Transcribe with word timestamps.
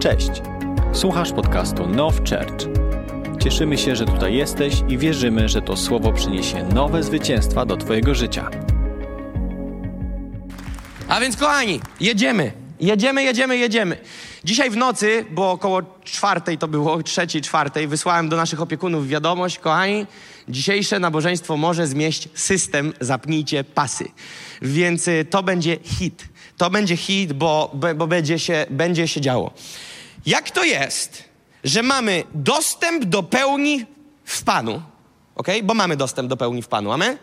Cześć. 0.00 0.30
Słuchasz 0.92 1.32
podcastu 1.32 1.86
Now 1.86 2.14
Church. 2.16 2.68
Cieszymy 3.42 3.78
się, 3.78 3.96
że 3.96 4.04
tutaj 4.04 4.34
jesteś 4.34 4.74
i 4.88 4.98
wierzymy, 4.98 5.48
że 5.48 5.62
to 5.62 5.76
słowo 5.76 6.12
przyniesie 6.12 6.64
nowe 6.64 7.02
zwycięstwa 7.02 7.66
do 7.66 7.76
Twojego 7.76 8.14
życia. 8.14 8.50
A 11.08 11.20
więc 11.20 11.36
kochani, 11.36 11.80
jedziemy. 12.00 12.52
Jedziemy, 12.80 13.22
jedziemy, 13.22 13.56
jedziemy. 13.56 13.96
Dzisiaj 14.44 14.70
w 14.70 14.76
nocy, 14.76 15.24
bo 15.30 15.50
około 15.50 15.82
czwartej 16.04 16.58
to 16.58 16.68
było, 16.68 17.02
trzeciej, 17.02 17.42
czwartej, 17.42 17.88
wysłałem 17.88 18.28
do 18.28 18.36
naszych 18.36 18.60
opiekunów 18.60 19.08
wiadomość, 19.08 19.58
kochani, 19.58 20.06
dzisiejsze 20.48 20.98
nabożeństwo 20.98 21.56
może 21.56 21.86
zmieść 21.86 22.28
system 22.34 22.92
Zapnijcie 23.00 23.64
pasy. 23.64 24.08
Więc 24.62 25.08
y, 25.08 25.26
to 25.30 25.42
będzie 25.42 25.78
hit. 25.82 26.24
To 26.56 26.70
będzie 26.70 26.96
hit, 26.96 27.32
bo, 27.32 27.72
bo, 27.96 28.06
będzie, 28.06 28.38
się, 28.38 28.66
będzie 28.70 29.08
się 29.08 29.20
działo. 29.20 29.50
Jak 30.26 30.50
to 30.50 30.64
jest, 30.64 31.24
że 31.64 31.82
mamy 31.82 32.24
dostęp 32.34 33.04
do 33.04 33.22
pełni 33.22 33.86
w 34.24 34.42
Panu, 34.42 34.82
ok? 35.34 35.48
Bo 35.62 35.74
mamy 35.74 35.96
dostęp 35.96 36.28
do 36.28 36.36
pełni 36.36 36.62
w 36.62 36.68
Panu, 36.68 36.92
amen? 36.92 37.18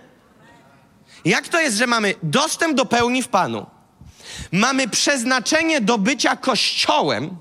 Jak 1.26 1.48
to 1.48 1.62
jest, 1.62 1.78
że 1.78 1.88
mamy 1.88 2.14
dostęp 2.24 2.78
do 2.78 2.86
pełni 2.86 3.24
w 3.24 3.28
Panu? 3.28 3.66
Mamy 4.52 4.88
przeznaczenie 4.88 5.82
do 5.82 5.98
bycia 5.98 6.36
kościołem 6.36 7.38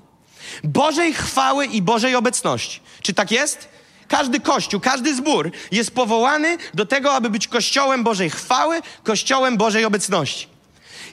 Bożej 0.63 1.13
chwały 1.13 1.65
i 1.65 1.81
Bożej 1.81 2.15
obecności. 2.15 2.81
Czy 3.01 3.13
tak 3.13 3.31
jest? 3.31 3.67
Każdy 4.07 4.39
kościół, 4.39 4.79
każdy 4.79 5.15
zbór 5.15 5.51
jest 5.71 5.91
powołany 5.91 6.57
do 6.73 6.85
tego, 6.85 7.13
aby 7.13 7.29
być 7.29 7.47
kościołem 7.47 8.03
Bożej 8.03 8.29
chwały, 8.29 8.81
kościołem 9.03 9.57
Bożej 9.57 9.85
obecności. 9.85 10.47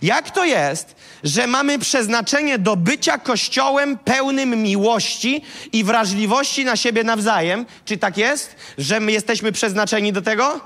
Jak 0.02 0.30
to 0.30 0.45
jest, 0.45 0.97
że 1.24 1.46
mamy 1.46 1.78
przeznaczenie 1.78 2.59
do 2.59 2.77
bycia 2.77 3.19
kościołem 3.19 3.98
pełnym 3.98 4.62
miłości 4.62 5.42
i 5.73 5.84
wrażliwości 5.84 6.65
na 6.65 6.76
siebie 6.76 7.04
nawzajem? 7.04 7.66
Czy 7.85 7.96
tak 7.96 8.16
jest, 8.16 8.57
że 8.79 9.01
my 9.01 9.12
jesteśmy 9.12 9.52
przeznaczeni 9.52 10.12
do 10.12 10.23
tego? 10.23 10.60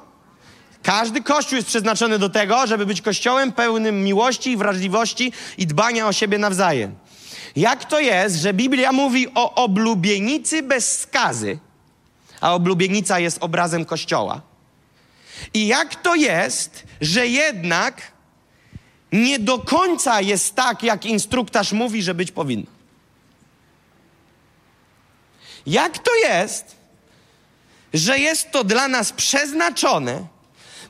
Każdy 0.82 1.22
kościół 1.22 1.56
jest 1.56 1.68
przeznaczony 1.68 2.18
do 2.18 2.28
tego, 2.28 2.66
żeby 2.66 2.86
być 2.86 3.02
kościołem 3.02 3.52
pełnym 3.52 4.04
miłości 4.04 4.50
i 4.50 4.56
wrażliwości 4.56 5.32
i 5.58 5.66
dbania 5.66 6.08
o 6.08 6.12
siebie 6.12 6.38
nawzajem. 6.38 6.94
Jak 7.56 7.84
to 7.84 8.00
jest, 8.00 8.36
że 8.36 8.54
Biblia 8.54 8.92
mówi 8.92 9.26
o 9.34 9.54
oblubienicy 9.54 10.62
bez 10.62 10.98
skazy, 10.98 11.58
a 12.40 12.54
oblubienica 12.54 13.18
jest 13.18 13.38
obrazem 13.40 13.84
kościoła? 13.84 14.40
I 15.54 15.66
jak 15.66 15.94
to 15.94 16.14
jest, 16.14 16.84
że 17.00 17.26
jednak 17.26 18.02
nie 19.12 19.38
do 19.38 19.58
końca 19.58 20.20
jest 20.20 20.54
tak, 20.54 20.82
jak 20.82 21.06
instruktaż 21.06 21.72
mówi, 21.72 22.02
że 22.02 22.14
być 22.14 22.32
powinno? 22.32 22.66
Jak 25.66 25.98
to 25.98 26.14
jest, 26.14 26.76
że 27.94 28.18
jest 28.18 28.50
to 28.50 28.64
dla 28.64 28.88
nas 28.88 29.12
przeznaczone, 29.12 30.26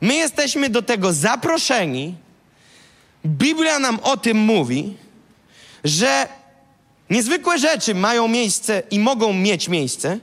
my 0.00 0.14
jesteśmy 0.14 0.70
do 0.70 0.82
tego 0.82 1.12
zaproszeni, 1.12 2.14
Biblia 3.26 3.78
nam 3.78 4.00
o 4.02 4.16
tym 4.16 4.38
mówi, 4.38 4.96
że 5.84 6.28
niezwykłe 7.10 7.58
rzeczy 7.58 7.94
mają 7.94 8.28
miejsce 8.28 8.82
i 8.90 8.98
mogą 8.98 9.32
mieć 9.32 9.68
miejsce, 9.68 10.18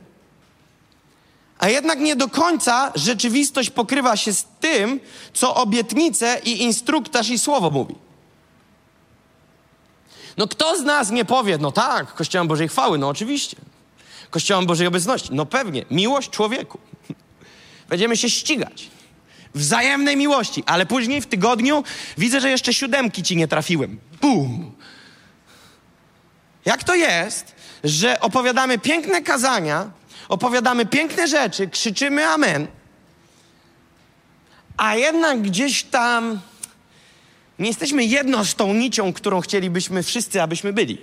a 1.59 1.69
jednak 1.69 1.99
nie 1.99 2.15
do 2.15 2.27
końca 2.27 2.91
rzeczywistość 2.95 3.69
pokrywa 3.69 4.17
się 4.17 4.33
z 4.33 4.45
tym, 4.59 4.99
co 5.33 5.55
obietnice 5.55 6.41
i 6.43 6.63
instruktaż 6.63 7.29
i 7.29 7.39
słowo 7.39 7.69
mówi. 7.69 7.95
No 10.37 10.47
kto 10.47 10.77
z 10.77 10.83
nas 10.83 11.11
nie 11.11 11.25
powie, 11.25 11.57
no 11.57 11.71
tak, 11.71 12.13
Kościołem 12.13 12.47
Bożej 12.47 12.67
chwały, 12.67 12.97
no 12.97 13.07
oczywiście. 13.07 13.57
Kościołem 14.29 14.65
Bożej 14.65 14.87
obecności, 14.87 15.29
no 15.31 15.45
pewnie. 15.45 15.85
Miłość 15.91 16.29
człowieku. 16.29 16.79
Będziemy 17.89 18.17
się 18.17 18.29
ścigać. 18.29 18.89
Wzajemnej 19.53 20.17
miłości, 20.17 20.63
ale 20.65 20.85
później 20.85 21.21
w 21.21 21.25
tygodniu 21.25 21.83
widzę, 22.17 22.41
że 22.41 22.49
jeszcze 22.49 22.73
siódemki 22.73 23.23
ci 23.23 23.35
nie 23.35 23.47
trafiłem. 23.47 23.99
Bum! 24.21 24.71
Jak 26.65 26.83
to 26.83 26.95
jest, 26.95 27.55
że 27.83 28.19
opowiadamy 28.19 28.79
piękne 28.79 29.21
kazania, 29.21 29.91
opowiadamy 30.29 30.85
piękne 30.85 31.27
rzeczy, 31.27 31.67
krzyczymy 31.67 32.27
amen, 32.27 32.67
a 34.77 34.95
jednak 34.95 35.41
gdzieś 35.41 35.83
tam 35.83 36.39
nie 37.59 37.67
jesteśmy 37.67 38.05
jedno 38.05 38.45
z 38.45 38.55
tą 38.55 38.73
nicią, 38.73 39.13
którą 39.13 39.41
chcielibyśmy 39.41 40.03
wszyscy, 40.03 40.41
abyśmy 40.41 40.73
byli. 40.73 40.97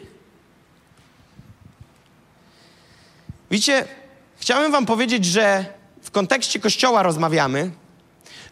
Widzicie, 3.51 3.89
chciałem 4.37 4.73
wam 4.73 4.87
powiedzieć, 4.87 5.25
że 5.25 5.65
w 6.03 6.11
kontekście 6.11 6.61
Kościoła 6.61 7.03
rozmawiamy, 7.03 7.71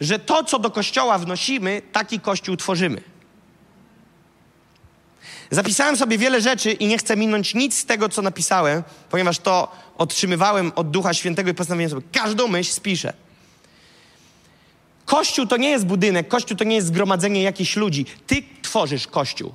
że 0.01 0.19
to, 0.19 0.43
co 0.43 0.59
do 0.59 0.71
Kościoła 0.71 1.17
wnosimy, 1.17 1.81
taki 1.91 2.19
Kościół 2.19 2.57
tworzymy. 2.57 3.01
Zapisałem 5.51 5.97
sobie 5.97 6.17
wiele 6.17 6.41
rzeczy 6.41 6.71
i 6.71 6.87
nie 6.87 6.97
chcę 6.97 7.17
minąć 7.17 7.53
nic 7.53 7.77
z 7.77 7.85
tego, 7.85 8.09
co 8.09 8.21
napisałem, 8.21 8.83
ponieważ 9.09 9.39
to 9.39 9.71
otrzymywałem 10.01 10.71
od 10.75 10.91
Ducha 10.91 11.13
Świętego 11.13 11.51
i 11.51 11.53
postanowiłem 11.53 11.89
sobie, 11.89 12.01
każdą 12.11 12.47
myśl 12.47 12.71
spiszę. 12.71 13.13
Kościół 15.05 15.47
to 15.47 15.57
nie 15.57 15.69
jest 15.69 15.85
budynek, 15.85 16.27
Kościół 16.27 16.57
to 16.57 16.63
nie 16.63 16.75
jest 16.75 16.87
zgromadzenie 16.87 17.43
jakichś 17.43 17.75
ludzi. 17.75 18.05
Ty 18.27 18.43
tworzysz 18.61 19.07
Kościół. 19.07 19.53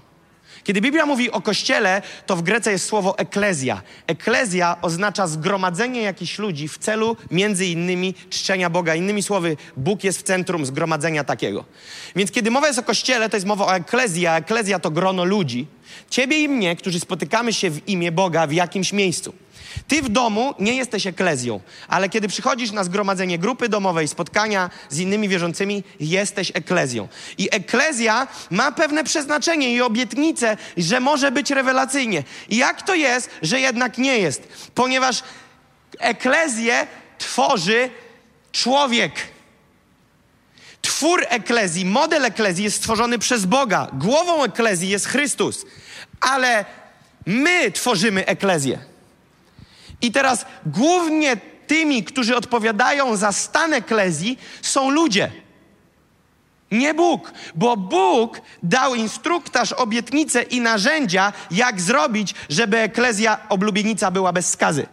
Kiedy 0.65 0.81
Biblia 0.81 1.07
mówi 1.07 1.31
o 1.31 1.41
kościele, 1.41 2.03
to 2.27 2.37
w 2.37 2.43
Grece 2.43 2.73
jest 2.73 2.87
słowo 2.87 3.19
eklezja. 3.19 3.83
Eklezja 4.07 4.77
oznacza 4.83 5.27
zgromadzenie 5.27 6.03
jakichś 6.03 6.39
ludzi 6.39 6.69
w 6.69 6.79
celu 6.79 7.17
między 7.31 7.67
innymi 7.67 8.15
czczenia 8.31 8.71
Boga. 8.71 8.95
Innymi 8.95 9.23
słowy, 9.23 9.57
Bóg 9.77 10.05
jest 10.05 10.19
w 10.19 10.23
centrum 10.23 10.67
zgromadzenia 10.67 11.25
takiego. 11.25 11.65
Więc 12.17 12.31
kiedy 12.31 12.51
mowa 12.51 12.67
jest 12.67 12.79
o 12.79 12.83
kościele, 12.83 13.29
to 13.29 13.37
jest 13.37 13.47
mowa 13.47 13.67
o 13.67 13.75
eklezji, 13.75 14.27
a 14.27 14.37
eklezja 14.37 14.79
to 14.79 14.91
grono 14.91 15.25
ludzi. 15.25 15.67
Ciebie 16.11 16.43
i 16.43 16.49
mnie, 16.49 16.77
którzy 16.77 17.01
spotykamy 17.01 17.53
się 17.53 17.71
w 17.71 17.89
imię 17.89 18.13
Boga 18.13 18.47
w 18.47 18.53
jakimś 18.53 18.93
miejscu. 18.93 19.33
Ty 19.89 20.03
w 20.03 20.09
domu 20.09 20.55
nie 20.59 20.75
jesteś 20.75 21.07
eklezją, 21.07 21.61
ale 21.89 22.09
kiedy 22.09 22.29
przychodzisz 22.29 22.71
na 22.71 22.85
zgromadzenie 22.85 23.39
grupy 23.39 23.69
domowej, 23.69 24.09
spotkania 24.09 24.71
z 24.89 24.99
innymi 24.99 25.29
wierzącymi, 25.29 25.85
jesteś 26.01 26.53
eklezją. 26.55 27.09
I 27.39 27.49
eklezja 27.53 28.27
ma 28.51 28.73
pewne 28.73 29.05
przeznaczenie 29.05 29.75
i 29.75 29.83
obietnicę, 29.83 30.57
że 30.77 31.01
może 31.01 31.33
być 31.33 31.51
rewelacyjnie. 31.51 32.25
I 32.49 32.57
jak 32.57 32.83
to 32.83 32.95
jest, 32.95 33.31
że 33.43 33.61
jednak 33.61 33.99
nie 33.99 34.19
jest? 34.19 34.49
Ponieważ 34.75 35.23
eklezję 35.99 36.87
tworzy 37.19 37.91
człowiek. 38.53 39.13
Twór 40.83 41.27
eklezji, 41.29 41.85
model 41.85 42.25
eklezji 42.25 42.65
jest 42.65 42.77
stworzony 42.77 43.19
przez 43.19 43.45
Boga. 43.45 43.89
Głową 43.93 44.45
eklezji 44.45 44.89
jest 44.89 45.07
Chrystus. 45.07 45.67
Ale 46.21 46.65
my 47.27 47.71
tworzymy 47.71 48.27
eklezję. 48.27 48.96
I 50.03 50.13
teraz 50.13 50.47
głównie 50.67 51.37
tymi, 51.67 52.05
którzy 52.05 52.37
odpowiadają 52.37 53.17
za 53.17 53.33
stan 53.33 53.75
eklezji, 53.75 54.39
są 54.63 54.91
ludzie. 54.91 55.33
Nie 56.71 56.95
Bóg, 56.95 57.33
bo 57.55 57.77
Bóg 57.77 58.41
dał 58.63 58.95
instruktaż, 58.95 59.73
obietnicę 59.73 60.43
i 60.43 60.61
narzędzia, 60.61 61.33
jak 61.51 61.81
zrobić, 61.81 62.35
żeby 62.49 62.79
eklezja 62.79 63.49
oblubienica 63.49 64.11
była 64.11 64.33
bez 64.33 64.51
skazy. 64.51 64.87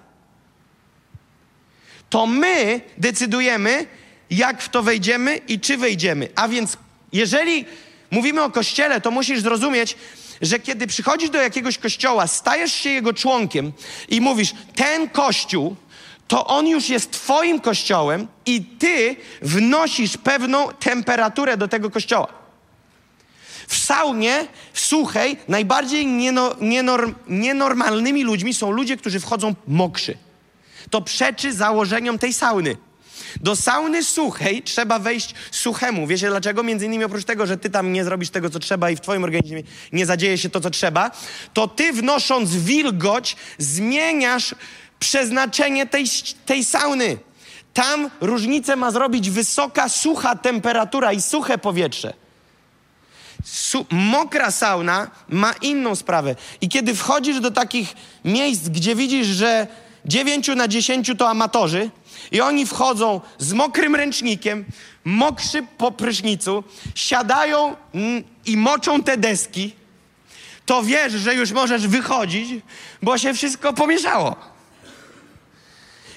To 2.09 2.28
my 2.28 2.81
decydujemy, 2.97 3.85
jak 4.30 4.62
w 4.62 4.70
to 4.70 4.84
wejdziemy 4.84 5.38
i 5.38 5.59
czy 5.59 5.78
wejdziemy. 5.78 6.30
A 6.35 6.47
więc, 6.47 6.78
jeżeli 7.12 7.66
mówimy 8.12 8.44
o 8.44 8.52
kościele, 8.52 9.02
to 9.02 9.12
musisz 9.12 9.41
zrozumieć, 9.41 9.97
że 10.44 10.59
kiedy 10.59 10.88
przychodzisz 10.88 11.30
do 11.30 11.42
jakiegoś 11.42 11.78
kościoła, 11.78 12.28
stajesz 12.28 12.73
się 12.73 12.90
jego 12.90 13.14
członkiem 13.14 13.72
i 14.09 14.22
mówisz, 14.22 14.53
ten 14.76 15.09
kościół, 15.09 15.76
to 16.28 16.47
on 16.47 16.67
już 16.67 16.90
jest 16.90 17.12
Twoim 17.12 17.59
kościołem 17.59 18.28
i 18.46 18.66
Ty 18.66 19.16
wnosisz 19.41 20.17
pewną 20.17 20.67
temperaturę 20.67 21.58
do 21.58 21.67
tego 21.67 21.90
kościoła. 21.90 22.28
W 23.67 23.78
saunie, 23.78 24.47
w 24.73 24.79
suchej, 24.79 25.38
najbardziej 25.47 26.06
nieno, 26.06 26.56
nienorm, 26.62 27.16
nienormalnymi 27.28 28.23
ludźmi 28.23 28.53
są 28.53 28.72
ludzie, 28.72 28.97
którzy 28.97 29.20
wchodzą 29.20 29.56
mokrzy. 29.67 30.17
To 30.90 31.02
przeczy 31.02 31.53
założeniom 31.53 32.20
tej 32.20 32.34
sauny. 32.34 32.78
Do 33.41 33.56
sauny 33.56 34.03
suchej 34.03 34.64
trzeba 34.64 35.00
wejść 35.00 35.34
suchemu. 35.52 36.08
Wiecie 36.08 36.30
dlaczego? 36.30 36.64
Między 36.64 36.85
innymi 36.85 37.03
oprócz 37.03 37.24
tego, 37.26 37.47
że 37.47 37.58
ty 37.58 37.70
tam 37.70 37.94
nie 37.94 38.03
zrobisz 38.03 38.30
tego, 38.30 38.50
co 38.50 38.59
trzeba 38.59 38.90
i 38.90 38.96
w 38.96 39.02
twoim 39.02 39.24
organizmie 39.24 39.64
nie 39.91 40.06
zadzieje 40.06 40.38
się 40.38 40.50
to, 40.50 40.59
co 40.59 40.70
trzeba, 40.70 41.12
to 41.53 41.68
ty 41.68 41.94
wnosząc 41.94 42.56
wilgoć 42.56 43.35
zmieniasz 43.58 44.56
przeznaczenie 45.00 45.85
tej, 45.85 46.06
tej 46.46 46.66
sauny. 46.66 47.18
Tam 47.74 48.09
różnicę 48.22 48.76
ma 48.76 48.91
zrobić 48.91 49.30
wysoka, 49.30 49.90
sucha 49.90 50.36
temperatura 50.36 51.14
i 51.14 51.22
suche 51.22 51.58
powietrze. 51.58 52.14
Su 53.44 53.86
mokra 53.91 54.52
sauna 54.52 55.12
ma 55.29 55.53
inną 55.62 55.96
sprawę. 55.96 56.36
I 56.62 56.70
kiedy 56.70 56.96
wchodzisz 56.96 57.40
do 57.40 57.52
takich 57.52 57.94
miejsc, 58.26 58.70
gdzie 58.70 58.96
widzisz, 58.96 59.28
że 59.28 59.68
9 60.06 60.47
na 60.47 60.68
10 60.68 61.12
to 61.18 61.29
amatorzy 61.29 61.90
i 62.31 62.41
oni 62.41 62.66
wchodzą 62.66 63.22
z 63.37 63.53
mokrym 63.53 63.96
ręcznikiem, 63.96 64.66
mokrzy 65.03 65.66
po 65.78 65.91
prysznicu, 65.91 66.64
siadają 66.96 67.75
i 68.46 68.58
moczą 68.58 69.03
te 69.03 69.17
deski, 69.17 69.75
to 70.66 70.84
wiesz, 70.84 71.14
że 71.14 71.35
już 71.35 71.52
możesz 71.52 71.87
wychodzić, 71.87 72.49
bo 73.02 73.17
się 73.17 73.34
wszystko 73.34 73.73
pomieszało. 73.73 74.35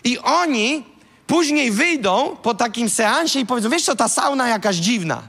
I 0.05 0.19
oni 0.19 0.85
później 1.27 1.71
wyjdą 1.71 2.37
po 2.43 2.55
takim 2.55 2.91
seansie 2.91 3.41
i 3.41 3.47
powiedzą, 3.47 3.71
wiesz 3.71 3.83
co, 3.83 3.97
ta 3.97 4.09
sauna 4.09 4.49
jakaś 4.49 4.77
dziwna. 4.77 5.23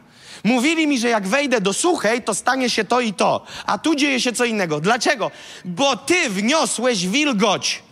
Mówili 0.43 0.87
mi, 0.87 0.99
że 0.99 1.09
jak 1.09 1.27
wejdę 1.27 1.61
do 1.61 1.73
suchej, 1.73 2.23
to 2.23 2.35
stanie 2.35 2.69
się 2.69 2.83
to 2.83 3.01
i 3.01 3.13
to, 3.13 3.45
a 3.65 3.77
tu 3.77 3.95
dzieje 3.95 4.21
się 4.21 4.33
co 4.33 4.45
innego. 4.45 4.79
Dlaczego? 4.79 5.31
Bo 5.65 5.97
ty 5.97 6.29
wniosłeś 6.29 7.07
wilgoć. 7.07 7.83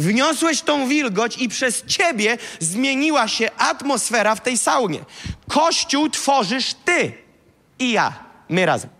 Wniosłeś 0.00 0.62
tą 0.62 0.88
wilgoć 0.88 1.38
i 1.38 1.48
przez 1.48 1.84
ciebie 1.86 2.38
zmieniła 2.60 3.28
się 3.28 3.50
atmosfera 3.58 4.34
w 4.34 4.42
tej 4.42 4.58
saunie. 4.58 5.00
Kościół 5.48 6.08
tworzysz 6.08 6.74
ty 6.84 7.12
i 7.78 7.90
ja, 7.90 8.12
my 8.48 8.66
razem. 8.66 8.90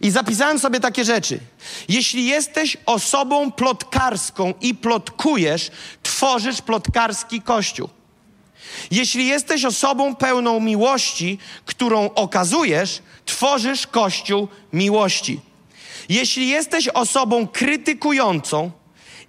I 0.00 0.10
zapisałem 0.10 0.58
sobie 0.58 0.80
takie 0.80 1.04
rzeczy. 1.04 1.40
Jeśli 1.88 2.26
jesteś 2.26 2.76
osobą 2.86 3.52
plotkarską 3.52 4.54
i 4.60 4.74
plotkujesz, 4.74 5.70
tworzysz 6.02 6.62
plotkarski 6.62 7.42
kościół. 7.42 7.88
Jeśli 8.90 9.26
jesteś 9.26 9.64
osobą 9.64 10.16
pełną 10.16 10.60
miłości, 10.60 11.38
którą 11.64 12.10
okazujesz, 12.14 13.02
tworzysz 13.24 13.86
kościół 13.86 14.48
miłości. 14.72 15.40
Jeśli 16.08 16.48
jesteś 16.48 16.88
osobą 16.88 17.46
krytykującą 17.46 18.70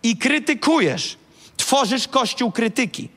i 0.04 0.18
krytykujesz, 0.18 1.18
tworzysz 1.58 2.08
kościół 2.08 2.52
krytyki. 2.52 3.10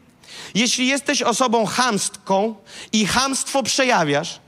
Jeśli 0.55 0.87
jesteś 0.87 1.23
osobą 1.23 1.67
chamstką 1.67 2.55
i 2.93 3.07
chamstwo 3.07 3.63
przejawiasz, 3.63 4.41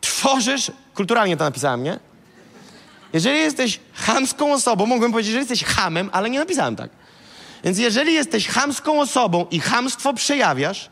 tworzysz, 0.00 0.70
kulturalnie 0.94 1.36
to 1.36 1.44
napisałem, 1.44 1.82
nie? 1.82 1.98
Jeżeli 3.12 3.38
jesteś 3.38 3.80
chamską 3.94 4.52
osobą, 4.52 4.86
mogłem 4.86 5.12
powiedzieć, 5.12 5.32
że 5.32 5.38
jesteś 5.38 5.64
hamem, 5.64 6.10
ale 6.12 6.30
nie 6.30 6.38
napisałem 6.38 6.76
tak. 6.76 6.90
Więc 7.64 7.78
jeżeli 7.78 8.14
jesteś 8.14 8.48
chamską 8.48 9.00
osobą 9.00 9.46
i 9.50 9.60
chamstwo 9.60 10.14
przejawiasz, 10.14 10.90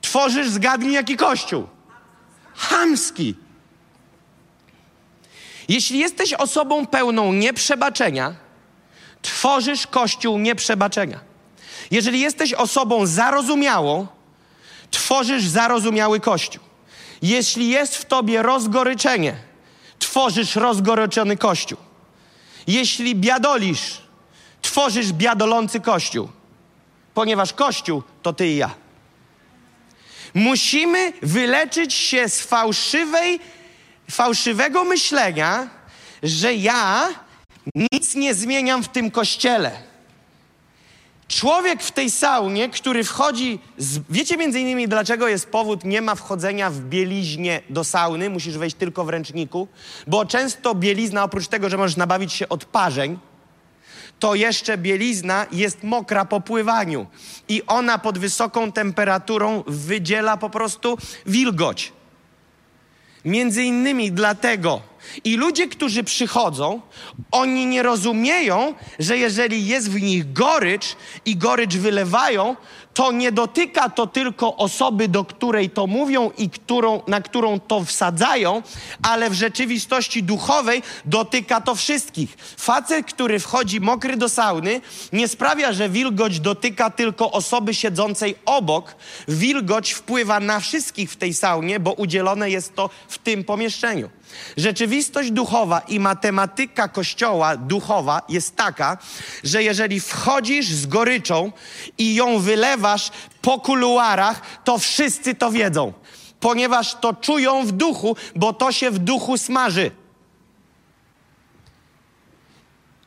tworzysz, 0.00 0.48
zgadnij 0.48 0.92
jaki 0.92 1.16
kościół. 1.16 1.66
Chamski. 2.54 3.34
Jeśli 5.68 5.98
jesteś 5.98 6.32
osobą 6.32 6.86
pełną 6.86 7.32
nieprzebaczenia, 7.32 8.34
tworzysz 9.22 9.86
kościół 9.86 10.38
nieprzebaczenia. 10.38 11.20
Jeżeli 11.90 12.20
jesteś 12.20 12.52
osobą 12.52 13.06
zarozumiałą, 13.06 14.06
tworzysz 14.90 15.44
zarozumiały 15.44 16.20
kościół. 16.20 16.62
Jeśli 17.22 17.68
jest 17.68 17.96
w 17.96 18.04
tobie 18.04 18.42
rozgoryczenie, 18.42 19.36
tworzysz 19.98 20.56
rozgoryczony 20.56 21.36
kościół. 21.36 21.78
Jeśli 22.66 23.16
biadolisz, 23.16 24.00
tworzysz 24.62 25.12
biadolący 25.12 25.80
kościół. 25.80 26.28
Ponieważ 27.14 27.52
kościół 27.52 28.02
to 28.22 28.32
ty 28.32 28.48
i 28.48 28.56
ja. 28.56 28.74
Musimy 30.34 31.12
wyleczyć 31.22 31.94
się 31.94 32.28
z 32.28 32.40
fałszywej, 32.40 33.40
fałszywego 34.10 34.84
myślenia, 34.84 35.68
że 36.22 36.54
ja 36.54 37.08
nic 37.92 38.14
nie 38.14 38.34
zmieniam 38.34 38.82
w 38.82 38.88
tym 38.88 39.10
kościele. 39.10 39.90
Człowiek 41.28 41.82
w 41.82 41.92
tej 41.92 42.10
saunie, 42.10 42.68
który 42.68 43.04
wchodzi, 43.04 43.58
z... 43.78 44.00
wiecie 44.10 44.36
między 44.36 44.60
innymi 44.60 44.88
dlaczego 44.88 45.28
jest 45.28 45.50
powód 45.50 45.84
nie 45.84 46.02
ma 46.02 46.14
wchodzenia 46.14 46.70
w 46.70 46.80
bieliźnie 46.80 47.62
do 47.70 47.84
sauny, 47.84 48.30
musisz 48.30 48.58
wejść 48.58 48.76
tylko 48.76 49.04
w 49.04 49.08
ręczniku, 49.08 49.68
bo 50.06 50.26
często 50.26 50.74
bielizna 50.74 51.24
oprócz 51.24 51.48
tego, 51.48 51.68
że 51.68 51.76
możesz 51.76 51.96
nabawić 51.96 52.32
się 52.32 52.48
odparzeń, 52.48 53.18
to 54.18 54.34
jeszcze 54.34 54.78
bielizna 54.78 55.46
jest 55.52 55.82
mokra 55.82 56.24
po 56.24 56.40
pływaniu 56.40 57.06
i 57.48 57.62
ona 57.66 57.98
pod 57.98 58.18
wysoką 58.18 58.72
temperaturą 58.72 59.62
wydziela 59.66 60.36
po 60.36 60.50
prostu 60.50 60.98
wilgoć. 61.26 61.92
Między 63.24 63.62
innymi 63.62 64.12
dlatego 64.12 64.89
i 65.24 65.36
ludzie, 65.36 65.68
którzy 65.68 66.04
przychodzą, 66.04 66.80
oni 67.30 67.66
nie 67.66 67.82
rozumieją, 67.82 68.74
że 68.98 69.18
jeżeli 69.18 69.66
jest 69.66 69.90
w 69.90 70.02
nich 70.02 70.32
gorycz 70.32 70.96
i 71.24 71.36
gorycz 71.36 71.76
wylewają, 71.76 72.56
to 72.94 73.12
nie 73.12 73.32
dotyka 73.32 73.88
to 73.88 74.06
tylko 74.06 74.56
osoby, 74.56 75.08
do 75.08 75.24
której 75.24 75.70
to 75.70 75.86
mówią 75.86 76.30
i 76.38 76.50
którą, 76.50 77.02
na 77.06 77.20
którą 77.20 77.60
to 77.60 77.84
wsadzają, 77.84 78.62
ale 79.02 79.30
w 79.30 79.34
rzeczywistości 79.34 80.22
duchowej 80.22 80.82
dotyka 81.04 81.60
to 81.60 81.74
wszystkich. 81.74 82.36
Facet, 82.56 83.06
który 83.06 83.38
wchodzi 83.38 83.80
mokry 83.80 84.16
do 84.16 84.28
sauny, 84.28 84.80
nie 85.12 85.28
sprawia, 85.28 85.72
że 85.72 85.88
wilgoć 85.88 86.40
dotyka 86.40 86.90
tylko 86.90 87.30
osoby 87.30 87.74
siedzącej 87.74 88.34
obok. 88.44 88.94
Wilgoć 89.28 89.92
wpływa 89.92 90.40
na 90.40 90.60
wszystkich 90.60 91.10
w 91.10 91.16
tej 91.16 91.34
saunie, 91.34 91.80
bo 91.80 91.92
udzielone 91.92 92.50
jest 92.50 92.74
to 92.74 92.90
w 93.08 93.18
tym 93.18 93.44
pomieszczeniu. 93.44 94.10
Rzeczywistość 94.56 95.30
duchowa 95.30 95.80
i 95.80 96.00
matematyka 96.00 96.88
Kościoła 96.88 97.56
duchowa 97.56 98.22
jest 98.28 98.56
taka, 98.56 98.98
że 99.44 99.62
jeżeli 99.62 100.00
wchodzisz 100.00 100.66
z 100.66 100.86
goryczą 100.86 101.52
i 101.98 102.14
ją 102.14 102.38
wylewasz 102.38 103.10
po 103.42 103.60
kuluarach, 103.60 104.42
to 104.64 104.78
wszyscy 104.78 105.34
to 105.34 105.50
wiedzą, 105.50 105.92
ponieważ 106.40 106.94
to 106.94 107.14
czują 107.14 107.66
w 107.66 107.72
duchu, 107.72 108.16
bo 108.36 108.52
to 108.52 108.72
się 108.72 108.90
w 108.90 108.98
duchu 108.98 109.38
smaży. 109.38 109.90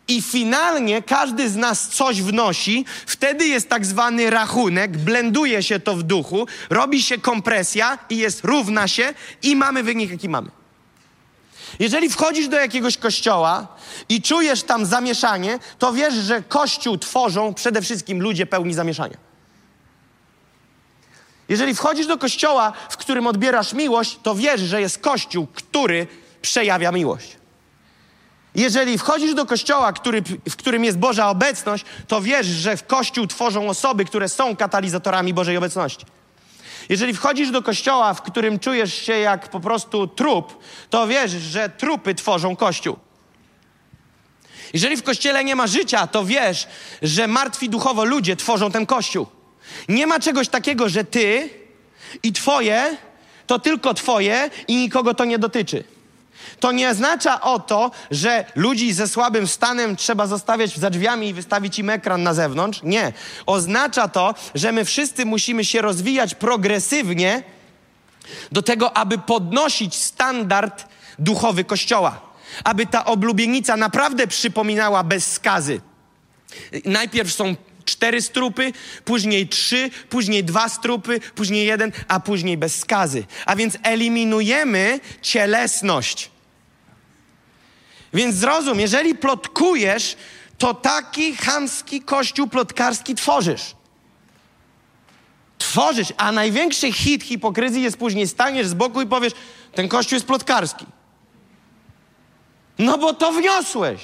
I 0.07 0.21
finalnie 0.21 1.01
każdy 1.01 1.49
z 1.49 1.55
nas 1.55 1.87
coś 1.89 2.21
wnosi, 2.21 2.85
wtedy 3.05 3.47
jest 3.47 3.69
tak 3.69 3.85
zwany 3.85 4.29
rachunek, 4.29 4.97
blenduje 4.97 5.63
się 5.63 5.79
to 5.79 5.95
w 5.95 6.03
duchu, 6.03 6.47
robi 6.69 7.03
się 7.03 7.17
kompresja 7.17 7.97
i 8.09 8.17
jest 8.17 8.43
równa 8.43 8.87
się 8.87 9.13
i 9.43 9.55
mamy 9.55 9.83
wynik, 9.83 10.11
jaki 10.11 10.29
mamy. 10.29 10.62
Jeżeli 11.79 12.09
wchodzisz 12.09 12.47
do 12.47 12.57
jakiegoś 12.57 12.97
kościoła 12.97 13.67
i 14.09 14.21
czujesz 14.21 14.63
tam 14.63 14.85
zamieszanie, 14.85 15.59
to 15.79 15.93
wiesz, 15.93 16.13
że 16.13 16.41
kościół 16.41 16.97
tworzą 16.97 17.53
przede 17.53 17.81
wszystkim 17.81 18.21
ludzie 18.21 18.45
pełni 18.45 18.73
zamieszania. 18.73 19.17
Jeżeli 21.49 21.75
wchodzisz 21.75 22.07
do 22.07 22.17
kościoła, 22.17 22.73
w 22.89 22.97
którym 22.97 23.27
odbierasz 23.27 23.73
miłość, 23.73 24.19
to 24.23 24.35
wiesz, 24.35 24.61
że 24.61 24.81
jest 24.81 24.97
kościół, 24.97 25.47
który 25.47 26.07
przejawia 26.41 26.91
miłość. 26.91 27.37
Jeżeli 28.55 28.97
wchodzisz 28.97 29.33
do 29.33 29.45
kościoła, 29.45 29.93
który, 29.93 30.21
w 30.49 30.55
którym 30.55 30.83
jest 30.83 30.97
Boża 30.97 31.29
obecność, 31.29 31.85
to 32.07 32.21
wiesz, 32.21 32.47
że 32.47 32.77
w 32.77 32.87
kościół 32.87 33.27
tworzą 33.27 33.69
osoby, 33.69 34.05
które 34.05 34.29
są 34.29 34.55
katalizatorami 34.55 35.33
Bożej 35.33 35.57
obecności. 35.57 36.05
Jeżeli 36.89 37.13
wchodzisz 37.13 37.51
do 37.51 37.61
kościoła, 37.61 38.13
w 38.13 38.21
którym 38.21 38.59
czujesz 38.59 38.93
się 38.93 39.13
jak 39.13 39.49
po 39.49 39.59
prostu 39.59 40.07
trup, 40.07 40.63
to 40.89 41.07
wiesz, 41.07 41.31
że 41.31 41.69
trupy 41.69 42.15
tworzą 42.15 42.55
kościół. 42.55 42.97
Jeżeli 44.73 44.97
w 44.97 45.03
kościele 45.03 45.43
nie 45.43 45.55
ma 45.55 45.67
życia, 45.67 46.07
to 46.07 46.25
wiesz, 46.25 46.67
że 47.01 47.27
martwi 47.27 47.69
duchowo 47.69 48.05
ludzie 48.05 48.35
tworzą 48.35 48.71
ten 48.71 48.85
kościół. 48.85 49.27
Nie 49.89 50.07
ma 50.07 50.19
czegoś 50.19 50.47
takiego, 50.49 50.89
że 50.89 51.03
ty 51.03 51.49
i 52.23 52.33
twoje 52.33 52.97
to 53.47 53.59
tylko 53.59 53.93
twoje 53.93 54.49
i 54.67 54.75
nikogo 54.75 55.13
to 55.13 55.25
nie 55.25 55.39
dotyczy. 55.39 55.83
To 56.59 56.71
nie 56.71 56.89
oznacza 56.89 57.41
o 57.41 57.59
to, 57.59 57.91
że 58.11 58.45
ludzi 58.55 58.93
ze 58.93 59.07
słabym 59.07 59.47
stanem 59.47 59.95
trzeba 59.95 60.27
zostawiać 60.27 60.77
za 60.77 60.89
drzwiami 60.89 61.27
i 61.27 61.33
wystawić 61.33 61.79
im 61.79 61.89
ekran 61.89 62.23
na 62.23 62.33
zewnątrz. 62.33 62.83
Nie. 62.83 63.13
Oznacza 63.45 64.07
to, 64.07 64.35
że 64.55 64.71
my 64.71 64.85
wszyscy 64.85 65.25
musimy 65.25 65.65
się 65.65 65.81
rozwijać 65.81 66.35
progresywnie 66.35 67.43
do 68.51 68.61
tego, 68.61 68.97
aby 68.97 69.17
podnosić 69.17 69.95
standard 69.95 70.85
duchowy 71.19 71.63
Kościoła. 71.63 72.21
Aby 72.63 72.85
ta 72.85 73.05
oblubienica 73.05 73.77
naprawdę 73.77 74.27
przypominała 74.27 75.03
bez 75.03 75.31
skazy. 75.31 75.81
Najpierw 76.85 77.33
są 77.33 77.55
cztery 77.85 78.21
strupy, 78.21 78.73
później 79.05 79.47
trzy, 79.47 79.89
później 80.09 80.43
dwa 80.43 80.69
strupy, 80.69 81.19
później 81.35 81.67
jeden, 81.67 81.91
a 82.07 82.19
później 82.19 82.57
bez 82.57 82.79
skazy. 82.79 83.23
A 83.45 83.55
więc 83.55 83.77
eliminujemy 83.83 84.99
cielesność. 85.21 86.32
Więc 88.13 88.35
zrozum, 88.35 88.79
jeżeli 88.79 89.15
plotkujesz, 89.15 90.17
to 90.57 90.73
taki 90.73 91.35
chamski 91.35 92.01
kościół 92.01 92.47
plotkarski 92.47 93.15
tworzysz. 93.15 93.75
Tworzysz, 95.57 96.13
a 96.17 96.31
największy 96.31 96.91
hit 96.91 97.23
hipokryzji 97.23 97.83
jest 97.83 97.97
później 97.97 98.27
staniesz 98.27 98.67
z 98.67 98.73
boku 98.73 99.01
i 99.01 99.05
powiesz, 99.05 99.33
ten 99.75 99.87
kościół 99.87 100.15
jest 100.15 100.25
plotkarski. 100.25 100.85
No 102.79 102.97
bo 102.97 103.13
to 103.13 103.31
wniosłeś. 103.31 104.01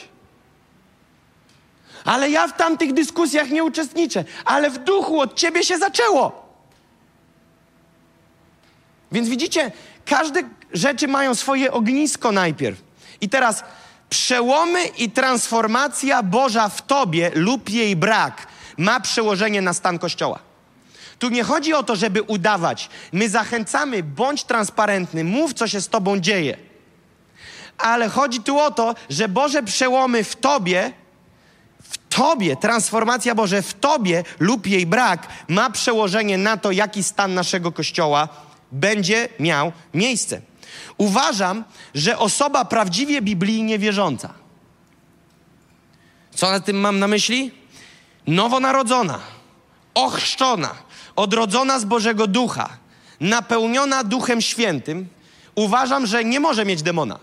Ale 2.05 2.29
ja 2.29 2.47
w 2.47 2.57
tamtych 2.57 2.93
dyskusjach 2.93 3.49
nie 3.49 3.63
uczestniczę, 3.63 4.23
ale 4.45 4.69
w 4.69 4.77
duchu 4.77 5.19
od 5.19 5.35
ciebie 5.35 5.63
się 5.63 5.77
zaczęło. 5.77 6.49
Więc 9.11 9.29
widzicie, 9.29 9.71
każde 10.05 10.43
rzeczy 10.73 11.07
mają 11.07 11.35
swoje 11.35 11.71
ognisko 11.71 12.31
najpierw. 12.31 12.81
I 13.21 13.29
teraz 13.29 13.63
przełomy 14.09 14.85
i 14.85 15.11
transformacja 15.11 16.23
Boża 16.23 16.69
w 16.69 16.81
tobie 16.81 17.31
lub 17.35 17.69
jej 17.69 17.95
brak 17.95 18.47
ma 18.77 18.99
przełożenie 18.99 19.61
na 19.61 19.73
stan 19.73 19.99
Kościoła. 19.99 20.39
Tu 21.19 21.29
nie 21.29 21.43
chodzi 21.43 21.73
o 21.73 21.83
to, 21.83 21.95
żeby 21.95 22.21
udawać. 22.21 22.89
My 23.11 23.29
zachęcamy, 23.29 24.03
bądź 24.03 24.43
transparentny, 24.43 25.23
mów, 25.23 25.53
co 25.53 25.67
się 25.67 25.81
z 25.81 25.87
tobą 25.87 26.19
dzieje. 26.19 26.57
Ale 27.77 28.09
chodzi 28.09 28.39
tu 28.39 28.59
o 28.59 28.71
to, 28.71 28.95
że 29.09 29.27
Boże 29.27 29.63
przełomy 29.63 30.23
w 30.23 30.35
tobie, 30.35 30.91
w 31.83 31.97
tobie, 32.15 32.55
transformacja 32.55 33.35
Boże 33.35 33.61
w 33.61 33.73
tobie 33.73 34.23
lub 34.39 34.67
jej 34.67 34.85
brak 34.85 35.27
ma 35.47 35.69
przełożenie 35.69 36.37
na 36.37 36.57
to, 36.57 36.71
jaki 36.71 37.03
stan 37.03 37.33
naszego 37.33 37.71
Kościoła 37.71 38.27
będzie 38.71 39.29
miał 39.39 39.71
miejsce. 39.93 40.41
Uważam, 40.97 41.63
że 41.93 42.17
osoba 42.17 42.65
prawdziwie 42.65 43.21
biblijnie 43.21 43.79
wierząca. 43.79 44.33
Co 46.31 46.51
na 46.51 46.59
tym 46.59 46.77
mam 46.77 46.99
na 46.99 47.07
myśli? 47.07 47.51
Nowonarodzona, 48.27 49.19
ochrzczona, 49.93 50.75
odrodzona 51.15 51.79
z 51.79 51.85
Bożego 51.85 52.27
Ducha, 52.27 52.69
napełniona 53.19 54.03
Duchem 54.03 54.41
Świętym, 54.41 55.07
uważam, 55.55 56.05
że 56.05 56.23
nie 56.23 56.39
może 56.39 56.65
mieć 56.65 56.81
demona. 56.81 57.19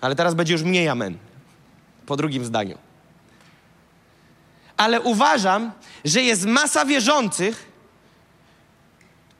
Ale 0.00 0.16
teraz 0.16 0.34
będzie 0.34 0.52
już 0.52 0.62
mniej 0.62 0.88
amen. 0.88 1.18
Po 2.06 2.16
drugim 2.16 2.44
zdaniu. 2.44 2.78
Ale 4.76 5.00
uważam, 5.00 5.72
że 6.04 6.22
jest 6.22 6.46
masa 6.46 6.84
wierzących, 6.84 7.65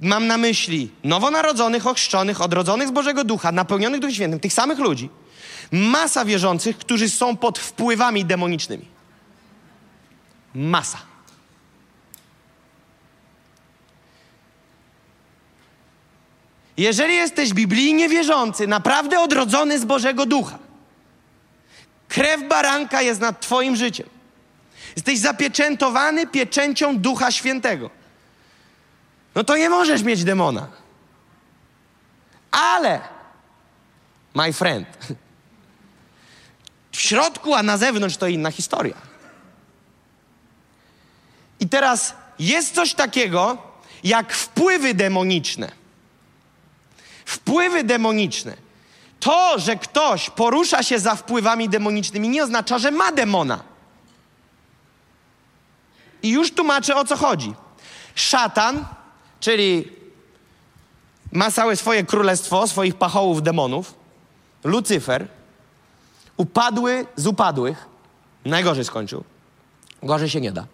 mam 0.00 0.26
na 0.26 0.38
myśli 0.38 0.90
nowonarodzonych, 1.04 1.86
ochrzczonych, 1.86 2.40
odrodzonych 2.40 2.88
z 2.88 2.90
Bożego 2.90 3.24
Ducha, 3.24 3.52
napełnionych 3.52 4.00
Duchem 4.00 4.14
Świętym, 4.14 4.40
tych 4.40 4.52
samych 4.52 4.78
ludzi, 4.78 5.10
masa 5.72 6.24
wierzących, 6.24 6.78
którzy 6.78 7.10
są 7.10 7.36
pod 7.36 7.58
wpływami 7.58 8.24
demonicznymi. 8.24 8.84
Masa. 10.54 10.98
Jeżeli 16.76 17.14
jesteś 17.14 17.52
biblijnie 17.52 18.08
wierzący, 18.08 18.66
naprawdę 18.66 19.20
odrodzony 19.20 19.78
z 19.78 19.84
Bożego 19.84 20.26
Ducha, 20.26 20.58
krew 22.08 22.48
baranka 22.48 23.02
jest 23.02 23.20
nad 23.20 23.40
Twoim 23.40 23.76
życiem. 23.76 24.08
Jesteś 24.96 25.18
zapieczętowany 25.18 26.26
pieczęcią 26.26 26.98
Ducha 26.98 27.30
Świętego. 27.30 27.90
No 29.36 29.44
to 29.44 29.56
nie 29.56 29.70
możesz 29.70 30.02
mieć 30.02 30.24
demona. 30.24 30.68
Ale, 32.50 33.00
my 34.34 34.52
friend, 34.52 34.88
w 36.92 37.00
środku, 37.00 37.54
a 37.54 37.62
na 37.62 37.76
zewnątrz 37.76 38.16
to 38.16 38.26
inna 38.26 38.50
historia. 38.50 38.96
I 41.60 41.68
teraz 41.68 42.14
jest 42.38 42.74
coś 42.74 42.94
takiego 42.94 43.58
jak 44.04 44.32
wpływy 44.32 44.94
demoniczne. 44.94 45.72
Wpływy 47.24 47.84
demoniczne. 47.84 48.56
To, 49.20 49.58
że 49.58 49.76
ktoś 49.76 50.30
porusza 50.30 50.82
się 50.82 50.98
za 50.98 51.14
wpływami 51.14 51.68
demonicznymi, 51.68 52.28
nie 52.28 52.42
oznacza, 52.42 52.78
że 52.78 52.90
ma 52.90 53.12
demona. 53.12 53.60
I 56.22 56.30
już 56.30 56.50
tłumaczę 56.50 56.96
o 56.96 57.04
co 57.04 57.16
chodzi. 57.16 57.54
Szatan, 58.14 58.86
czyli 59.40 59.92
ma 61.32 61.50
całe 61.50 61.76
swoje 61.76 62.04
królestwo, 62.04 62.68
swoich 62.68 62.94
pachołów 62.94 63.42
demonów, 63.42 63.94
Lucyfer, 64.64 65.28
upadły 66.36 67.06
z 67.16 67.26
upadłych, 67.26 67.86
najgorzej 68.44 68.84
skończył. 68.84 69.24
Gorzej 70.02 70.30
się 70.30 70.40
nie 70.40 70.52
da. 70.52 70.66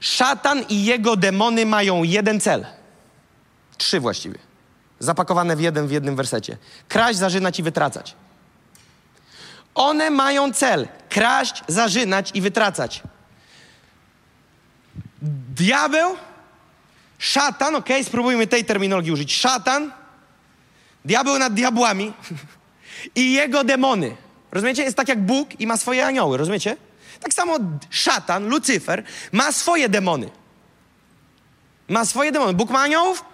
Szatan 0.00 0.64
i 0.68 0.84
jego 0.84 1.16
demony 1.16 1.66
mają 1.66 2.02
jeden 2.02 2.40
cel. 2.40 2.66
Trzy 3.76 4.00
właściwie. 4.00 4.38
Zapakowane 4.98 5.56
w 5.56 5.60
jeden 5.60 5.86
w 5.86 5.90
jednym 5.90 6.16
wersecie. 6.16 6.56
Kraść, 6.88 7.18
zarzynać 7.18 7.58
i 7.58 7.62
wytracać. 7.62 8.14
One 9.74 10.10
mają 10.10 10.52
cel 10.52 10.88
kraść, 11.08 11.62
zarzynać 11.68 12.30
i 12.34 12.40
wytracać. 12.40 13.02
Diabeł, 15.54 16.16
szatan, 17.18 17.74
ok, 17.74 17.88
spróbujmy 18.02 18.46
tej 18.46 18.64
terminologii 18.64 19.12
użyć. 19.12 19.36
Szatan, 19.36 19.92
diabeł 21.04 21.38
nad 21.38 21.54
diabłami 21.54 22.12
i 23.14 23.32
jego 23.32 23.64
demony. 23.64 24.16
Rozumiecie? 24.52 24.82
Jest 24.82 24.96
tak 24.96 25.08
jak 25.08 25.26
Bóg 25.26 25.60
i 25.60 25.66
ma 25.66 25.76
swoje 25.76 26.06
anioły, 26.06 26.36
rozumiecie? 26.36 26.76
Tak 27.20 27.34
samo 27.34 27.58
szatan, 27.90 28.48
Lucyfer, 28.48 29.04
ma 29.32 29.52
swoje 29.52 29.88
demony. 29.88 30.30
Ma 31.88 32.04
swoje 32.04 32.32
demony. 32.32 32.54
Bóg 32.54 32.70
ma 32.70 32.80
aniołów, 32.80 33.24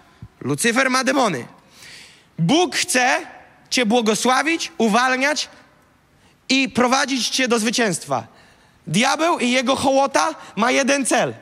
Lucyfer 0.41 0.91
ma 0.91 1.05
demony. 1.05 1.47
Bóg 2.39 2.77
chce 2.77 3.27
Cię 3.71 3.87
błogosławić, 3.87 4.73
uwalniać 4.79 5.49
i 6.49 6.69
prowadzić 6.69 7.29
Cię 7.29 7.49
do 7.49 7.59
zwycięstwa. 7.59 8.27
Diabeł 8.87 9.39
i 9.39 9.51
jego 9.51 9.77
hołota 9.77 10.35
ma 10.57 10.71
jeden 10.71 11.07
cel. 11.07 11.35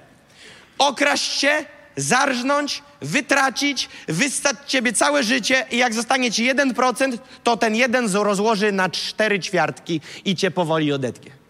Okraść 0.78 1.38
Cię, 1.38 1.64
zarżnąć, 1.96 2.82
wytracić, 3.00 3.88
wystać 4.08 4.56
Ciebie 4.66 4.92
całe 4.92 5.22
życie 5.22 5.66
i 5.70 5.76
jak 5.76 5.94
zostanie 5.94 6.30
Ci 6.30 6.54
1%, 6.54 7.18
to 7.44 7.56
ten 7.56 7.74
jeden 7.74 8.14
rozłoży 8.14 8.72
na 8.72 8.88
cztery 8.88 9.40
ćwiartki 9.40 10.00
i 10.24 10.36
Cię 10.36 10.50
powoli 10.50 10.92
odetnie 10.92 11.42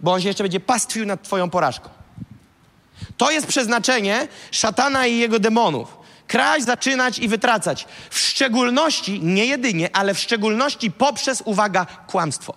bo 0.00 0.12
on 0.12 0.20
się 0.20 0.28
jeszcze 0.28 0.44
będzie 0.44 0.60
pastwił 0.60 1.06
nad 1.06 1.22
Twoją 1.22 1.50
porażką. 1.50 1.88
To 3.16 3.30
jest 3.30 3.46
przeznaczenie 3.46 4.28
szatana 4.50 5.06
i 5.06 5.18
jego 5.18 5.38
demonów. 5.38 5.96
Kraść, 6.26 6.66
zaczynać 6.66 7.18
i 7.18 7.28
wytracać. 7.28 7.86
W 8.10 8.18
szczególności, 8.18 9.20
nie 9.22 9.46
jedynie, 9.46 9.96
ale 9.96 10.14
w 10.14 10.18
szczególności 10.18 10.90
poprzez, 10.90 11.42
uwaga, 11.44 11.86
kłamstwo. 12.06 12.54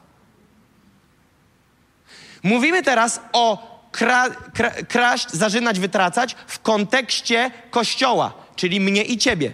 Mówimy 2.44 2.84
teraz 2.84 3.22
o 3.34 3.69
kra, 3.92 4.30
kra, 4.30 4.72
kraść, 4.72 5.32
zaczynać, 5.32 5.80
wytracać 5.80 6.36
w 6.48 6.60
kontekście 6.60 7.52
Kościoła, 7.72 8.34
czyli 8.56 8.80
mnie 8.80 9.04
i 9.04 9.18
Ciebie. 9.18 9.54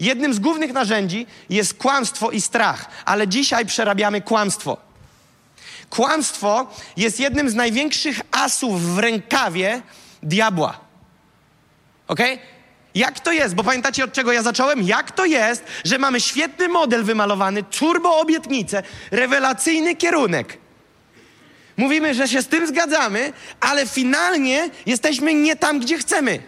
Jednym 0.00 0.34
z 0.34 0.38
głównych 0.38 0.72
narzędzi 0.72 1.26
jest 1.50 1.74
kłamstwo 1.74 2.30
i 2.30 2.40
strach, 2.40 2.88
ale 3.04 3.28
dzisiaj 3.28 3.66
przerabiamy 3.66 4.20
kłamstwo. 4.20 4.76
Kłamstwo 5.90 6.66
jest 6.96 7.20
jednym 7.20 7.50
z 7.50 7.54
największych 7.54 8.20
asów 8.30 8.94
w 8.94 8.98
rękawie 8.98 9.82
diabła. 10.22 10.80
Ok? 12.08 12.20
Jak 12.94 13.20
to 13.20 13.32
jest? 13.32 13.54
Bo 13.54 13.64
pamiętacie, 13.64 14.04
od 14.04 14.12
czego 14.12 14.32
ja 14.32 14.42
zacząłem? 14.42 14.82
Jak 14.82 15.12
to 15.12 15.24
jest, 15.24 15.64
że 15.84 15.98
mamy 15.98 16.20
świetny 16.20 16.68
model 16.68 17.04
wymalowany, 17.04 17.62
turbo 17.62 18.20
obietnicę, 18.20 18.82
rewelacyjny 19.10 19.96
kierunek. 19.96 20.58
Mówimy, 21.78 22.14
że 22.14 22.28
się 22.28 22.42
z 22.42 22.48
tym 22.48 22.66
zgadzamy, 22.66 23.32
ale 23.60 23.86
finalnie 23.86 24.70
jesteśmy 24.86 25.34
nie 25.34 25.56
tam, 25.56 25.80
gdzie 25.80 25.98
chcemy. 25.98 26.42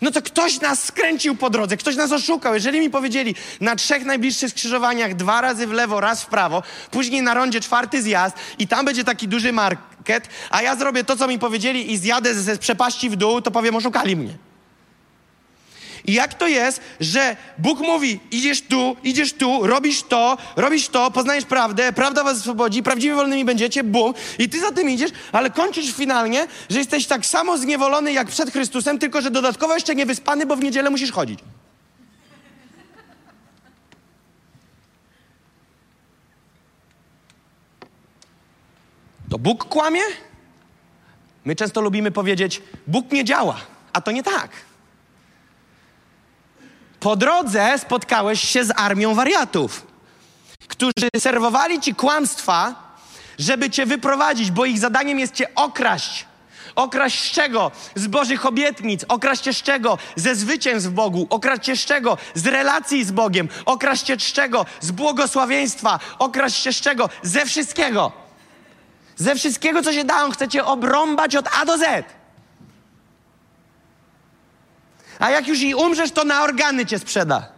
No 0.00 0.10
to 0.10 0.22
ktoś 0.22 0.60
nas 0.60 0.84
skręcił 0.84 1.36
po 1.36 1.50
drodze, 1.50 1.76
ktoś 1.76 1.96
nas 1.96 2.12
oszukał. 2.12 2.54
Jeżeli 2.54 2.80
mi 2.80 2.90
powiedzieli 2.90 3.34
na 3.60 3.76
trzech 3.76 4.04
najbliższych 4.04 4.50
skrzyżowaniach 4.50 5.14
dwa 5.14 5.40
razy 5.40 5.66
w 5.66 5.72
lewo, 5.72 6.00
raz 6.00 6.22
w 6.22 6.26
prawo, 6.26 6.62
później 6.90 7.22
na 7.22 7.34
rondzie 7.34 7.60
czwarty 7.60 8.02
zjazd 8.02 8.36
i 8.58 8.68
tam 8.68 8.86
będzie 8.86 9.04
taki 9.04 9.28
duży 9.28 9.52
market, 9.52 10.28
a 10.50 10.62
ja 10.62 10.76
zrobię 10.76 11.04
to, 11.04 11.16
co 11.16 11.28
mi 11.28 11.38
powiedzieli 11.38 11.92
i 11.92 11.98
zjadę 11.98 12.34
ze 12.34 12.58
przepaści 12.58 13.10
w 13.10 13.16
dół, 13.16 13.42
to 13.42 13.50
powiem, 13.50 13.76
oszukali 13.76 14.16
mnie. 14.16 14.45
I 16.06 16.12
jak 16.12 16.34
to 16.34 16.46
jest, 16.46 16.80
że 17.00 17.36
Bóg 17.58 17.80
mówi, 17.80 18.20
idziesz 18.30 18.62
tu, 18.62 18.96
idziesz 19.02 19.32
tu, 19.32 19.66
robisz 19.66 20.02
to, 20.02 20.38
robisz 20.56 20.88
to, 20.88 21.10
poznajesz 21.10 21.44
prawdę, 21.44 21.92
prawda 21.92 22.24
was 22.24 22.38
swobodzi, 22.38 22.82
prawdziwie 22.82 23.14
wolnymi 23.14 23.44
będziecie, 23.44 23.84
bum, 23.84 24.14
i 24.38 24.48
ty 24.48 24.60
za 24.60 24.72
tym 24.72 24.90
idziesz, 24.90 25.10
ale 25.32 25.50
kończysz 25.50 25.92
finalnie, 25.92 26.46
że 26.70 26.78
jesteś 26.78 27.06
tak 27.06 27.26
samo 27.26 27.58
zniewolony 27.58 28.12
jak 28.12 28.28
przed 28.28 28.52
Chrystusem, 28.52 28.98
tylko 28.98 29.20
że 29.20 29.30
dodatkowo 29.30 29.74
jeszcze 29.74 29.94
niewyspany, 29.94 30.46
bo 30.46 30.56
w 30.56 30.60
niedzielę 30.60 30.90
musisz 30.90 31.12
chodzić. 31.12 31.38
to 39.36 39.38
Bóg 39.38 39.64
kłamie? 39.64 40.00
My 41.44 41.56
często 41.56 41.80
lubimy 41.80 42.10
powiedzieć, 42.10 42.62
Bóg 42.86 43.12
nie 43.12 43.24
działa, 43.24 43.56
a 43.92 44.00
to 44.00 44.10
nie 44.10 44.22
tak. 44.22 44.50
Po 47.06 47.16
drodze 47.16 47.78
spotkałeś 47.78 48.48
się 48.48 48.64
z 48.64 48.72
armią 48.76 49.14
wariatów, 49.14 49.86
którzy 50.68 51.08
serwowali 51.18 51.80
ci 51.80 51.94
kłamstwa, 51.94 52.74
żeby 53.38 53.70
cię 53.70 53.86
wyprowadzić, 53.86 54.50
bo 54.50 54.64
ich 54.64 54.78
zadaniem 54.78 55.18
jest 55.18 55.34
cię 55.34 55.54
okraść. 55.54 56.26
Okraść 56.76 57.20
z 57.20 57.30
czego? 57.30 57.70
Z 57.94 58.06
Bożych 58.06 58.46
obietnic. 58.46 59.04
Okraść 59.08 59.44
z 59.56 59.62
czego? 59.62 59.98
Ze 60.16 60.34
zwycięstw 60.34 60.90
Bogu. 60.90 61.26
Okraść 61.30 61.80
z 61.80 61.84
czego? 61.84 62.18
Z 62.34 62.46
relacji 62.46 63.04
z 63.04 63.10
Bogiem. 63.12 63.48
Okraść 63.66 64.06
z 64.22 64.32
czego? 64.32 64.66
Z 64.80 64.90
błogosławieństwa. 64.90 66.00
Okraść 66.18 66.76
z 66.76 66.80
czego? 66.80 67.08
Ze 67.22 67.46
wszystkiego. 67.46 68.12
Ze 69.16 69.34
wszystkiego, 69.34 69.82
co 69.82 69.92
się 69.92 70.04
da, 70.04 70.24
on 70.24 70.32
chce 70.32 70.48
cię 70.48 70.64
obrąbać 70.64 71.36
od 71.36 71.48
A 71.60 71.64
do 71.64 71.78
Z. 71.78 72.04
A 75.18 75.30
jak 75.30 75.48
już 75.48 75.60
i 75.60 75.74
umrzesz, 75.74 76.10
to 76.10 76.24
na 76.24 76.42
organy 76.42 76.86
cię 76.86 76.98
sprzeda. 76.98 77.56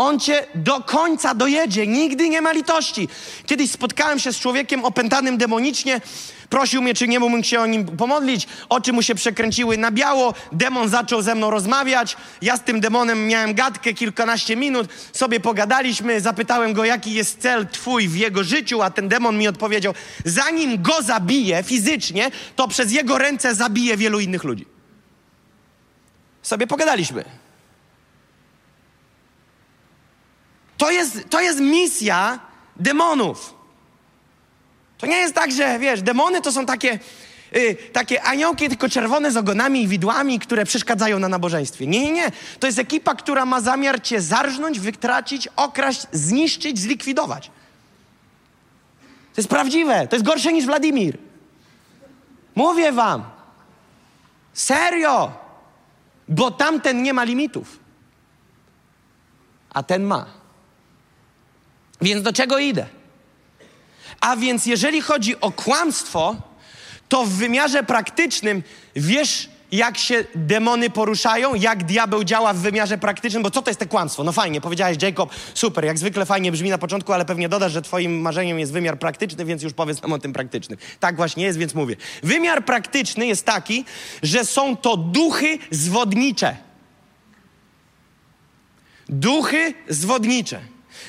On 0.00 0.20
cię 0.20 0.46
do 0.54 0.80
końca 0.80 1.34
dojedzie, 1.34 1.86
nigdy 1.86 2.28
nie 2.28 2.40
ma 2.40 2.52
litości. 2.52 3.08
Kiedyś 3.46 3.70
spotkałem 3.70 4.18
się 4.18 4.32
z 4.32 4.38
człowiekiem 4.38 4.84
opętanym 4.84 5.38
demonicznie, 5.38 6.00
prosił 6.50 6.82
mnie, 6.82 6.94
czy 6.94 7.08
nie 7.08 7.20
mógłbym 7.20 7.44
się 7.44 7.60
o 7.60 7.66
nim 7.66 7.86
pomodlić. 7.86 8.48
Oczy 8.68 8.92
mu 8.92 9.02
się 9.02 9.14
przekręciły 9.14 9.78
na 9.78 9.90
biało, 9.90 10.34
demon 10.52 10.88
zaczął 10.88 11.22
ze 11.22 11.34
mną 11.34 11.50
rozmawiać. 11.50 12.16
Ja 12.42 12.56
z 12.56 12.60
tym 12.60 12.80
demonem 12.80 13.26
miałem 13.26 13.54
gadkę 13.54 13.94
kilkanaście 13.94 14.56
minut, 14.56 14.88
sobie 15.12 15.40
pogadaliśmy, 15.40 16.20
zapytałem 16.20 16.72
go, 16.72 16.84
jaki 16.84 17.12
jest 17.12 17.38
cel 17.38 17.66
twój 17.66 18.08
w 18.08 18.16
jego 18.16 18.44
życiu, 18.44 18.82
a 18.82 18.90
ten 18.90 19.08
demon 19.08 19.38
mi 19.38 19.48
odpowiedział, 19.48 19.94
zanim 20.24 20.82
go 20.82 21.02
zabiję 21.02 21.62
fizycznie, 21.62 22.30
to 22.56 22.68
przez 22.68 22.92
jego 22.92 23.18
ręce 23.18 23.54
zabiję 23.54 23.96
wielu 23.96 24.20
innych 24.20 24.44
ludzi. 24.44 24.69
Sobie 26.42 26.66
pogadaliśmy. 26.66 27.24
To 30.78 30.90
jest, 30.90 31.30
to 31.30 31.40
jest 31.40 31.60
misja 31.60 32.38
demonów. 32.76 33.54
To 34.98 35.06
nie 35.06 35.16
jest 35.16 35.34
tak, 35.34 35.52
że 35.52 35.78
wiesz, 35.78 36.02
demony 36.02 36.40
to 36.40 36.52
są 36.52 36.66
takie, 36.66 36.98
yy, 37.52 37.74
takie 37.74 38.22
aniołki, 38.22 38.68
tylko 38.68 38.88
czerwone 38.88 39.32
z 39.32 39.36
ogonami 39.36 39.82
i 39.82 39.88
widłami, 39.88 40.38
które 40.38 40.64
przeszkadzają 40.64 41.18
na 41.18 41.28
nabożeństwie. 41.28 41.86
Nie, 41.86 42.00
nie, 42.04 42.12
nie. 42.12 42.32
To 42.58 42.66
jest 42.66 42.78
ekipa, 42.78 43.14
która 43.14 43.46
ma 43.46 43.60
zamiar 43.60 44.02
cię 44.02 44.20
zarżnąć, 44.20 44.80
wytracić, 44.80 45.48
okraść, 45.56 46.02
zniszczyć, 46.12 46.78
zlikwidować. 46.78 47.50
To 49.34 49.40
jest 49.40 49.48
prawdziwe. 49.48 50.08
To 50.08 50.16
jest 50.16 50.26
gorsze 50.26 50.52
niż 50.52 50.66
Wladimir. 50.66 51.18
Mówię 52.54 52.92
wam. 52.92 53.24
Serio. 54.52 55.32
Bo 56.30 56.50
tamten 56.50 57.02
nie 57.02 57.12
ma 57.12 57.24
limitów. 57.24 57.78
A 59.70 59.82
ten 59.82 60.04
ma. 60.04 60.26
Więc 62.00 62.22
do 62.22 62.32
czego 62.32 62.58
idę? 62.58 62.86
A 64.20 64.36
więc 64.36 64.66
jeżeli 64.66 65.00
chodzi 65.00 65.40
o 65.40 65.52
kłamstwo, 65.52 66.36
to 67.08 67.24
w 67.24 67.30
wymiarze 67.30 67.82
praktycznym 67.82 68.62
wiesz, 68.96 69.49
jak 69.72 69.98
się 69.98 70.24
demony 70.34 70.90
poruszają, 70.90 71.54
jak 71.54 71.84
diabeł 71.84 72.24
działa 72.24 72.52
w 72.52 72.56
wymiarze 72.56 72.98
praktycznym, 72.98 73.42
bo 73.42 73.50
co 73.50 73.62
to 73.62 73.70
jest 73.70 73.80
te 73.80 73.86
kłamstwo? 73.86 74.24
No 74.24 74.32
fajnie, 74.32 74.60
powiedziałeś 74.60 74.96
Jacob, 75.02 75.30
super, 75.54 75.84
jak 75.84 75.98
zwykle 75.98 76.26
fajnie 76.26 76.52
brzmi 76.52 76.70
na 76.70 76.78
początku, 76.78 77.12
ale 77.12 77.24
pewnie 77.24 77.48
dodasz, 77.48 77.72
że 77.72 77.82
twoim 77.82 78.20
marzeniem 78.20 78.58
jest 78.58 78.72
wymiar 78.72 78.98
praktyczny, 78.98 79.44
więc 79.44 79.62
już 79.62 79.72
powiedz 79.72 80.02
nam 80.02 80.12
o 80.12 80.18
tym 80.18 80.32
praktycznym. 80.32 80.78
Tak 81.00 81.16
właśnie 81.16 81.44
jest, 81.44 81.58
więc 81.58 81.74
mówię. 81.74 81.96
Wymiar 82.22 82.64
praktyczny 82.64 83.26
jest 83.26 83.46
taki, 83.46 83.84
że 84.22 84.44
są 84.44 84.76
to 84.76 84.96
duchy 84.96 85.58
zwodnicze. 85.70 86.56
Duchy 89.08 89.74
zwodnicze. 89.88 90.60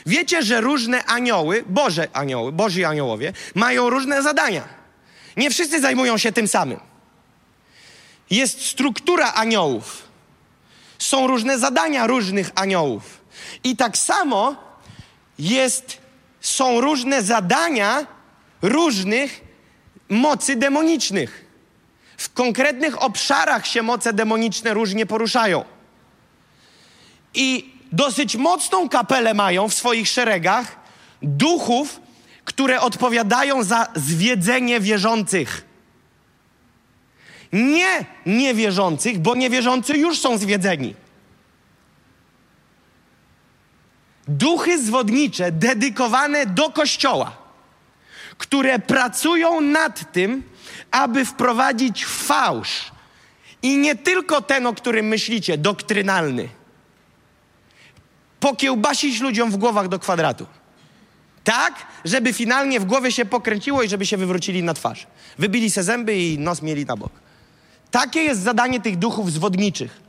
Wiecie, 0.06 0.44
że 0.44 0.62
różne 0.62 1.06
anioły, 1.06 1.64
Boże 1.70 2.08
anioły, 2.14 2.52
Boży 2.52 2.88
aniołowie, 2.88 3.34
mają 3.56 3.90
różne 3.90 4.24
zadania. 4.24 4.64
Nie 5.38 5.50
wszyscy 5.50 5.82
zajmują 5.82 6.18
się 6.18 6.32
tym 6.32 6.48
samym. 6.48 6.91
Jest 8.32 8.66
struktura 8.66 9.34
aniołów. 9.34 10.04
Są 11.00 11.28
różne 11.28 11.60
zadania 11.60 12.08
różnych 12.08 12.52
aniołów. 12.56 13.22
I 13.64 13.76
tak 13.76 13.98
samo 13.98 14.56
jest, 15.40 15.98
są 16.42 16.82
różne 16.82 17.24
zadania 17.24 18.08
różnych 18.62 19.42
mocy 20.10 20.56
demonicznych. 20.56 21.46
W 22.18 22.34
konkretnych 22.34 23.04
obszarach 23.04 23.68
się 23.68 23.82
moce 23.82 24.14
demoniczne 24.14 24.74
różnie 24.74 25.06
poruszają. 25.06 25.66
I 27.34 27.74
dosyć 27.92 28.36
mocną 28.36 28.90
kapelę 28.90 29.34
mają 29.34 29.70
w 29.70 29.74
swoich 29.74 30.08
szeregach 30.08 30.76
duchów, 31.22 32.00
które 32.46 32.82
odpowiadają 32.82 33.64
za 33.64 33.88
zwiedzenie 33.96 34.80
wierzących. 34.80 35.71
Nie 37.54 38.06
niewierzących, 38.26 39.20
bo 39.20 39.36
niewierzący 39.36 39.98
już 39.98 40.20
są 40.20 40.38
zwiedzeni. 40.38 40.96
Duchy 44.28 44.84
zwodnicze 44.84 45.52
dedykowane 45.52 46.46
do 46.46 46.70
kościoła, 46.70 47.38
które 48.38 48.80
pracują 48.80 49.62
nad 49.62 50.12
tym, 50.12 50.44
aby 50.92 51.26
wprowadzić 51.26 52.06
fałsz. 52.06 52.92
I 53.64 53.78
nie 53.78 53.96
tylko 53.96 54.42
ten, 54.42 54.68
o 54.68 54.74
którym 54.74 55.06
myślicie, 55.06 55.58
doktrynalny 55.58 56.50
pokiełbasić 58.40 59.22
ludziom 59.22 59.52
w 59.52 59.58
głowach 59.58 59.88
do 59.88 60.00
kwadratu. 60.00 60.46
Tak, 61.44 61.74
żeby 62.06 62.34
finalnie 62.34 62.80
w 62.80 62.86
głowie 62.86 63.12
się 63.12 63.26
pokręciło 63.26 63.84
i 63.84 63.90
żeby 63.90 64.06
się 64.06 64.18
wywrócili 64.18 64.64
na 64.64 64.74
twarz. 64.74 65.08
Wybili 65.40 65.72
se 65.72 65.84
zęby 65.84 66.16
i 66.18 66.40
nos 66.40 66.62
mieli 66.62 66.86
na 66.86 66.96
bok. 66.96 67.12
Takie 67.92 68.20
jest 68.20 68.42
zadanie 68.42 68.82
tych 68.82 68.98
duchów 68.98 69.32
zwodniczych. 69.32 70.02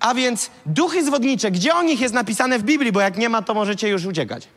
A 0.00 0.14
więc 0.14 0.50
duchy 0.66 1.04
zwodnicze, 1.04 1.50
gdzie 1.50 1.74
o 1.74 1.82
nich 1.82 2.00
jest 2.00 2.14
napisane 2.14 2.58
w 2.58 2.62
Biblii, 2.62 2.92
bo 2.92 3.00
jak 3.00 3.18
nie 3.18 3.28
ma, 3.28 3.42
to 3.42 3.54
możecie 3.54 3.88
już 3.88 4.04
uciekać. 4.04 4.48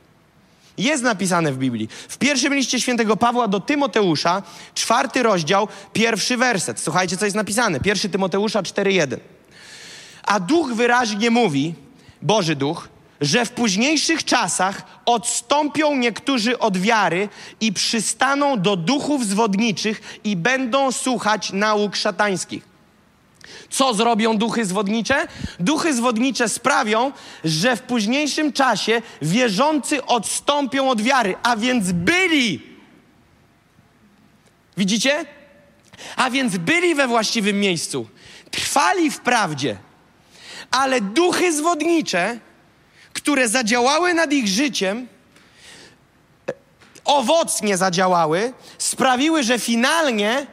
Jest 0.77 1.03
napisane 1.03 1.53
w 1.53 1.57
Biblii. 1.57 1.89
W 2.09 2.17
pierwszym 2.17 2.53
liście 2.53 2.81
świętego 2.81 3.17
Pawła 3.17 3.47
do 3.47 3.59
Tymoteusza, 3.59 4.43
czwarty 4.73 5.23
rozdział, 5.23 5.67
pierwszy 5.93 6.37
werset. 6.37 6.79
Słuchajcie, 6.79 7.17
co 7.17 7.25
jest 7.25 7.35
napisane. 7.35 7.79
Pierwszy 7.79 8.09
Tymoteusza 8.09 8.61
4:1. 8.61 9.17
A 10.23 10.39
duch 10.39 10.73
wyraźnie 10.73 11.29
mówi, 11.29 11.73
Boży 12.21 12.55
Duch, 12.55 12.89
że 13.21 13.45
w 13.45 13.51
późniejszych 13.51 14.23
czasach 14.23 14.83
odstąpią 15.05 15.95
niektórzy 15.95 16.59
od 16.59 16.77
wiary 16.77 17.29
i 17.61 17.73
przystaną 17.73 18.61
do 18.61 18.75
duchów 18.75 19.25
zwodniczych 19.25 20.19
i 20.23 20.35
będą 20.35 20.91
słuchać 20.91 21.53
nauk 21.53 21.95
szatańskich. 21.95 22.63
Co 23.69 23.93
zrobią 23.93 24.37
duchy 24.37 24.65
zwodnicze? 24.65 25.27
Duchy 25.59 25.93
zwodnicze 25.93 26.49
sprawią, 26.49 27.11
że 27.43 27.75
w 27.75 27.81
późniejszym 27.81 28.53
czasie 28.53 29.01
wierzący 29.21 30.05
odstąpią 30.05 30.89
od 30.89 31.01
wiary, 31.01 31.35
a 31.43 31.55
więc 31.55 31.91
byli. 31.91 32.61
Widzicie? 34.77 35.25
A 36.15 36.29
więc 36.29 36.57
byli 36.57 36.95
we 36.95 37.07
właściwym 37.07 37.59
miejscu, 37.59 38.07
trwali 38.51 39.11
w 39.11 39.19
prawdzie 39.19 39.77
ale 40.71 41.01
duchy 41.01 41.53
zwodnicze, 41.53 42.39
które 43.21 43.49
zadziałały 43.49 44.13
nad 44.13 44.33
ich 44.33 44.47
życiem, 44.47 45.07
owocnie 47.05 47.77
zadziałały, 47.77 48.53
sprawiły, 48.77 49.43
że 49.43 49.59
finalnie 49.59 50.47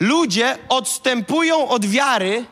ludzie 0.00 0.58
odstępują 0.68 1.68
od 1.68 1.86
wiary 1.86 2.44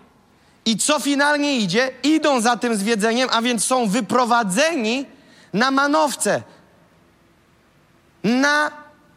i 0.64 0.76
co 0.76 1.00
finalnie 1.00 1.56
idzie? 1.56 1.90
Idą 2.02 2.40
za 2.40 2.56
tym 2.56 2.76
zwiedzeniem, 2.76 3.28
a 3.32 3.42
więc 3.42 3.64
są 3.64 3.88
wyprowadzeni 3.88 5.06
na 5.52 5.70
manowce, 5.70 6.42
na 8.24 8.70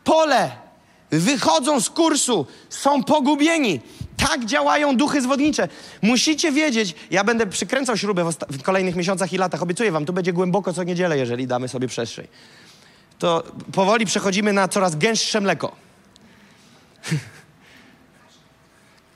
pole, 0.04 0.52
wychodzą 1.12 1.82
z 1.82 1.90
kursu, 1.90 2.46
są 2.70 3.04
pogubieni. 3.04 3.82
Tak 4.18 4.46
działają 4.46 4.98
duchy 4.98 5.22
zwodnicze. 5.22 5.68
Musicie 6.02 6.52
wiedzieć, 6.52 6.96
ja 7.12 7.24
będę 7.24 7.48
przykręcał 7.48 7.98
śrubę 7.98 8.24
w, 8.24 8.36
w, 8.58 8.64
kolejnych 8.64 8.96
miesiącach 8.96 9.34
i 9.34 9.38
latach, 9.38 9.62
obiecuję 9.62 9.92
wam, 9.92 10.06
tu 10.06 10.14
będzie 10.14 10.34
głęboko 10.34 10.74
co 10.74 10.84
niedzielę, 10.84 11.18
jeżeli 11.18 11.48
damy 11.48 11.68
sobie 11.68 11.88
przestrzeń. 11.88 12.28
To 13.20 13.44
powoli 13.74 14.06
przechodzimy 14.06 14.54
na 14.54 14.68
coraz 14.68 14.96
gęstsze 14.96 15.42
mleko. 15.42 15.76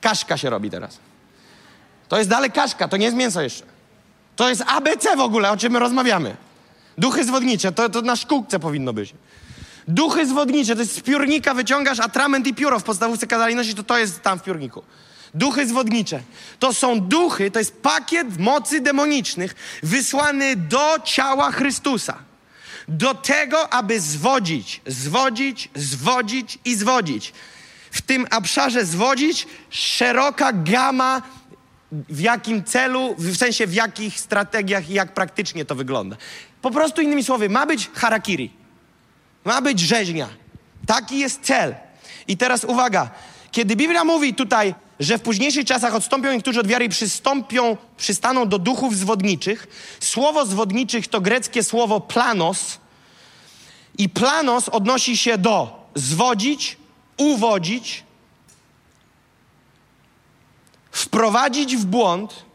Kaszka 0.01 0.37
się 0.37 0.49
robi 0.49 0.69
teraz. 0.69 0.97
To 2.07 2.17
jest 2.17 2.29
dalej 2.29 2.51
kaszka, 2.51 2.87
to 2.87 2.97
nie 2.97 3.05
jest 3.05 3.17
mięso 3.17 3.41
jeszcze. 3.41 3.63
To 4.35 4.49
jest 4.49 4.63
ABC 4.67 5.15
w 5.17 5.19
ogóle, 5.19 5.51
o 5.51 5.57
czym 5.57 5.73
my 5.73 5.79
rozmawiamy. 5.79 6.37
Duchy 6.97 7.23
zwodnicze, 7.23 7.71
to, 7.71 7.89
to 7.89 8.01
na 8.01 8.15
szkółce 8.15 8.59
powinno 8.59 8.93
być. 8.93 9.13
Duchy 9.89 10.25
zwodnicze, 10.25 10.75
to 10.75 10.81
jest 10.81 10.95
z 10.95 11.01
piórnika 11.01 11.53
wyciągasz 11.53 11.99
atrament 11.99 12.47
i 12.47 12.53
pióro. 12.53 12.79
W 12.79 12.83
podstawówce 12.83 13.27
kazali 13.27 13.55
nosić, 13.55 13.77
to 13.77 13.83
to 13.83 13.97
jest 13.97 14.21
tam 14.21 14.39
w 14.39 14.43
piórniku. 14.43 14.83
Duchy 15.33 15.67
zwodnicze. 15.67 16.21
To 16.59 16.73
są 16.73 16.99
duchy, 16.99 17.51
to 17.51 17.59
jest 17.59 17.81
pakiet 17.81 18.39
mocy 18.39 18.81
demonicznych 18.81 19.79
wysłany 19.83 20.55
do 20.55 20.95
ciała 21.03 21.51
Chrystusa. 21.51 22.17
Do 22.87 23.13
tego, 23.13 23.73
aby 23.73 23.99
zwodzić, 23.99 24.81
zwodzić, 24.87 25.69
zwodzić 25.75 26.59
i 26.65 26.75
zwodzić. 26.75 27.33
W 27.91 28.01
tym 28.01 28.27
obszarze 28.31 28.85
zwodzić 28.85 29.47
szeroka 29.69 30.53
gama 30.53 31.21
w 31.91 32.19
jakim 32.19 32.63
celu, 32.63 33.15
w 33.17 33.37
sensie 33.37 33.67
w 33.67 33.73
jakich 33.73 34.19
strategiach 34.19 34.89
i 34.89 34.93
jak 34.93 35.13
praktycznie 35.13 35.65
to 35.65 35.75
wygląda. 35.75 36.17
Po 36.61 36.71
prostu 36.71 37.01
innymi 37.01 37.23
słowy, 37.23 37.49
ma 37.49 37.65
być 37.65 37.89
harakiri. 37.93 38.58
Ma 39.43 39.61
być 39.61 39.79
rzeźnia. 39.79 40.29
Taki 40.85 41.19
jest 41.19 41.41
cel. 41.41 41.75
I 42.27 42.37
teraz 42.37 42.63
uwaga, 42.63 43.09
kiedy 43.51 43.75
Biblia 43.75 44.03
mówi 44.03 44.33
tutaj, 44.33 44.75
że 44.99 45.17
w 45.17 45.21
późniejszych 45.21 45.65
czasach 45.65 45.95
odstąpią 45.95 46.31
niektórzy 46.31 46.59
od 46.59 46.67
wiary 46.67 46.85
i 46.85 46.89
przystąpią, 46.89 47.77
przystaną 47.97 48.47
do 48.47 48.59
duchów 48.59 48.95
zwodniczych, 48.95 49.67
słowo 49.99 50.45
zwodniczych 50.45 51.07
to 51.07 51.21
greckie 51.21 51.63
słowo 51.63 51.99
planos 52.01 52.77
i 53.97 54.09
planos 54.09 54.69
odnosi 54.69 55.17
się 55.17 55.37
do 55.37 55.85
zwodzić, 55.95 56.77
uwodzić, 57.17 58.03
wprowadzić 60.91 61.77
w 61.77 61.85
błąd, 61.85 62.45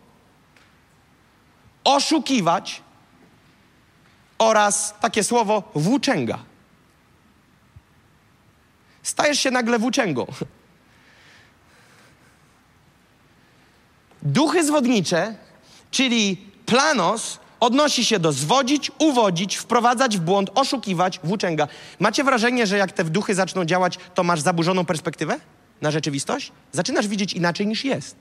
oszukiwać 1.84 2.82
oraz 4.38 4.94
takie 5.00 5.24
słowo 5.24 5.62
włóczęga. 5.74 6.38
Stajesz 9.04 9.40
się 9.40 9.50
nagle 9.50 9.78
włóczęgą. 9.78 10.26
Duchy 14.22 14.64
zwodnicze, 14.64 15.34
czyli 15.90 16.36
planos, 16.66 17.38
odnosi 17.60 18.04
się 18.04 18.18
do 18.18 18.32
zwodzić, 18.32 18.90
uwodzić, 18.98 19.56
wprowadzać 19.56 20.18
w 20.18 20.20
błąd, 20.20 20.50
oszukiwać, 20.54 21.20
włóczęga. 21.24 21.68
Macie 22.00 22.24
wrażenie, 22.24 22.66
że 22.66 22.78
jak 22.78 22.92
te 22.92 23.04
duchy 23.04 23.34
zaczną 23.34 23.64
działać, 23.64 23.98
to 24.14 24.22
masz 24.22 24.40
zaburzoną 24.40 24.84
perspektywę 24.84 25.40
na 25.80 25.90
rzeczywistość? 25.90 26.52
Zaczynasz 26.72 27.08
widzieć 27.08 27.32
inaczej 27.32 27.66
niż 27.66 27.84
jest. 27.84 28.16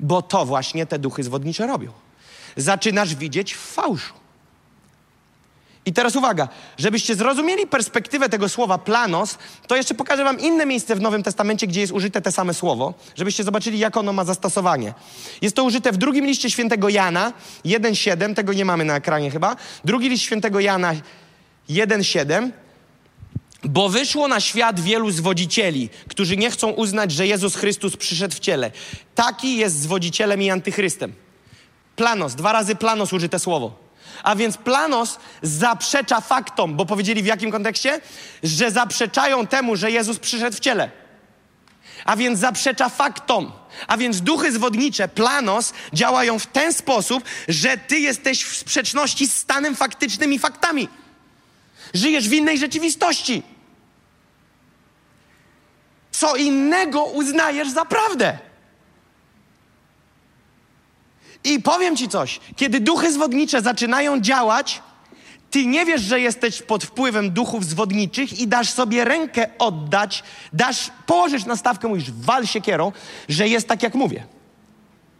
Bo 0.00 0.22
to 0.22 0.46
właśnie 0.46 0.86
te 0.86 0.98
duchy 0.98 1.22
zwodnicze 1.22 1.66
robią. 1.66 1.92
Zaczynasz 2.56 3.14
widzieć 3.14 3.54
w 3.54 3.58
fałszu. 3.58 4.23
I 5.86 5.92
teraz 5.92 6.16
uwaga, 6.16 6.48
żebyście 6.78 7.14
zrozumieli 7.14 7.66
perspektywę 7.66 8.28
tego 8.28 8.48
słowa 8.48 8.78
planos, 8.78 9.38
to 9.66 9.76
jeszcze 9.76 9.94
pokażę 9.94 10.24
wam 10.24 10.40
inne 10.40 10.66
miejsce 10.66 10.96
w 10.96 11.00
Nowym 11.00 11.22
Testamencie, 11.22 11.66
gdzie 11.66 11.80
jest 11.80 11.92
użyte 11.92 12.20
te 12.20 12.32
same 12.32 12.54
słowo, 12.54 12.94
żebyście 13.16 13.44
zobaczyli, 13.44 13.78
jak 13.78 13.96
ono 13.96 14.12
ma 14.12 14.24
zastosowanie. 14.24 14.94
Jest 15.42 15.56
to 15.56 15.64
użyte 15.64 15.92
w 15.92 15.96
drugim 15.96 16.26
liście 16.26 16.50
świętego 16.50 16.88
Jana 16.88 17.32
1,7, 17.64 18.34
tego 18.34 18.52
nie 18.52 18.64
mamy 18.64 18.84
na 18.84 18.96
ekranie 18.96 19.30
chyba. 19.30 19.56
Drugi 19.84 20.08
list 20.08 20.22
świętego 20.22 20.60
Jana 20.60 20.94
1,7. 21.70 22.50
Bo 23.64 23.88
wyszło 23.88 24.28
na 24.28 24.40
świat 24.40 24.80
wielu 24.80 25.10
zwodzicieli, 25.10 25.88
którzy 26.08 26.36
nie 26.36 26.50
chcą 26.50 26.70
uznać, 26.70 27.12
że 27.12 27.26
Jezus 27.26 27.56
Chrystus 27.56 27.96
przyszedł 27.96 28.34
w 28.34 28.38
ciele. 28.38 28.70
Taki 29.14 29.56
jest 29.56 29.80
zwodzicielem 29.80 30.42
i 30.42 30.50
antychrystem. 30.50 31.12
Planos, 31.96 32.34
dwa 32.34 32.52
razy 32.52 32.76
planos 32.76 33.12
użyte 33.12 33.38
słowo. 33.38 33.83
A 34.22 34.36
więc 34.36 34.56
Planos 34.56 35.18
zaprzecza 35.42 36.20
faktom, 36.20 36.76
bo 36.76 36.86
powiedzieli 36.86 37.22
w 37.22 37.26
jakim 37.26 37.50
kontekście? 37.50 38.00
Że 38.42 38.70
zaprzeczają 38.70 39.46
temu, 39.46 39.76
że 39.76 39.90
Jezus 39.90 40.18
przyszedł 40.18 40.56
w 40.56 40.60
ciele. 40.60 40.90
A 42.04 42.16
więc 42.16 42.38
zaprzecza 42.38 42.88
faktom. 42.88 43.52
A 43.86 43.96
więc 43.96 44.20
duchy 44.20 44.52
zwodnicze, 44.52 45.08
Planos, 45.08 45.72
działają 45.92 46.38
w 46.38 46.46
ten 46.46 46.72
sposób, 46.72 47.24
że 47.48 47.78
ty 47.78 47.98
jesteś 47.98 48.44
w 48.44 48.56
sprzeczności 48.56 49.26
z 49.26 49.34
stanem 49.34 49.76
faktycznym 49.76 50.32
i 50.32 50.38
faktami. 50.38 50.88
Żyjesz 51.94 52.28
w 52.28 52.32
innej 52.32 52.58
rzeczywistości. 52.58 53.42
Co 56.10 56.36
innego 56.36 57.04
uznajesz 57.04 57.70
za 57.70 57.84
prawdę. 57.84 58.38
I 61.44 61.62
powiem 61.62 61.96
ci 61.96 62.08
coś, 62.08 62.40
kiedy 62.56 62.80
duchy 62.80 63.12
zwodnicze 63.12 63.62
zaczynają 63.62 64.20
działać, 64.20 64.82
ty 65.50 65.66
nie 65.66 65.86
wiesz, 65.86 66.02
że 66.02 66.20
jesteś 66.20 66.62
pod 66.62 66.84
wpływem 66.84 67.30
duchów 67.30 67.64
zwodniczych 67.64 68.40
i 68.40 68.48
dasz 68.48 68.70
sobie 68.70 69.04
rękę 69.04 69.50
oddać, 69.58 70.22
dasz, 70.52 70.90
położysz 71.06 71.44
na 71.44 71.56
stawkę, 71.56 71.88
mówisz, 71.88 72.10
wal 72.10 72.46
siekierą, 72.46 72.92
że 73.28 73.48
jest 73.48 73.68
tak, 73.68 73.82
jak 73.82 73.94
mówię. 73.94 74.26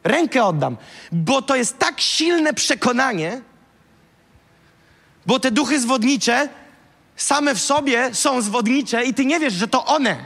Rękę 0.04 0.44
oddam, 0.44 0.76
bo 1.12 1.42
to 1.42 1.56
jest 1.56 1.78
tak 1.78 2.00
silne 2.00 2.54
przekonanie, 2.54 3.40
bo 5.26 5.40
te 5.40 5.50
duchy 5.50 5.80
zwodnicze 5.80 6.48
same 7.16 7.54
w 7.54 7.60
sobie 7.60 8.14
są 8.14 8.42
zwodnicze 8.42 9.04
i 9.04 9.14
ty 9.14 9.24
nie 9.24 9.40
wiesz, 9.40 9.54
że 9.54 9.68
to 9.68 9.84
one. 9.84 10.16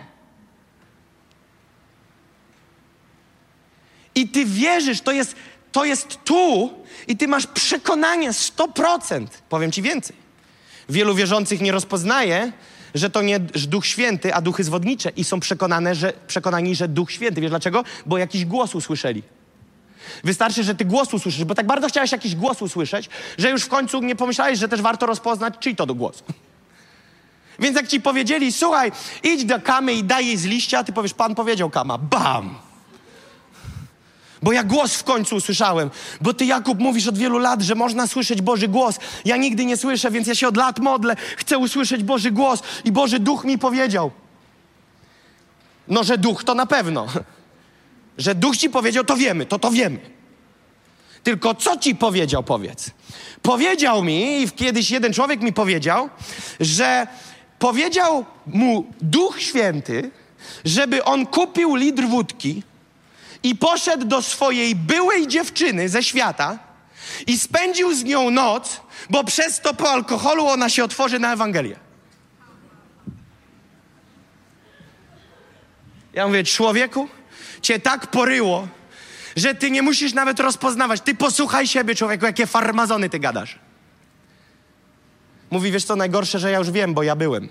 I 4.14 4.28
ty 4.28 4.44
wierzysz, 4.44 5.00
to 5.00 5.12
jest 5.12 5.34
to 5.72 5.84
jest 5.84 6.24
tu 6.24 6.70
i 7.08 7.16
ty 7.16 7.28
masz 7.28 7.46
przekonanie 7.46 8.30
100%. 8.30 9.26
Powiem 9.48 9.72
ci 9.72 9.82
więcej. 9.82 10.16
Wielu 10.88 11.14
wierzących 11.14 11.60
nie 11.60 11.72
rozpoznaje, 11.72 12.52
że 12.94 13.10
to 13.10 13.22
nie 13.22 13.40
Duch 13.40 13.86
Święty, 13.86 14.34
a 14.34 14.40
duchy 14.40 14.64
zwodnicze 14.64 15.10
i 15.16 15.24
są 15.24 15.40
przekonane, 15.40 15.94
że, 15.94 16.12
przekonani, 16.26 16.76
że 16.76 16.88
Duch 16.88 17.12
Święty. 17.12 17.40
Wiesz 17.40 17.50
dlaczego? 17.50 17.84
Bo 18.06 18.18
jakiś 18.18 18.44
głos 18.44 18.74
usłyszeli. 18.74 19.22
Wystarczy, 20.24 20.64
że 20.64 20.74
ty 20.74 20.84
głos 20.84 21.14
usłyszysz, 21.14 21.44
bo 21.44 21.54
tak 21.54 21.66
bardzo 21.66 21.88
chciałeś 21.88 22.12
jakiś 22.12 22.34
głos 22.34 22.62
usłyszeć, 22.62 23.08
że 23.38 23.50
już 23.50 23.62
w 23.62 23.68
końcu 23.68 24.00
nie 24.00 24.16
pomyślałeś, 24.16 24.58
że 24.58 24.68
też 24.68 24.82
warto 24.82 25.06
rozpoznać, 25.06 25.54
czyj 25.60 25.76
to 25.76 25.86
do 25.86 25.94
głosu. 25.94 26.24
Więc 27.58 27.76
jak 27.76 27.88
ci 27.88 28.00
powiedzieli, 28.00 28.52
słuchaj, 28.52 28.92
idź 29.22 29.44
do 29.44 29.60
kamy 29.60 29.92
i 29.92 30.04
daj 30.04 30.26
jej 30.26 30.36
z 30.36 30.44
liścia, 30.44 30.84
ty 30.84 30.92
powiesz, 30.92 31.14
pan 31.14 31.34
powiedział 31.34 31.70
kama. 31.70 31.98
Bam! 31.98 32.67
Bo 34.42 34.52
ja 34.52 34.64
głos 34.64 34.94
w 34.94 35.04
końcu 35.04 35.36
usłyszałem. 35.36 35.90
Bo 36.20 36.34
ty, 36.34 36.44
Jakub, 36.44 36.78
mówisz 36.78 37.06
od 37.06 37.18
wielu 37.18 37.38
lat, 37.38 37.62
że 37.62 37.74
można 37.74 38.06
słyszeć 38.06 38.42
Boży 38.42 38.68
głos. 38.68 38.98
Ja 39.24 39.36
nigdy 39.36 39.64
nie 39.64 39.76
słyszę, 39.76 40.10
więc 40.10 40.28
ja 40.28 40.34
się 40.34 40.48
od 40.48 40.56
lat 40.56 40.78
modlę. 40.78 41.16
Chcę 41.36 41.58
usłyszeć 41.58 42.02
Boży 42.02 42.30
głos. 42.30 42.62
I 42.84 42.92
Boży 42.92 43.18
Duch 43.18 43.44
mi 43.44 43.58
powiedział. 43.58 44.10
No, 45.88 46.04
że 46.04 46.18
Duch 46.18 46.44
to 46.44 46.54
na 46.54 46.66
pewno. 46.66 47.06
Że 48.18 48.34
Duch 48.34 48.56
ci 48.56 48.70
powiedział, 48.70 49.04
to 49.04 49.16
wiemy, 49.16 49.46
to 49.46 49.58
to 49.58 49.70
wiemy. 49.70 49.98
Tylko 51.22 51.54
co 51.54 51.76
ci 51.76 51.94
powiedział, 51.94 52.42
powiedz? 52.42 52.90
Powiedział 53.42 54.04
mi, 54.04 54.42
i 54.42 54.50
kiedyś 54.50 54.90
jeden 54.90 55.12
człowiek 55.12 55.40
mi 55.40 55.52
powiedział, 55.52 56.08
że 56.60 57.06
powiedział 57.58 58.24
mu 58.46 58.86
Duch 59.00 59.40
Święty, 59.40 60.10
żeby 60.64 61.04
on 61.04 61.26
kupił 61.26 61.74
litr 61.74 62.02
wódki, 62.04 62.62
i 63.42 63.56
poszedł 63.56 64.04
do 64.04 64.22
swojej 64.22 64.74
byłej 64.74 65.26
dziewczyny 65.26 65.88
ze 65.88 66.02
świata 66.02 66.58
i 67.26 67.38
spędził 67.38 67.94
z 67.94 68.04
nią 68.04 68.30
noc, 68.30 68.80
bo 69.10 69.24
przez 69.24 69.60
to 69.60 69.74
po 69.74 69.90
alkoholu 69.90 70.46
ona 70.46 70.68
się 70.68 70.84
otworzy 70.84 71.18
na 71.18 71.32
Ewangelię. 71.32 71.76
Ja 76.12 76.26
mówię, 76.26 76.44
człowieku, 76.44 77.08
cię 77.62 77.80
tak 77.80 78.06
poryło, 78.06 78.68
że 79.36 79.54
ty 79.54 79.70
nie 79.70 79.82
musisz 79.82 80.12
nawet 80.12 80.40
rozpoznawać. 80.40 81.00
Ty 81.00 81.14
posłuchaj 81.14 81.66
siebie, 81.66 81.94
człowieku, 81.94 82.26
jakie 82.26 82.46
farmazony 82.46 83.08
ty 83.08 83.18
gadasz. 83.18 83.58
Mówi, 85.50 85.72
wiesz 85.72 85.84
co, 85.84 85.96
najgorsze, 85.96 86.38
że 86.38 86.50
ja 86.50 86.58
już 86.58 86.70
wiem, 86.70 86.94
bo 86.94 87.02
ja 87.02 87.16
byłem. 87.16 87.48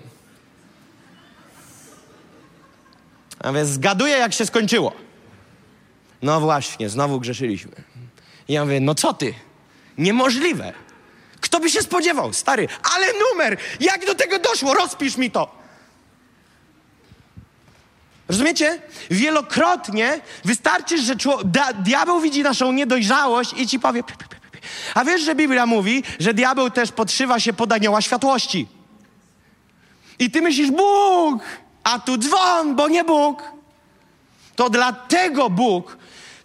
A 3.38 3.52
więc 3.52 3.68
zgaduję, 3.68 4.16
jak 4.16 4.32
się 4.32 4.46
skończyło. 4.46 5.07
No 6.22 6.40
właśnie, 6.40 6.88
znowu 6.88 7.20
grzeszyliśmy. 7.20 7.72
I 8.48 8.52
ja 8.52 8.64
mówię, 8.64 8.80
no 8.80 8.94
co 8.94 9.14
ty? 9.14 9.34
Niemożliwe. 9.98 10.72
Kto 11.40 11.60
by 11.60 11.70
się 11.70 11.82
spodziewał, 11.82 12.32
stary? 12.32 12.68
Ale 12.96 13.06
numer! 13.12 13.56
Jak 13.80 14.06
do 14.06 14.14
tego 14.14 14.38
doszło? 14.38 14.74
Rozpisz 14.74 15.16
mi 15.16 15.30
to. 15.30 15.58
Rozumiecie? 18.28 18.82
Wielokrotnie 19.10 20.20
wystarczy, 20.44 21.02
że 21.02 21.14
diabeł 21.74 22.20
widzi 22.20 22.42
naszą 22.42 22.72
niedojrzałość 22.72 23.52
i 23.56 23.66
ci 23.66 23.80
powie. 23.80 24.02
A 24.94 25.04
wiesz, 25.04 25.22
że 25.22 25.34
Biblia 25.34 25.66
mówi, 25.66 26.02
że 26.20 26.34
diabeł 26.34 26.70
też 26.70 26.92
podszywa 26.92 27.40
się 27.40 27.52
pod 27.52 27.72
anioła 27.72 28.02
światłości. 28.02 28.68
I 30.18 30.30
ty 30.30 30.42
myślisz, 30.42 30.70
Bóg, 30.70 31.42
a 31.84 31.98
tu 31.98 32.18
dzwon, 32.18 32.76
bo 32.76 32.88
nie 32.88 33.04
Bóg. 33.04 33.42
To 34.56 34.70
dlatego 34.70 35.50
Bóg 35.50 35.96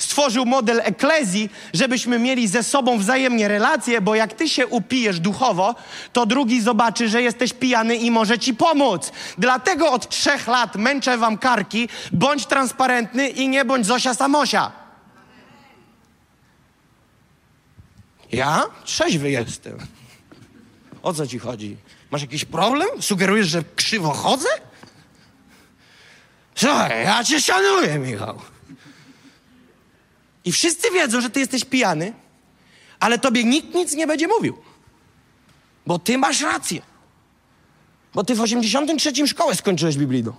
stworzył 0.03 0.45
model 0.45 0.81
eklezji, 0.83 1.49
żebyśmy 1.73 2.19
mieli 2.19 2.47
ze 2.47 2.63
sobą 2.63 2.97
wzajemnie 2.97 3.47
relacje, 3.47 4.01
bo 4.01 4.15
jak 4.15 4.33
ty 4.33 4.49
się 4.49 4.67
upijesz 4.67 5.19
duchowo, 5.19 5.75
to 6.13 6.25
drugi 6.25 6.61
zobaczy, 6.61 7.09
że 7.09 7.21
jesteś 7.21 7.53
pijany 7.53 7.95
i 7.95 8.11
może 8.11 8.39
ci 8.39 8.53
pomóc. 8.53 9.11
Dlatego 9.37 9.91
od 9.91 10.09
trzech 10.09 10.47
lat 10.47 10.75
męczę 10.75 11.17
wam 11.17 11.37
karki, 11.37 11.89
bądź 12.11 12.45
transparentny 12.45 13.29
i 13.29 13.47
nie 13.49 13.65
bądź 13.65 13.85
Zosia 13.85 14.13
Samosia. 14.13 14.71
Ja? 18.31 18.63
Trzeźwy 18.85 19.31
jestem. 19.31 19.77
O 21.03 21.13
co 21.13 21.27
ci 21.27 21.39
chodzi? 21.39 21.77
Masz 22.11 22.21
jakiś 22.21 22.45
problem? 22.45 23.01
Sugerujesz, 23.01 23.47
że 23.47 23.63
krzywo 23.75 24.11
chodzę? 24.11 24.49
Słuchaj, 26.55 27.03
ja 27.03 27.23
cię 27.23 27.41
szanuję, 27.41 27.99
Michał. 27.99 28.52
I 30.45 30.51
wszyscy 30.51 30.91
wiedzą, 30.91 31.21
że 31.21 31.29
ty 31.29 31.39
jesteś 31.39 31.65
pijany, 31.65 32.13
ale 32.99 33.19
tobie 33.19 33.43
nikt 33.43 33.73
nic 33.75 33.93
nie 33.93 34.08
będzie 34.08 34.27
mówił. 34.27 34.58
Bo 35.86 35.99
ty 35.99 36.17
masz 36.17 36.41
rację. 36.41 36.82
Bo 38.13 38.23
ty 38.23 38.36
w 38.36 38.41
83 38.41 39.27
szkołę 39.27 39.56
skończyłeś 39.56 39.97
biblijną. 39.97 40.34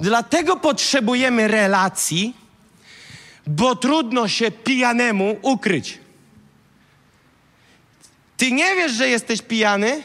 Dlatego 0.00 0.56
potrzebujemy 0.56 1.48
relacji, 1.48 2.36
bo 3.46 3.76
trudno 3.76 4.28
się 4.28 4.50
pijanemu 4.50 5.36
ukryć. 5.42 5.98
Ty 8.36 8.52
nie 8.52 8.74
wiesz, 8.74 8.92
że 8.92 9.08
jesteś 9.08 9.42
pijany 9.42 10.02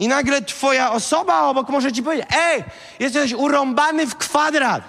i 0.00 0.08
nagle 0.08 0.42
twoja 0.42 0.92
osoba 0.92 1.42
obok 1.42 1.68
może 1.68 1.92
ci 1.92 2.02
powiedzieć 2.02 2.26
ej, 2.36 2.64
jesteś 2.98 3.32
urąbany 3.32 4.06
w 4.06 4.16
kwadrat. 4.16 4.82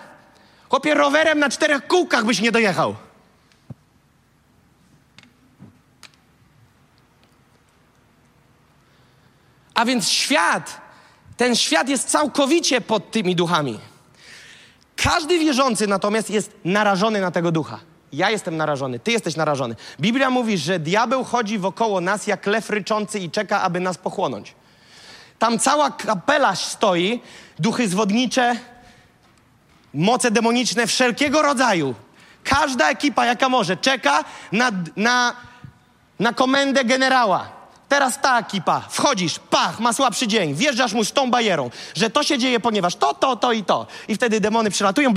Chłopie, 0.69 0.93
rowerem 0.93 1.39
na 1.39 1.49
czterech 1.49 1.87
kółkach 1.87 2.25
byś 2.25 2.41
nie 2.41 2.51
dojechał. 2.51 2.95
A 9.73 9.85
więc 9.85 10.09
świat, 10.09 10.81
ten 11.37 11.55
świat 11.55 11.89
jest 11.89 12.09
całkowicie 12.09 12.81
pod 12.81 13.11
tymi 13.11 13.35
duchami. 13.35 13.79
Każdy 14.95 15.39
wierzący 15.39 15.87
natomiast 15.87 16.29
jest 16.29 16.51
narażony 16.65 17.21
na 17.21 17.31
tego 17.31 17.51
ducha. 17.51 17.79
Ja 18.13 18.29
jestem 18.29 18.57
narażony, 18.57 18.99
ty 18.99 19.11
jesteś 19.11 19.35
narażony. 19.35 19.75
Biblia 19.99 20.29
mówi, 20.29 20.57
że 20.57 20.79
diabeł 20.79 21.23
chodzi 21.23 21.57
wokoło 21.59 22.01
nas 22.01 22.27
jak 22.27 22.45
lew 22.45 22.69
ryczący 22.69 23.19
i 23.19 23.31
czeka, 23.31 23.61
aby 23.61 23.79
nas 23.79 23.97
pochłonąć. 23.97 24.55
Tam 25.41 25.59
cała 25.59 25.91
kapela 25.91 26.55
stoi, 26.55 27.21
duchy 27.59 27.87
zwodnicze, 27.87 28.55
moce 29.93 30.31
demoniczne 30.31 30.87
wszelkiego 30.87 31.41
rodzaju. 31.41 31.95
Każda 32.43 32.89
ekipa, 32.89 33.25
jaka 33.25 33.49
może, 33.49 33.77
czeka 33.77 34.23
na, 34.51 34.71
na, 34.95 35.35
na 36.19 36.33
komendę 36.33 36.85
generała. 36.85 37.49
Teraz 37.89 38.21
ta 38.21 38.39
ekipa, 38.39 38.81
wchodzisz, 38.89 39.39
pach, 39.39 39.79
ma 39.79 39.93
słabszy 39.93 40.27
dzień, 40.27 40.53
wjeżdżasz 40.53 40.93
mu 40.93 41.05
z 41.05 41.11
tą 41.11 41.31
bajerą, 41.31 41.69
że 41.95 42.09
to 42.09 42.23
się 42.23 42.37
dzieje, 42.37 42.59
ponieważ 42.59 42.95
to, 42.95 43.13
to, 43.13 43.35
to 43.35 43.51
i 43.51 43.63
to. 43.63 43.87
I 44.07 44.15
wtedy 44.15 44.39
demony 44.39 44.69
przylatują, 44.69 45.13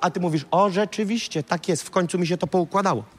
a 0.00 0.10
ty 0.10 0.20
mówisz, 0.20 0.44
o 0.50 0.70
rzeczywiście, 0.70 1.42
tak 1.42 1.68
jest, 1.68 1.82
w 1.82 1.90
końcu 1.90 2.18
mi 2.18 2.26
się 2.26 2.36
to 2.36 2.46
poukładało. 2.46 3.17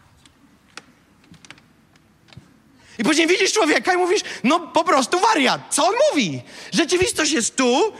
I 2.99 3.03
później 3.03 3.27
widzisz 3.27 3.53
człowieka 3.53 3.93
i 3.93 3.97
mówisz, 3.97 4.21
no 4.43 4.59
po 4.59 4.83
prostu 4.83 5.19
wariat. 5.19 5.62
Co 5.69 5.88
on 5.88 5.93
mówi? 6.09 6.41
Rzeczywistość 6.71 7.31
jest 7.31 7.55
tu, 7.55 7.93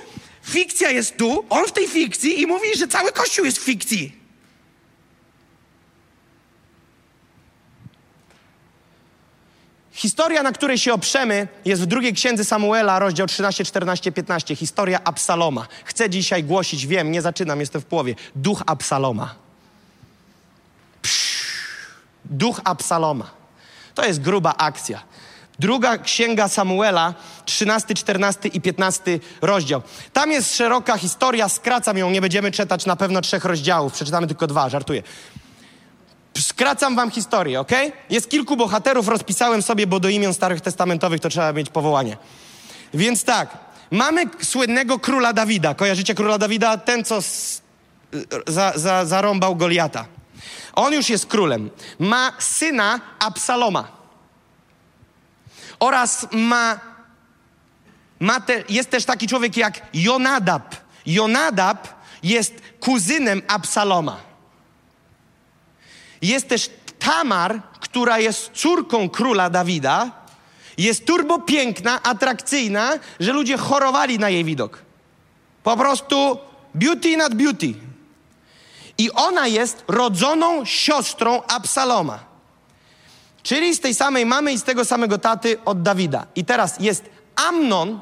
fikcja 0.44 0.92
jest 0.92 1.18
tu, 1.18 1.46
on 1.50 1.68
w 1.68 1.72
tej 1.72 1.88
fikcji 1.88 2.42
i 2.42 2.48
mówi, 2.48 2.68
że 2.78 2.88
cały 2.88 3.12
kościół 3.12 3.46
jest 3.46 3.58
w 3.58 3.64
fikcji. 3.64 4.20
Historia, 9.92 10.44
na 10.44 10.52
której 10.52 10.78
się 10.78 10.94
oprzemy, 10.94 11.48
jest 11.66 11.82
w 11.82 11.86
drugiej 11.86 12.14
księdze 12.14 12.46
Samuela, 12.46 13.00
rozdział 13.00 13.28
13, 13.28 13.66
14, 13.66 14.12
15. 14.12 14.56
Historia 14.56 15.04
Absaloma. 15.04 15.68
Chcę 15.86 16.10
dzisiaj 16.10 16.44
głosić, 16.44 16.88
wiem, 16.88 17.12
nie 17.12 17.22
zaczynam, 17.22 17.60
jestem 17.60 17.82
w 17.82 17.86
połowie. 17.86 18.16
Duch 18.36 18.64
Absaloma. 18.66 19.36
Psz, 21.02 21.46
duch 22.26 22.62
Absaloma. 22.64 23.39
To 24.00 24.06
jest 24.06 24.22
gruba 24.22 24.54
akcja. 24.58 25.02
Druga 25.60 25.98
księga 25.98 26.48
Samuela, 26.48 27.14
13, 27.46 27.94
14 27.94 28.50
i 28.50 28.62
15 28.62 29.20
rozdział. 29.42 29.82
Tam 30.14 30.32
jest 30.32 30.56
szeroka 30.56 30.98
historia, 30.98 31.50
skracam 31.50 31.98
ją, 31.98 32.12
nie 32.12 32.22
będziemy 32.22 32.52
czytać 32.52 32.86
na 32.86 32.96
pewno 32.96 33.22
trzech 33.22 33.46
rozdziałów, 33.46 33.94
przeczytamy 33.94 34.28
tylko 34.28 34.48
dwa, 34.48 34.70
żartuję. 34.70 35.04
Skracam 36.38 36.96
wam 36.96 37.12
historię, 37.12 37.60
ok? 37.60 37.72
Jest 38.10 38.30
kilku 38.30 38.58
bohaterów, 38.58 39.08
rozpisałem 39.08 39.62
sobie, 39.62 39.88
bo 39.88 40.00
do 40.00 40.10
imion 40.10 40.34
starych 40.34 40.62
testamentowych 40.62 41.22
to 41.22 41.30
trzeba 41.30 41.54
mieć 41.54 41.70
powołanie. 41.70 42.18
Więc 42.94 43.24
tak, 43.24 43.58
mamy 43.92 44.24
słynnego 44.42 45.00
króla 45.00 45.34
Dawida. 45.34 45.74
Kojarzycie 45.74 46.16
króla 46.16 46.38
Dawida? 46.38 46.78
Ten, 46.78 47.04
co 47.04 47.22
z, 47.22 47.62
za, 48.48 48.74
za, 48.76 49.06
zarąbał 49.06 49.56
Goliata. 49.56 50.19
On 50.74 50.94
już 50.94 51.10
jest 51.10 51.26
królem. 51.26 51.70
Ma 52.00 52.34
syna 52.40 53.00
Absaloma. 53.20 53.88
Oraz 55.80 56.28
ma, 56.32 56.80
ma 58.20 58.40
te, 58.40 58.64
jest 58.70 58.90
też 58.90 59.06
taki 59.06 59.28
człowiek 59.28 59.58
jak 59.58 59.82
Jonadab. 59.94 60.76
Jonadab 61.06 61.88
jest 62.24 62.54
kuzynem 62.80 63.42
Absaloma. 63.48 64.18
Jest 66.22 66.48
też 66.48 66.70
Tamar, 67.00 67.62
która 67.80 68.20
jest 68.20 68.52
córką 68.54 69.10
króla 69.10 69.50
Dawida. 69.50 70.12
Jest 70.78 71.06
turbo 71.06 71.40
piękna, 71.40 72.04
atrakcyjna, 72.04 72.92
że 73.20 73.34
ludzie 73.34 73.58
chorowali 73.58 74.20
na 74.20 74.30
jej 74.30 74.44
widok. 74.44 74.82
Po 75.64 75.78
prostu 75.78 76.38
beauty 76.76 77.18
nad 77.18 77.36
beauty. 77.36 77.89
I 79.00 79.12
ona 79.12 79.48
jest 79.48 79.84
rodzoną 79.88 80.66
siostrą 80.66 81.44
Absaloma. 81.48 82.20
Czyli 83.44 83.76
z 83.76 83.80
tej 83.80 83.96
samej 83.96 84.26
mamy 84.26 84.54
i 84.54 84.58
z 84.58 84.64
tego 84.64 84.86
samego 84.86 85.18
taty 85.18 85.64
od 85.66 85.82
Dawida. 85.82 86.28
I 86.36 86.46
teraz 86.46 86.80
jest 86.80 87.06
Amnon. 87.36 88.00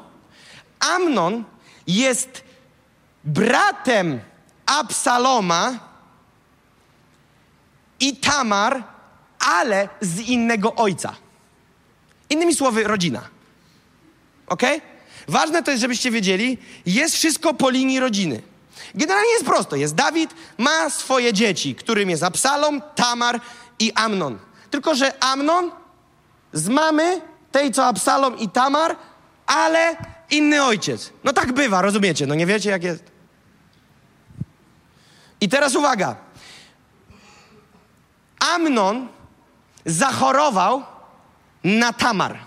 Amnon 0.80 1.44
jest 1.86 2.44
bratem 3.24 4.20
Absaloma 4.66 5.78
i 8.00 8.16
Tamar, 8.16 8.84
ale 9.38 9.88
z 10.00 10.20
innego 10.20 10.74
ojca. 10.74 11.16
Innymi 12.30 12.54
słowy, 12.54 12.84
rodzina. 12.84 13.28
Ok? 14.46 14.62
Ważne 15.28 15.62
to 15.62 15.70
jest, 15.70 15.80
żebyście 15.80 16.10
wiedzieli, 16.10 16.58
jest 16.86 17.14
wszystko 17.14 17.54
po 17.54 17.70
linii 17.70 18.00
rodziny. 18.00 18.42
Generalnie 18.94 19.30
jest 19.30 19.44
prosto. 19.44 19.76
Jest 19.76 19.94
Dawid, 19.94 20.34
ma 20.58 20.90
swoje 20.90 21.32
dzieci, 21.32 21.74
którym 21.74 22.10
jest 22.10 22.22
Absalom, 22.22 22.82
Tamar 22.94 23.40
i 23.78 23.92
Amnon. 23.94 24.38
Tylko, 24.70 24.94
że 24.94 25.22
Amnon 25.24 25.70
z 26.52 26.68
mamy, 26.68 27.20
tej 27.52 27.72
co 27.72 27.86
Absalom 27.86 28.38
i 28.38 28.48
Tamar, 28.48 28.96
ale 29.46 29.96
inny 30.30 30.64
ojciec. 30.64 31.12
No 31.24 31.32
tak 31.32 31.52
bywa, 31.52 31.82
rozumiecie? 31.82 32.26
No 32.26 32.34
nie 32.34 32.46
wiecie, 32.46 32.70
jak 32.70 32.84
jest. 32.84 33.02
I 35.40 35.48
teraz 35.48 35.74
uwaga. 35.74 36.16
Amnon 38.54 39.08
zachorował 39.86 40.82
na 41.64 41.92
Tamar, 41.92 42.38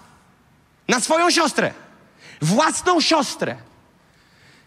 na 0.88 1.00
swoją 1.00 1.32
siostrę, 1.32 1.74
własną 2.42 3.02
siostrę. 3.02 3.58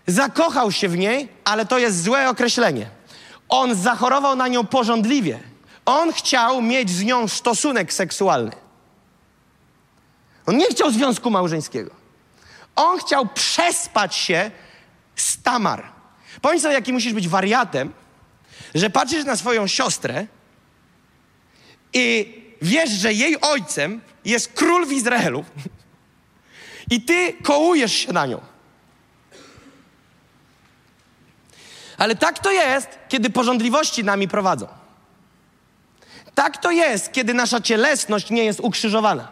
Zakochał 0.07 0.73
się 0.73 0.89
w 0.89 0.97
niej, 0.97 1.29
ale 1.45 1.67
to 1.67 1.79
jest 1.79 2.03
złe 2.03 2.29
określenie. 2.31 2.87
On 3.49 3.75
zachorował 3.75 4.37
na 4.37 4.49
nią 4.49 4.67
porządliwie. 4.67 5.41
On 5.85 6.13
chciał 6.13 6.63
mieć 6.63 6.91
z 6.91 7.03
nią 7.03 7.29
stosunek 7.29 7.93
seksualny. 7.93 8.53
On 10.47 10.57
nie 10.57 10.67
chciał 10.67 10.91
związku 10.91 11.31
małżeńskiego. 11.31 11.91
On 12.77 12.99
chciał 12.99 13.27
przespać 13.27 14.15
się 14.17 14.51
z 15.17 15.43
Tamar. 15.43 15.93
Pomyśl 16.41 16.63
sobie, 16.63 16.75
jaki 16.75 16.93
musisz 16.93 17.13
być 17.13 17.29
wariatem, 17.29 17.93
że 18.75 18.91
patrzysz 18.91 19.25
na 19.25 19.37
swoją 19.37 19.67
siostrę 19.67 20.27
i 21.93 22.35
wiesz, 22.63 22.91
że 22.91 23.13
jej 23.13 23.41
ojcem 23.41 24.01
jest 24.25 24.53
król 24.53 24.87
w 24.87 24.93
Izraelu 24.93 25.45
i 26.91 27.03
ty 27.03 27.33
kołujesz 27.43 27.93
się 27.93 28.13
na 28.13 28.27
nią. 28.27 28.54
Ale 32.05 32.17
tak 32.17 32.39
to 32.39 32.53
jest, 32.53 32.89
kiedy 33.09 33.31
porządliwości 33.31 34.05
nami 34.05 34.29
prowadzą. 34.29 34.69
Tak 36.35 36.57
to 36.57 36.71
jest, 36.71 37.13
kiedy 37.13 37.35
nasza 37.35 37.61
cielesność 37.61 38.31
nie 38.31 38.45
jest 38.45 38.61
ukrzyżowana. 38.61 39.29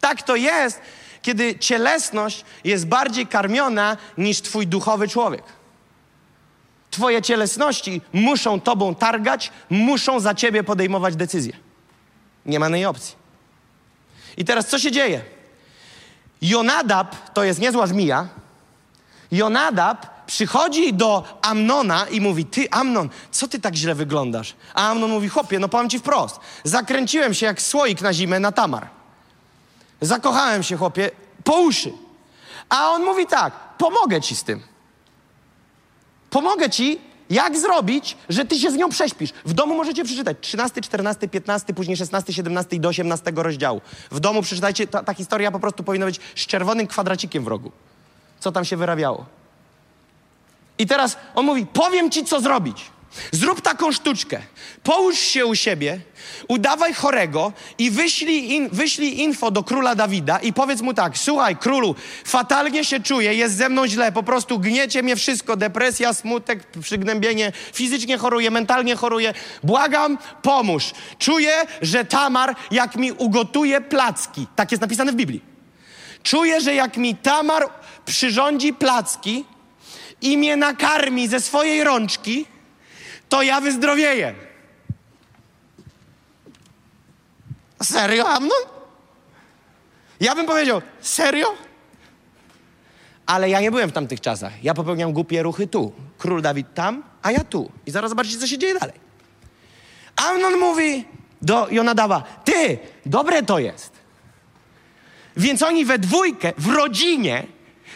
Tak 0.00 0.22
to 0.22 0.36
jest, 0.36 0.80
kiedy 1.22 1.58
cielesność 1.58 2.44
jest 2.64 2.86
bardziej 2.86 3.26
karmiona 3.26 3.96
niż 4.18 4.40
twój 4.40 4.66
duchowy 4.66 5.08
człowiek. 5.08 5.42
Twoje 6.90 7.22
cielesności 7.22 8.00
muszą 8.12 8.60
tobą 8.60 8.94
targać, 8.94 9.52
muszą 9.70 10.20
za 10.20 10.34
ciebie 10.34 10.64
podejmować 10.64 11.16
decyzje. 11.16 11.52
Nie 12.46 12.60
ma 12.60 12.66
innej 12.66 12.86
opcji. 12.86 13.14
I 14.36 14.44
teraz 14.44 14.66
co 14.66 14.78
się 14.78 14.90
dzieje? 14.92 15.24
Jonadab 16.42 17.32
to 17.32 17.44
jest 17.44 17.60
niezła 17.60 17.86
żmija. 17.86 18.28
Jonadab 19.32 20.19
przychodzi 20.30 20.94
do 20.94 21.24
Amnona 21.42 22.06
i 22.06 22.20
mówi: 22.20 22.44
Ty, 22.44 22.70
Amnon, 22.70 23.08
co 23.30 23.48
ty 23.48 23.60
tak 23.60 23.74
źle 23.74 23.94
wyglądasz? 23.94 24.54
A 24.74 24.90
Amnon 24.90 25.10
mówi: 25.10 25.28
Chłopie, 25.28 25.58
no 25.58 25.68
powiem 25.68 25.90
ci 25.90 25.98
wprost. 25.98 26.40
Zakręciłem 26.64 27.34
się 27.34 27.46
jak 27.46 27.62
słoik 27.62 28.00
na 28.00 28.12
zimę 28.12 28.40
na 28.40 28.52
tamar. 28.52 28.88
Zakochałem 30.00 30.62
się, 30.62 30.76
chłopie, 30.76 31.10
po 31.44 31.60
uszy. 31.60 31.92
A 32.68 32.90
on 32.90 33.04
mówi 33.04 33.26
tak: 33.26 33.52
Pomogę 33.78 34.20
ci 34.20 34.36
z 34.36 34.44
tym. 34.44 34.62
Pomogę 36.30 36.70
ci, 36.70 37.00
jak 37.30 37.58
zrobić, 37.58 38.16
że 38.28 38.44
ty 38.44 38.58
się 38.58 38.70
z 38.70 38.74
nią 38.74 38.88
prześpisz. 38.88 39.30
W 39.44 39.52
domu 39.52 39.74
możecie 39.74 40.04
przeczytać 40.04 40.36
13, 40.40 40.80
14, 40.80 41.28
15, 41.28 41.74
później 41.74 41.96
16, 41.96 42.32
17 42.32 42.76
i 42.76 42.80
do 42.80 42.88
18 42.88 43.32
rozdziału. 43.36 43.80
W 44.10 44.20
domu 44.20 44.42
przeczytajcie, 44.42 44.86
ta, 44.86 45.02
ta 45.02 45.14
historia 45.14 45.50
po 45.50 45.60
prostu 45.60 45.82
powinna 45.82 46.06
być 46.06 46.20
z 46.36 46.46
czerwonym 46.46 46.86
kwadracikiem 46.86 47.44
w 47.44 47.48
rogu. 47.48 47.72
Co 48.40 48.52
tam 48.52 48.64
się 48.64 48.76
wyrabiało. 48.76 49.39
I 50.80 50.86
teraz 50.86 51.16
on 51.34 51.46
mówi: 51.46 51.66
Powiem 51.66 52.10
ci, 52.10 52.24
co 52.24 52.40
zrobić. 52.40 52.90
Zrób 53.32 53.60
taką 53.60 53.92
sztuczkę. 53.92 54.40
Połóż 54.82 55.18
się 55.18 55.46
u 55.46 55.54
siebie, 55.54 56.00
udawaj 56.48 56.94
chorego 56.94 57.52
i 57.78 57.90
wyślij, 57.90 58.52
in, 58.52 58.68
wyślij 58.72 59.20
info 59.20 59.50
do 59.50 59.62
króla 59.62 59.94
Dawida 59.94 60.38
i 60.38 60.52
powiedz 60.52 60.80
mu 60.80 60.94
tak: 60.94 61.18
Słuchaj, 61.18 61.56
królu, 61.56 61.94
fatalnie 62.24 62.84
się 62.84 63.00
czuję, 63.00 63.34
jest 63.34 63.56
ze 63.56 63.68
mną 63.68 63.86
źle, 63.86 64.12
po 64.12 64.22
prostu 64.22 64.58
gniecie 64.58 65.02
mnie 65.02 65.16
wszystko, 65.16 65.56
depresja, 65.56 66.14
smutek, 66.14 66.66
przygnębienie, 66.82 67.52
fizycznie 67.72 68.18
choruję, 68.18 68.50
mentalnie 68.50 68.96
choruję. 68.96 69.34
Błagam, 69.62 70.18
pomóż. 70.42 70.90
Czuję, 71.18 71.52
że 71.82 72.04
Tamar, 72.04 72.56
jak 72.70 72.96
mi 72.96 73.12
ugotuje 73.12 73.80
placki, 73.80 74.46
tak 74.56 74.70
jest 74.72 74.80
napisane 74.80 75.12
w 75.12 75.16
Biblii. 75.16 75.42
Czuję, 76.22 76.60
że 76.60 76.74
jak 76.74 76.96
mi 76.96 77.16
Tamar 77.16 77.68
przyrządzi 78.04 78.72
placki, 78.72 79.44
i 80.20 80.38
mnie 80.38 80.56
nakarmi 80.56 81.28
ze 81.28 81.40
swojej 81.40 81.84
rączki, 81.84 82.46
to 83.28 83.42
ja 83.42 83.60
wyzdrowieję. 83.60 84.34
Serio, 87.82 88.28
Amnon? 88.28 88.62
Ja 90.20 90.34
bym 90.34 90.46
powiedział, 90.46 90.82
serio? 91.00 91.54
Ale 93.26 93.50
ja 93.50 93.60
nie 93.60 93.70
byłem 93.70 93.90
w 93.90 93.92
tamtych 93.92 94.20
czasach. 94.20 94.64
Ja 94.64 94.74
popełniam 94.74 95.12
głupie 95.12 95.42
ruchy 95.42 95.66
tu. 95.66 95.92
Król 96.18 96.42
Dawid 96.42 96.74
tam, 96.74 97.02
a 97.22 97.30
ja 97.30 97.44
tu. 97.44 97.70
I 97.86 97.90
zaraz 97.90 98.10
zobaczycie, 98.10 98.38
co 98.38 98.46
się 98.46 98.58
dzieje 98.58 98.78
dalej. 98.78 98.94
Amnon 100.16 100.58
mówi 100.58 101.04
do 101.42 101.68
Jonadawa, 101.70 102.22
ty, 102.44 102.78
dobre 103.06 103.42
to 103.42 103.58
jest. 103.58 103.92
Więc 105.36 105.62
oni 105.62 105.84
we 105.84 105.98
dwójkę, 105.98 106.52
w 106.58 106.68
rodzinie, 106.68 107.46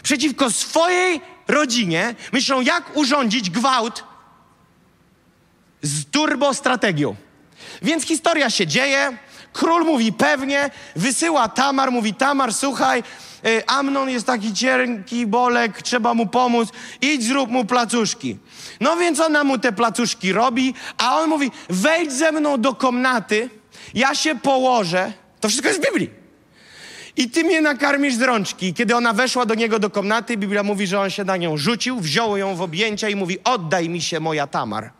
przeciwko 0.02 0.50
swojej 0.50 1.20
rodzinie 1.48 2.14
myślą, 2.32 2.60
jak 2.60 2.96
urządzić 2.96 3.50
gwałt 3.50 4.04
z 5.82 6.04
turbostrategią. 6.04 7.16
Więc 7.82 8.04
historia 8.04 8.50
się 8.50 8.66
dzieje. 8.66 9.18
Król 9.52 9.84
mówi 9.84 10.12
pewnie, 10.12 10.70
wysyła 10.96 11.48
Tamar, 11.48 11.92
mówi 11.92 12.14
Tamar, 12.14 12.54
słuchaj, 12.54 13.02
y, 13.46 13.66
Amnon 13.66 14.10
jest 14.10 14.26
taki 14.26 14.54
cienki 14.54 15.26
bolek, 15.26 15.82
trzeba 15.82 16.14
mu 16.14 16.26
pomóc, 16.26 16.68
idź 17.00 17.24
zrób 17.24 17.50
mu 17.50 17.64
placuszki. 17.64 18.38
No 18.80 18.96
więc 18.96 19.20
ona 19.20 19.44
mu 19.44 19.58
te 19.58 19.72
placuszki 19.72 20.32
robi, 20.32 20.74
a 20.98 21.20
on 21.20 21.28
mówi, 21.28 21.50
wejdź 21.68 22.12
ze 22.12 22.32
mną 22.32 22.60
do 22.60 22.74
komnaty, 22.74 23.50
ja 23.94 24.14
się 24.14 24.34
położę. 24.34 25.12
To 25.40 25.48
wszystko 25.48 25.68
jest 25.68 25.80
w 25.80 25.84
Biblii. 25.84 26.23
I 27.16 27.30
ty 27.30 27.44
mnie 27.44 27.60
nakarmisz 27.60 28.14
z 28.14 28.22
rączki. 28.22 28.74
Kiedy 28.74 28.96
ona 28.96 29.12
weszła 29.12 29.46
do 29.46 29.54
niego 29.54 29.78
do 29.78 29.90
komnaty, 29.90 30.36
Biblia 30.36 30.62
mówi, 30.62 30.86
że 30.86 31.00
on 31.00 31.10
się 31.10 31.24
na 31.24 31.36
nią 31.36 31.56
rzucił, 31.56 32.00
wziął 32.00 32.36
ją 32.36 32.56
w 32.56 32.62
objęcia 32.62 33.08
i 33.08 33.16
mówi, 33.16 33.38
oddaj 33.44 33.88
mi 33.88 34.02
się 34.02 34.20
moja 34.20 34.46
Tamar. 34.46 34.90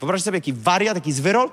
Wyobraź 0.00 0.22
sobie, 0.22 0.36
jaki 0.36 0.52
wariat, 0.52 0.96
jaki 0.96 1.12
zwyrol. 1.12 1.50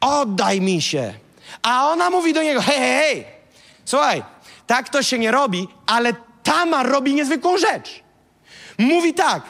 Oddaj 0.00 0.60
mi 0.60 0.82
się. 0.82 1.14
A 1.62 1.88
ona 1.90 2.10
mówi 2.10 2.32
do 2.32 2.42
niego, 2.42 2.62
hej, 2.62 2.78
hej, 2.78 2.98
hej, 3.00 3.24
słuchaj, 3.84 4.22
tak 4.66 4.88
to 4.88 5.02
się 5.02 5.18
nie 5.18 5.30
robi, 5.30 5.68
ale 5.86 6.12
Tamar 6.42 6.88
robi 6.88 7.14
niezwykłą 7.14 7.58
rzecz. 7.58 8.02
Mówi 8.78 9.14
tak, 9.14 9.42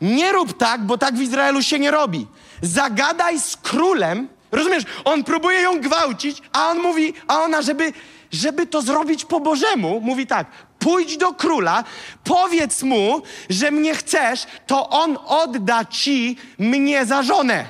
nie 0.00 0.32
rób 0.32 0.58
tak, 0.58 0.82
bo 0.82 0.98
tak 0.98 1.14
w 1.14 1.20
Izraelu 1.20 1.62
się 1.62 1.78
nie 1.78 1.90
robi. 1.90 2.26
Zagadaj 2.62 3.40
z 3.40 3.56
królem, 3.56 4.28
rozumiesz, 4.54 4.84
on 5.04 5.24
próbuje 5.24 5.60
ją 5.60 5.80
gwałcić, 5.80 6.42
a 6.52 6.68
on 6.68 6.78
mówi, 6.78 7.14
a 7.28 7.40
ona, 7.40 7.62
żeby, 7.62 7.92
żeby 8.32 8.66
to 8.66 8.82
zrobić 8.82 9.24
po 9.24 9.40
Bożemu, 9.40 10.00
mówi 10.00 10.26
tak, 10.26 10.46
pójdź 10.78 11.16
do 11.16 11.32
króla, 11.32 11.84
powiedz 12.24 12.82
mu, 12.82 13.22
że 13.50 13.70
mnie 13.70 13.94
chcesz, 13.94 14.46
to 14.66 14.88
on 14.90 15.18
odda 15.26 15.84
ci 15.84 16.36
mnie 16.58 17.06
za 17.06 17.22
żonę. 17.22 17.68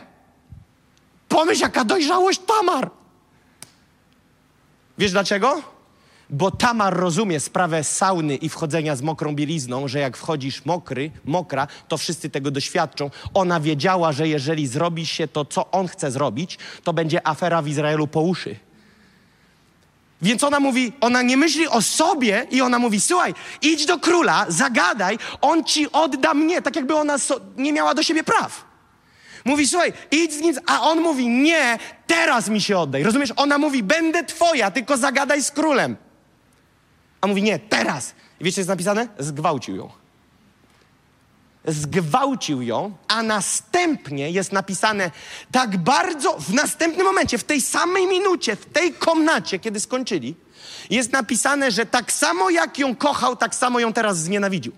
Pomyśl, 1.29 1.63
jaka 1.63 1.85
dojrzałość 1.85 2.41
Tamar. 2.47 2.91
Wiesz 4.99 5.13
dlaczego? 5.13 5.74
Bo 6.31 6.51
Tamar 6.51 6.97
rozumie 6.97 7.41
sprawę 7.41 7.85
sauny 7.85 8.37
i 8.37 8.49
wchodzenia 8.49 8.97
z 8.97 9.03
mokrą 9.03 9.35
bielizną, 9.35 9.89
że 9.89 9.99
jak 9.99 10.17
wchodzisz 10.17 10.65
mokry, 10.65 11.11
mokra, 11.25 11.67
to 11.89 11.99
wszyscy 11.99 12.31
tego 12.31 12.51
doświadczą. 12.51 13.11
Ona 13.35 13.61
wiedziała, 13.61 14.13
że 14.13 14.29
jeżeli 14.29 14.67
zrobi 14.67 15.07
się 15.07 15.29
to, 15.29 15.45
co 15.45 15.71
on 15.71 15.89
chce 15.89 16.11
zrobić, 16.11 16.59
to 16.85 16.93
będzie 16.93 17.27
afera 17.27 17.63
w 17.63 17.69
Izraelu 17.69 18.07
po 18.07 18.21
uszy. 18.21 18.57
Więc 20.23 20.45
ona 20.45 20.61
mówi, 20.61 20.93
ona 21.01 21.23
nie 21.23 21.37
myśli 21.37 21.69
o 21.69 21.83
sobie 21.83 22.47
i 22.51 22.61
ona 22.61 22.79
mówi, 22.79 23.01
słuchaj, 23.01 23.35
idź 23.63 23.87
do 23.87 23.99
króla, 23.99 24.47
zagadaj, 24.49 25.19
on 25.41 25.65
ci 25.65 25.93
odda 25.93 26.35
mnie, 26.35 26.63
tak 26.63 26.77
jakby 26.77 26.95
ona 26.95 27.19
so, 27.19 27.41
nie 27.57 27.73
miała 27.73 27.95
do 27.95 28.03
siebie 28.03 28.25
praw. 28.25 28.65
Mówi, 29.45 29.69
słuchaj, 29.69 29.93
idź 30.11 30.33
z 30.33 30.41
nim, 30.41 30.55
a 30.67 30.83
on 30.83 31.01
mówi, 31.01 31.29
nie, 31.29 31.79
teraz 32.07 32.49
mi 32.49 32.61
się 32.61 32.79
oddaj. 32.79 33.03
Rozumiesz? 33.03 33.33
Ona 33.37 33.59
mówi, 33.59 33.83
będę 33.83 34.25
twoja, 34.25 34.71
tylko 34.71 34.97
zagadaj 34.97 35.43
z 35.43 35.51
królem. 35.51 35.97
A 37.25 37.27
mówi, 37.27 37.43
nie, 37.43 37.59
teraz. 37.59 38.15
I 38.41 38.45
wiecie, 38.45 38.55
co 38.55 38.61
jest 38.61 38.69
napisane? 38.69 39.09
Zgwałcił 39.19 39.77
ją. 39.77 39.91
Zgwałcił 41.67 42.63
ją, 42.63 42.97
a 43.09 43.23
następnie 43.23 44.31
jest 44.31 44.53
napisane 44.53 45.11
tak 45.53 45.77
bardzo, 45.77 46.39
w 46.39 46.55
następnym 46.55 47.07
momencie, 47.07 47.39
w 47.39 47.45
tej 47.45 47.61
samej 47.61 48.07
minucie, 48.07 48.57
w 48.57 48.67
tej 48.67 48.93
komnacie, 48.93 49.59
kiedy 49.59 49.81
skończyli, 49.81 50.35
jest 50.91 51.13
napisane, 51.13 51.71
że 51.71 51.87
tak 51.87 52.13
samo 52.13 52.51
jak 52.51 52.79
ją 52.79 52.97
kochał, 52.97 53.37
tak 53.37 53.55
samo 53.55 53.81
ją 53.81 53.93
teraz 53.93 54.19
znienawidził. 54.19 54.73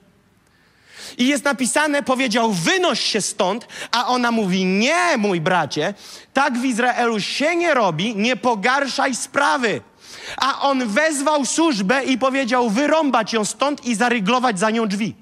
I 1.19 1.29
jest 1.29 1.45
napisane, 1.45 2.03
powiedział, 2.03 2.53
wynoś 2.53 3.01
się 3.01 3.21
stąd, 3.21 3.69
a 3.91 4.07
ona 4.07 4.31
mówi, 4.31 4.65
nie, 4.65 5.17
mój 5.19 5.41
bracie, 5.41 5.95
tak 6.33 6.59
w 6.59 6.65
Izraelu 6.65 7.21
się 7.21 7.57
nie 7.57 7.75
robi, 7.75 8.17
nie 8.17 8.37
pogarszaj 8.37 9.15
sprawy. 9.15 9.81
A 10.37 10.61
on 10.61 10.89
wezwał 10.89 11.47
służbę 11.47 12.05
i 12.05 12.19
powiedział, 12.19 12.71
wyrąbać 12.71 13.33
ją 13.33 13.45
stąd 13.45 13.85
i 13.85 13.95
zaryglować 13.95 14.59
za 14.59 14.71
nią 14.71 14.89
drzwi. 14.89 15.15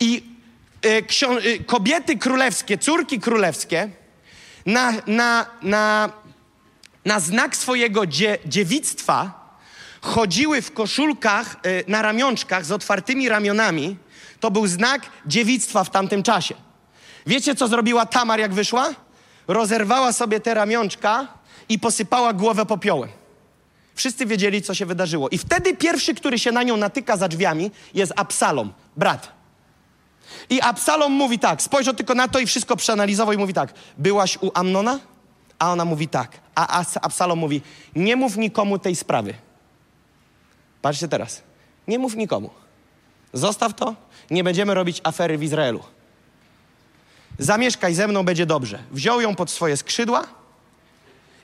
I 0.00 0.22
y, 0.84 1.04
y, 1.46 1.64
kobiety 1.64 2.18
królewskie, 2.18 2.78
córki 2.78 3.20
królewskie, 3.20 3.90
na, 4.66 4.92
na, 5.06 5.46
na, 5.62 6.10
na 7.04 7.20
znak 7.20 7.56
swojego 7.56 8.06
dzie, 8.06 8.38
dziewictwa 8.46 9.46
chodziły 10.00 10.62
w 10.62 10.72
koszulkach 10.72 11.56
y, 11.66 11.84
na 11.88 12.02
ramionczkach 12.02 12.64
z 12.64 12.72
otwartymi 12.72 13.28
ramionami. 13.28 13.96
To 14.40 14.50
był 14.50 14.66
znak 14.66 15.02
dziewictwa 15.26 15.84
w 15.84 15.90
tamtym 15.90 16.22
czasie. 16.22 16.54
Wiecie, 17.26 17.54
co 17.54 17.68
zrobiła 17.68 18.06
Tamar, 18.06 18.40
jak 18.40 18.54
wyszła? 18.54 19.05
Rozerwała 19.48 20.12
sobie 20.12 20.40
te 20.40 20.54
ramionczka 20.54 21.28
i 21.68 21.78
posypała 21.78 22.32
głowę 22.32 22.66
popiołem. 22.66 23.10
Wszyscy 23.94 24.26
wiedzieli, 24.26 24.62
co 24.62 24.74
się 24.74 24.86
wydarzyło. 24.86 25.28
I 25.28 25.38
wtedy 25.38 25.76
pierwszy, 25.76 26.14
który 26.14 26.38
się 26.38 26.52
na 26.52 26.62
nią 26.62 26.76
natyka 26.76 27.16
za 27.16 27.28
drzwiami, 27.28 27.70
jest 27.94 28.12
Absalom, 28.16 28.72
brat. 28.96 29.32
I 30.50 30.60
Absalom 30.60 31.12
mówi 31.12 31.38
tak, 31.38 31.62
spojrzał 31.62 31.94
tylko 31.94 32.14
na 32.14 32.28
to 32.28 32.38
i 32.38 32.46
wszystko 32.46 32.76
przeanalizował 32.76 33.34
i 33.34 33.38
mówi 33.38 33.54
tak, 33.54 33.74
byłaś 33.98 34.38
u 34.40 34.50
Amnona? 34.54 34.98
A 35.58 35.72
ona 35.72 35.84
mówi 35.84 36.08
tak. 36.08 36.30
A 36.54 36.84
Absalom 37.02 37.38
mówi, 37.38 37.62
nie 37.96 38.16
mów 38.16 38.36
nikomu 38.36 38.78
tej 38.78 38.96
sprawy. 38.96 39.34
Patrzcie 40.82 41.08
teraz. 41.08 41.42
Nie 41.88 41.98
mów 41.98 42.16
nikomu. 42.16 42.50
Zostaw 43.32 43.74
to, 43.74 43.94
nie 44.30 44.44
będziemy 44.44 44.74
robić 44.74 45.00
afery 45.04 45.38
w 45.38 45.42
Izraelu. 45.42 45.80
Zamieszkaj 47.38 47.94
ze 47.94 48.08
mną, 48.08 48.24
będzie 48.24 48.46
dobrze. 48.46 48.78
Wziął 48.90 49.20
ją 49.20 49.34
pod 49.34 49.50
swoje 49.50 49.76
skrzydła 49.76 50.24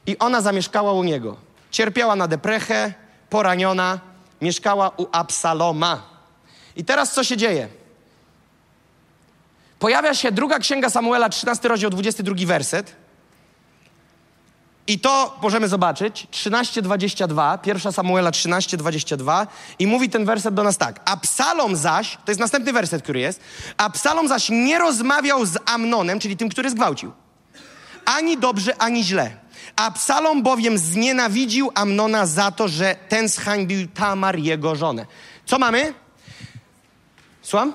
i 0.07 0.19
ona 0.19 0.41
zamieszkała 0.41 0.93
u 0.93 1.05
niego. 1.05 1.37
Cierpiała 1.71 2.17
na 2.17 2.29
deprechę, 2.29 2.93
poraniona, 3.31 4.01
mieszkała 4.41 4.91
u 4.97 5.07
Absaloma. 5.13 6.03
I 6.77 6.85
teraz 6.85 7.13
co 7.13 7.25
się 7.25 7.37
dzieje? 7.37 7.69
Pojawia 9.79 10.15
się 10.15 10.33
druga 10.33 10.59
księga 10.59 10.91
Samuela, 10.91 11.29
13 11.29 11.69
rozdział, 11.69 11.91
22 11.91 12.35
werset. 12.47 13.02
I 14.87 14.99
to 14.99 15.39
możemy 15.43 15.69
zobaczyć, 15.69 16.27
13:22, 16.31 17.59
pierwsza 17.59 17.93
Samuela 17.93 18.31
13:22 18.31 19.47
i 19.79 19.87
mówi 19.87 20.11
ten 20.11 20.25
werset 20.25 20.55
do 20.55 20.63
nas 20.63 20.79
tak. 20.79 21.01
Absalom 21.05 21.77
zaś, 21.77 22.19
to 22.25 22.31
jest 22.31 22.41
następny 22.41 22.73
werset, 22.73 23.03
który 23.03 23.21
jest, 23.21 23.41
Absalom 23.77 24.29
zaś 24.29 24.49
nie 24.51 24.79
rozmawiał 24.79 25.47
z 25.47 25.59
Amnonem, 25.67 26.19
czyli 26.19 26.37
tym, 26.37 26.49
który 26.49 26.71
zgwałcił. 26.71 27.13
Ani 28.05 28.39
dobrze, 28.39 28.83
ani 28.83 29.05
źle. 29.05 29.37
Absalom 29.77 30.43
bowiem 30.43 30.79
znienawidził 30.79 31.71
Amnona 31.75 32.27
za 32.27 32.51
to, 32.51 32.69
że 32.69 32.97
ten 33.09 33.29
zhańbił 33.29 33.89
Tamar, 33.89 34.39
jego 34.39 34.77
żonę. 34.77 35.07
Co 35.47 35.59
mamy? 35.59 35.95
Słucham? 37.43 37.73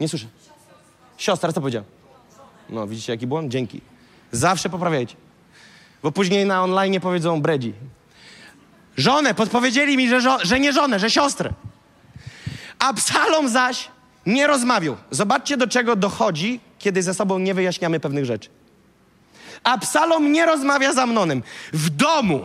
Nie 0.00 0.08
słyszę. 0.08 0.26
Siostra, 1.18 1.52
co 1.52 1.60
powiedział? 1.60 1.84
No, 2.70 2.86
widzicie, 2.86 3.12
jaki 3.12 3.26
błąd? 3.26 3.52
Dzięki. 3.52 3.80
Zawsze 4.32 4.70
poprawiajcie. 4.70 5.25
Bo 6.06 6.12
później 6.12 6.46
na 6.46 6.62
online 6.62 7.00
powiedzą 7.00 7.40
bredzi. 7.42 7.72
Żonę, 8.96 9.34
podpowiedzieli 9.34 9.96
mi, 9.96 10.08
że, 10.08 10.20
żo- 10.20 10.38
że 10.44 10.60
nie 10.60 10.72
żonę, 10.72 10.98
że 10.98 11.10
siostrę. 11.10 11.52
Absalom 12.78 13.48
zaś 13.48 13.88
nie 14.26 14.46
rozmawiał. 14.46 14.96
Zobaczcie, 15.10 15.56
do 15.56 15.66
czego 15.66 15.96
dochodzi, 15.96 16.60
kiedy 16.78 17.02
ze 17.02 17.14
sobą 17.14 17.38
nie 17.38 17.54
wyjaśniamy 17.54 18.00
pewnych 18.00 18.24
rzeczy. 18.24 18.48
Absalom 19.64 20.32
nie 20.32 20.46
rozmawia 20.46 20.92
z 20.92 20.98
Amnonem. 20.98 21.42
W 21.72 21.90
domu, 21.90 22.40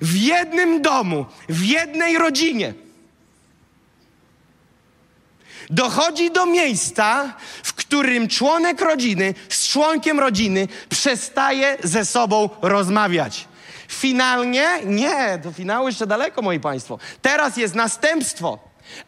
w 0.00 0.16
jednym 0.16 0.82
domu, 0.82 1.26
w 1.48 1.64
jednej 1.64 2.18
rodzinie. 2.18 2.74
Dochodzi 5.70 6.30
do 6.30 6.46
miejsca, 6.46 7.34
w 7.62 7.74
którym 7.74 8.28
członek 8.28 8.80
rodziny 8.80 9.34
z 9.48 9.68
członkiem 9.68 10.20
rodziny 10.20 10.68
przestaje 10.88 11.76
ze 11.84 12.04
sobą 12.04 12.48
rozmawiać. 12.62 13.48
Finalnie, 13.88 14.68
nie, 14.84 15.40
do 15.42 15.52
finału 15.52 15.86
jeszcze 15.86 16.06
daleko, 16.06 16.42
moi 16.42 16.60
państwo. 16.60 16.98
Teraz 17.22 17.56
jest 17.56 17.74
następstwo. 17.74 18.58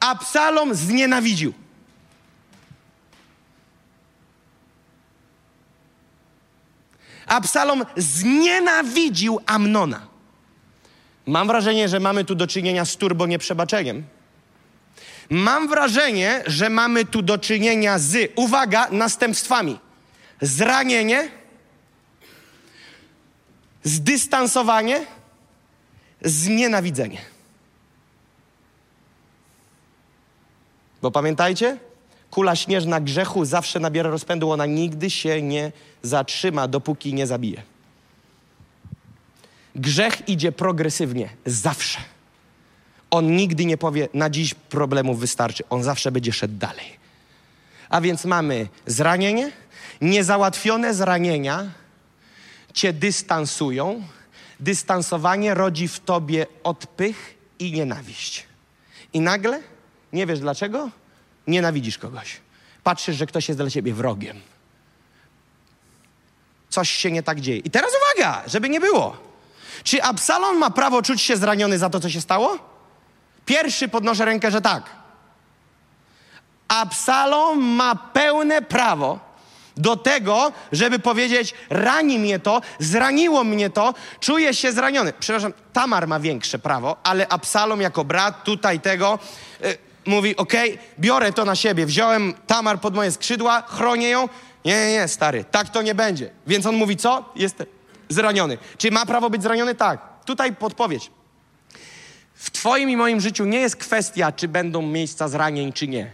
Absalom 0.00 0.74
znienawidził. 0.74 1.52
Absalom 7.26 7.84
znienawidził 7.96 9.40
Amnona. 9.46 10.06
Mam 11.26 11.46
wrażenie, 11.46 11.88
że 11.88 12.00
mamy 12.00 12.24
tu 12.24 12.34
do 12.34 12.46
czynienia 12.46 12.84
z 12.84 12.96
turbo 12.96 13.26
nieprzebaczeniem. 13.26 14.04
Mam 15.30 15.68
wrażenie, 15.68 16.42
że 16.46 16.70
mamy 16.70 17.04
tu 17.04 17.22
do 17.22 17.38
czynienia 17.38 17.98
z, 17.98 18.32
uwaga, 18.36 18.88
następstwami. 18.90 19.78
Zranienie, 20.40 21.28
zdystansowanie, 23.82 25.06
znienawidzenie. 26.22 27.18
Bo 31.02 31.10
pamiętajcie, 31.10 31.78
kula 32.30 32.56
śnieżna 32.56 33.00
grzechu 33.00 33.44
zawsze 33.44 33.80
nabiera 33.80 34.10
rozpędu, 34.10 34.50
ona 34.50 34.66
nigdy 34.66 35.10
się 35.10 35.42
nie 35.42 35.72
zatrzyma, 36.02 36.68
dopóki 36.68 37.14
nie 37.14 37.26
zabije. 37.26 37.62
Grzech 39.74 40.28
idzie 40.28 40.52
progresywnie, 40.52 41.28
zawsze. 41.46 42.11
On 43.12 43.36
nigdy 43.36 43.64
nie 43.64 43.76
powie, 43.76 44.08
na 44.14 44.30
dziś 44.30 44.54
problemów 44.54 45.20
wystarczy. 45.20 45.64
On 45.70 45.82
zawsze 45.82 46.12
będzie 46.12 46.32
szedł 46.32 46.54
dalej. 46.54 46.96
A 47.88 48.00
więc 48.00 48.24
mamy 48.24 48.68
zranienie, 48.86 49.52
niezałatwione 50.00 50.94
zranienia 50.94 51.70
cię 52.74 52.92
dystansują. 52.92 54.02
Dystansowanie 54.60 55.54
rodzi 55.54 55.88
w 55.88 56.00
tobie 56.00 56.46
odpych 56.64 57.34
i 57.58 57.72
nienawiść. 57.72 58.46
I 59.12 59.20
nagle, 59.20 59.62
nie 60.12 60.26
wiesz 60.26 60.40
dlaczego, 60.40 60.90
nienawidzisz 61.46 61.98
kogoś. 61.98 62.40
Patrzysz, 62.84 63.16
że 63.16 63.26
ktoś 63.26 63.48
jest 63.48 63.60
dla 63.60 63.70
ciebie 63.70 63.94
wrogiem. 63.94 64.40
Coś 66.68 66.90
się 66.90 67.10
nie 67.10 67.22
tak 67.22 67.40
dzieje. 67.40 67.58
I 67.58 67.70
teraz 67.70 67.90
uwaga, 68.02 68.42
żeby 68.46 68.68
nie 68.68 68.80
było. 68.80 69.16
Czy 69.84 70.02
Absalom 70.02 70.58
ma 70.58 70.70
prawo 70.70 71.02
czuć 71.02 71.22
się 71.22 71.36
zraniony 71.36 71.78
za 71.78 71.90
to, 71.90 72.00
co 72.00 72.10
się 72.10 72.20
stało? 72.20 72.71
Pierwszy 73.47 73.88
podnoszę 73.88 74.24
rękę, 74.24 74.51
że 74.51 74.61
tak. 74.61 74.82
Absalom 76.68 77.62
ma 77.62 77.95
pełne 77.95 78.62
prawo 78.62 79.32
do 79.76 79.97
tego, 79.97 80.53
żeby 80.72 80.99
powiedzieć: 80.99 81.55
rani 81.70 82.18
mnie 82.18 82.38
to, 82.38 82.61
zraniło 82.78 83.45
mnie 83.45 83.70
to, 83.70 83.95
czuję 84.20 84.55
się 84.55 84.72
zraniony. 84.72 85.12
Przepraszam, 85.20 85.53
Tamar 85.72 86.09
ma 86.09 86.20
większe 86.20 86.59
prawo, 86.59 86.97
ale 87.03 87.28
Absalom 87.28 87.80
jako 87.80 88.05
brat 88.05 88.45
tutaj 88.45 88.80
tego 88.80 89.18
y, 89.64 89.78
mówi: 90.07 90.36
Okej, 90.36 90.78
biorę 90.99 91.32
to 91.32 91.45
na 91.45 91.57
siebie. 91.57 91.86
Wziąłem 91.86 92.34
Tamar 92.47 92.80
pod 92.80 92.95
moje 92.95 93.11
skrzydła, 93.11 93.62
chronię 93.62 94.09
ją. 94.09 94.28
Nie, 94.64 94.86
nie, 94.86 94.93
nie, 94.93 95.09
stary, 95.09 95.45
tak 95.51 95.68
to 95.68 95.82
nie 95.82 95.95
będzie. 95.95 96.30
Więc 96.47 96.66
on 96.66 96.76
mówi: 96.76 96.97
Co? 96.97 97.24
Jest 97.36 97.62
zraniony. 98.09 98.59
Czy 98.78 98.90
ma 98.90 99.07
prawo 99.07 99.30
być 99.30 99.43
zraniony? 99.43 99.74
Tak. 99.74 100.01
Tutaj 100.24 100.57
podpowiedź. 100.57 101.11
W 102.43 102.51
Twoim 102.51 102.90
i 102.90 102.97
moim 102.97 103.20
życiu 103.20 103.45
nie 103.45 103.59
jest 103.59 103.76
kwestia, 103.76 104.32
czy 104.32 104.49
będą 104.49 104.82
miejsca 104.82 105.28
zranień, 105.28 105.72
czy 105.72 105.88
nie. 105.88 106.11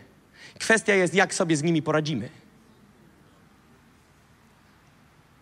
Kwestia 0.58 0.94
jest, 0.94 1.14
jak 1.14 1.34
sobie 1.34 1.56
z 1.56 1.62
nimi 1.62 1.82
poradzimy. 1.82 2.28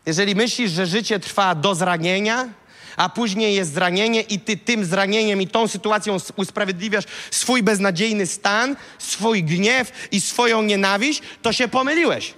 Jeżeli 0.07 0.34
myślisz, 0.34 0.70
że 0.70 0.87
życie 0.87 1.20
trwa 1.20 1.55
do 1.55 1.74
zranienia, 1.74 2.49
a 2.97 3.09
później 3.09 3.55
jest 3.55 3.72
zranienie 3.72 4.20
i 4.20 4.41
ty 4.41 4.57
tym 4.57 4.84
zranieniem 4.84 5.43
i 5.43 5.47
tą 5.47 5.68
sytuacją 5.68 6.16
usprawiedliwiasz 6.37 7.05
swój 7.30 7.62
beznadziejny 7.62 8.26
stan, 8.26 8.76
swój 8.99 9.45
gniew 9.45 9.93
i 10.12 10.20
swoją 10.20 10.62
nienawiść, 10.62 11.22
to 11.43 11.53
się 11.53 11.68
pomyliłeś. 11.68 12.34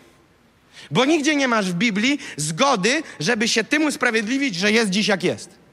Bo 0.91 1.05
nigdzie 1.05 1.37
nie 1.37 1.49
masz 1.49 1.73
w 1.73 1.75
Biblii 1.75 2.19
zgody, 2.37 3.03
żeby 3.21 3.49
się 3.49 3.65
tym 3.65 3.85
usprawiedliwić, 3.85 4.55
że 4.55 4.73
jest 4.73 4.91
dziś 4.91 5.09
jak 5.09 5.25
jest. 5.25 5.68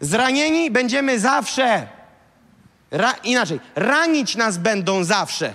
Zranieni 0.00 0.70
będziemy 0.70 1.18
zawsze. 1.18 1.86
Ra 2.90 3.12
inaczej, 3.24 3.60
ranić 3.76 4.36
nas 4.36 4.58
będą 4.58 5.04
zawsze. 5.04 5.52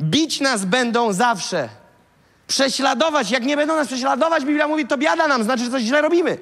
Bić 0.00 0.40
nas 0.40 0.64
będą 0.64 1.12
zawsze. 1.12 1.68
Prześladować. 2.46 3.30
Jak 3.30 3.42
nie 3.42 3.56
będą 3.56 3.76
nas 3.76 3.86
prześladować, 3.86 4.44
Biblia 4.44 4.68
mówi, 4.68 4.86
to 4.86 4.98
biada 4.98 5.28
nam, 5.28 5.44
znaczy, 5.44 5.64
że 5.64 5.70
coś 5.70 5.82
źle 5.82 6.02
robimy. 6.02 6.38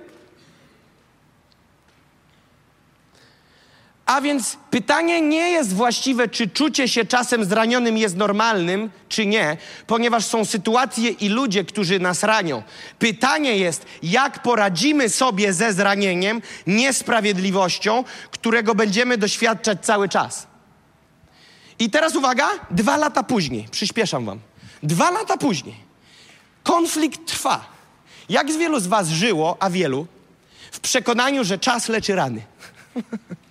A 4.09 4.20
więc 4.20 4.56
pytanie 4.70 5.20
nie 5.20 5.50
jest 5.50 5.74
właściwe, 5.74 6.28
czy 6.28 6.50
czucie 6.50 6.88
się 6.88 7.04
czasem 7.04 7.44
zranionym 7.44 7.96
jest 7.96 8.16
normalnym, 8.16 8.90
czy 9.09 9.26
nie, 9.26 9.56
ponieważ 9.86 10.24
są 10.24 10.44
sytuacje 10.44 11.11
i 11.11 11.28
ludzie, 11.28 11.64
którzy 11.64 12.00
nas 12.00 12.22
ranią. 12.22 12.62
Pytanie 12.98 13.56
jest, 13.56 13.86
jak 14.02 14.42
poradzimy 14.42 15.09
sobie 15.09 15.52
ze 15.52 15.72
zranieniem, 15.72 16.42
niesprawiedliwością, 16.66 18.04
którego 18.30 18.74
będziemy 18.74 19.18
doświadczać 19.18 19.78
cały 19.84 20.09
czas. 20.09 20.46
I 21.78 21.90
teraz 21.90 22.16
uwaga, 22.16 22.48
dwa 22.70 22.96
lata 22.96 23.22
później, 23.22 23.68
przyspieszam 23.70 24.24
wam. 24.24 24.40
Dwa 24.82 25.11
lata 25.11 25.36
później, 25.36 25.76
konflikt 26.62 27.26
trwa. 27.26 27.64
Jak 28.28 28.52
z 28.52 28.56
wielu 28.56 28.80
z 28.80 28.86
was 28.86 29.09
żyło, 29.09 29.56
a 29.61 29.70
wielu, 29.70 30.06
w 30.72 30.80
przekonaniu, 30.80 31.44
że 31.44 31.59
czas 31.59 31.88
leczy 31.88 32.14
rany? 32.14 32.42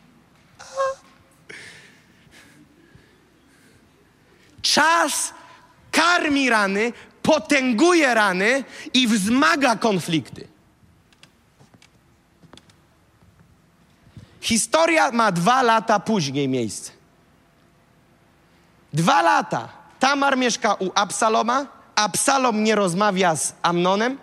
Czas 4.62 5.34
karmi 5.91 6.49
rany, 6.49 6.93
potęguje 7.22 8.14
rany 8.14 8.64
i 8.93 9.08
wzmaga 9.08 9.76
konflikty. 9.76 10.47
Historia 14.41 15.12
ma 15.12 15.32
dwa 15.32 15.62
lata 15.62 15.99
później 15.99 16.47
miejsce. 16.47 16.91
Dwa 18.93 19.22
lata. 19.22 19.70
Tamar 19.99 20.38
mieszka 20.38 20.74
u 20.74 20.91
Absaloma. 20.95 21.66
Absalom 21.95 22.64
nie 22.64 22.76
rozmawia 22.76 23.36
z 23.36 23.53
Amnonem. 23.62 24.18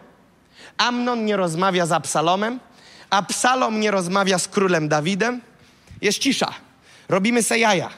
Amnon 0.78 1.24
nie 1.24 1.36
rozmawia 1.36 1.86
z 1.86 1.92
Absalomem. 1.92 2.60
Absalom 3.10 3.80
nie 3.80 3.90
rozmawia 3.90 4.38
z 4.38 4.48
królem 4.48 4.88
Dawidem. 4.88 5.40
Jest 6.00 6.18
cisza. 6.18 6.54
Robimy 7.08 7.42
se 7.42 7.58
jaja. 7.58 7.90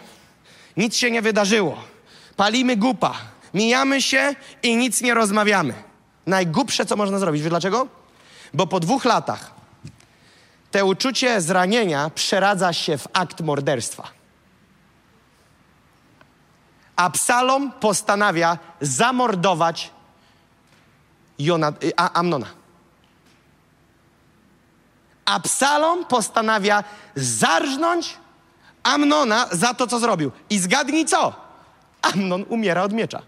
Nic 0.76 0.97
się 0.97 1.11
nie 1.11 1.22
wydarzyło 1.22 1.95
palimy 2.37 2.76
gupa. 2.76 3.14
mijamy 3.55 4.03
się 4.03 4.34
i 4.62 4.76
nic 4.76 5.01
nie 5.01 5.14
rozmawiamy. 5.14 5.74
Najgłupsze, 6.26 6.87
co 6.87 6.97
można 6.97 7.18
zrobić. 7.18 7.43
Wiesz 7.43 7.51
dlaczego? 7.51 7.87
Bo 8.55 8.66
po 8.66 8.80
dwóch 8.80 9.05
latach 9.05 9.57
te 10.70 10.84
uczucie 10.84 11.41
zranienia 11.41 12.11
przeradza 12.14 12.72
się 12.72 12.99
w 12.99 13.09
akt 13.12 13.41
morderstwa. 13.41 14.09
Absalom 16.97 17.72
postanawia 17.72 18.59
zamordować 18.80 19.91
Jona, 21.39 21.72
a, 21.97 22.12
Amnona. 22.12 22.47
Absalom 25.24 26.05
postanawia 26.05 26.84
zarżnąć 27.14 28.16
Amnona 28.82 29.47
za 29.53 29.74
to, 29.74 29.87
co 29.87 29.99
zrobił. 29.99 30.32
I 30.51 30.59
zgadnij 30.59 31.05
co? 31.05 31.45
Amnon 32.14 32.44
umiera 32.48 32.82
od 32.82 32.92
miecza. 32.92 33.22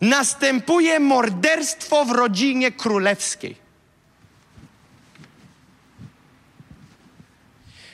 Następuje 0.00 1.00
morderstwo 1.00 2.04
w 2.04 2.10
rodzinie 2.10 2.72
królewskiej. 2.72 3.56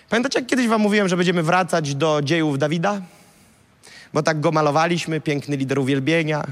Pamiętacie, 0.08 0.38
jak 0.38 0.48
kiedyś 0.48 0.66
wam 0.66 0.80
mówiłem, 0.80 1.08
że 1.08 1.16
będziemy 1.16 1.42
wracać 1.42 1.94
do 1.94 2.20
dziejów 2.22 2.58
Dawida? 2.58 3.02
Bo 4.12 4.22
tak 4.22 4.40
go 4.40 4.52
malowaliśmy, 4.52 5.20
piękny 5.20 5.56
lider 5.56 5.78
uwielbienia, 5.78 6.44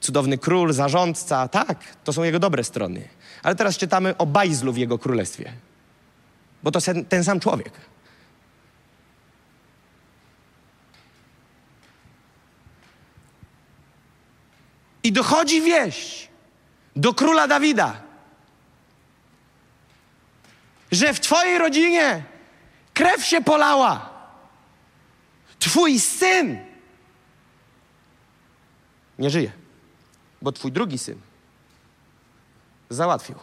cudowny 0.00 0.38
król, 0.38 0.72
zarządca. 0.72 1.48
Tak, 1.48 1.78
to 2.04 2.12
są 2.12 2.22
jego 2.22 2.38
dobre 2.38 2.64
strony. 2.64 3.08
Ale 3.42 3.54
teraz 3.54 3.76
czytamy 3.76 4.16
o 4.16 4.26
bajzlu 4.26 4.72
w 4.72 4.76
jego 4.76 4.98
królestwie. 4.98 5.52
Bo 6.62 6.70
to 6.70 6.78
ten, 7.08 7.24
sam 7.24 7.40
człowiek. 7.40 7.72
I 15.04 15.12
dochodzi 15.12 15.62
wieść 15.62 16.28
do 16.96 17.14
króla 17.14 17.48
Dawida, 17.48 18.02
że 20.92 21.14
w 21.14 21.20
Twojej 21.20 21.58
rodzinie 21.58 22.24
krew 22.94 23.24
się 23.24 23.40
polała. 23.40 24.10
Twój 25.58 26.00
syn 26.00 26.58
nie 29.18 29.30
żyje, 29.30 29.52
bo 30.42 30.52
Twój 30.52 30.72
drugi 30.72 30.98
syn 30.98 31.20
załatwił. 32.90 33.36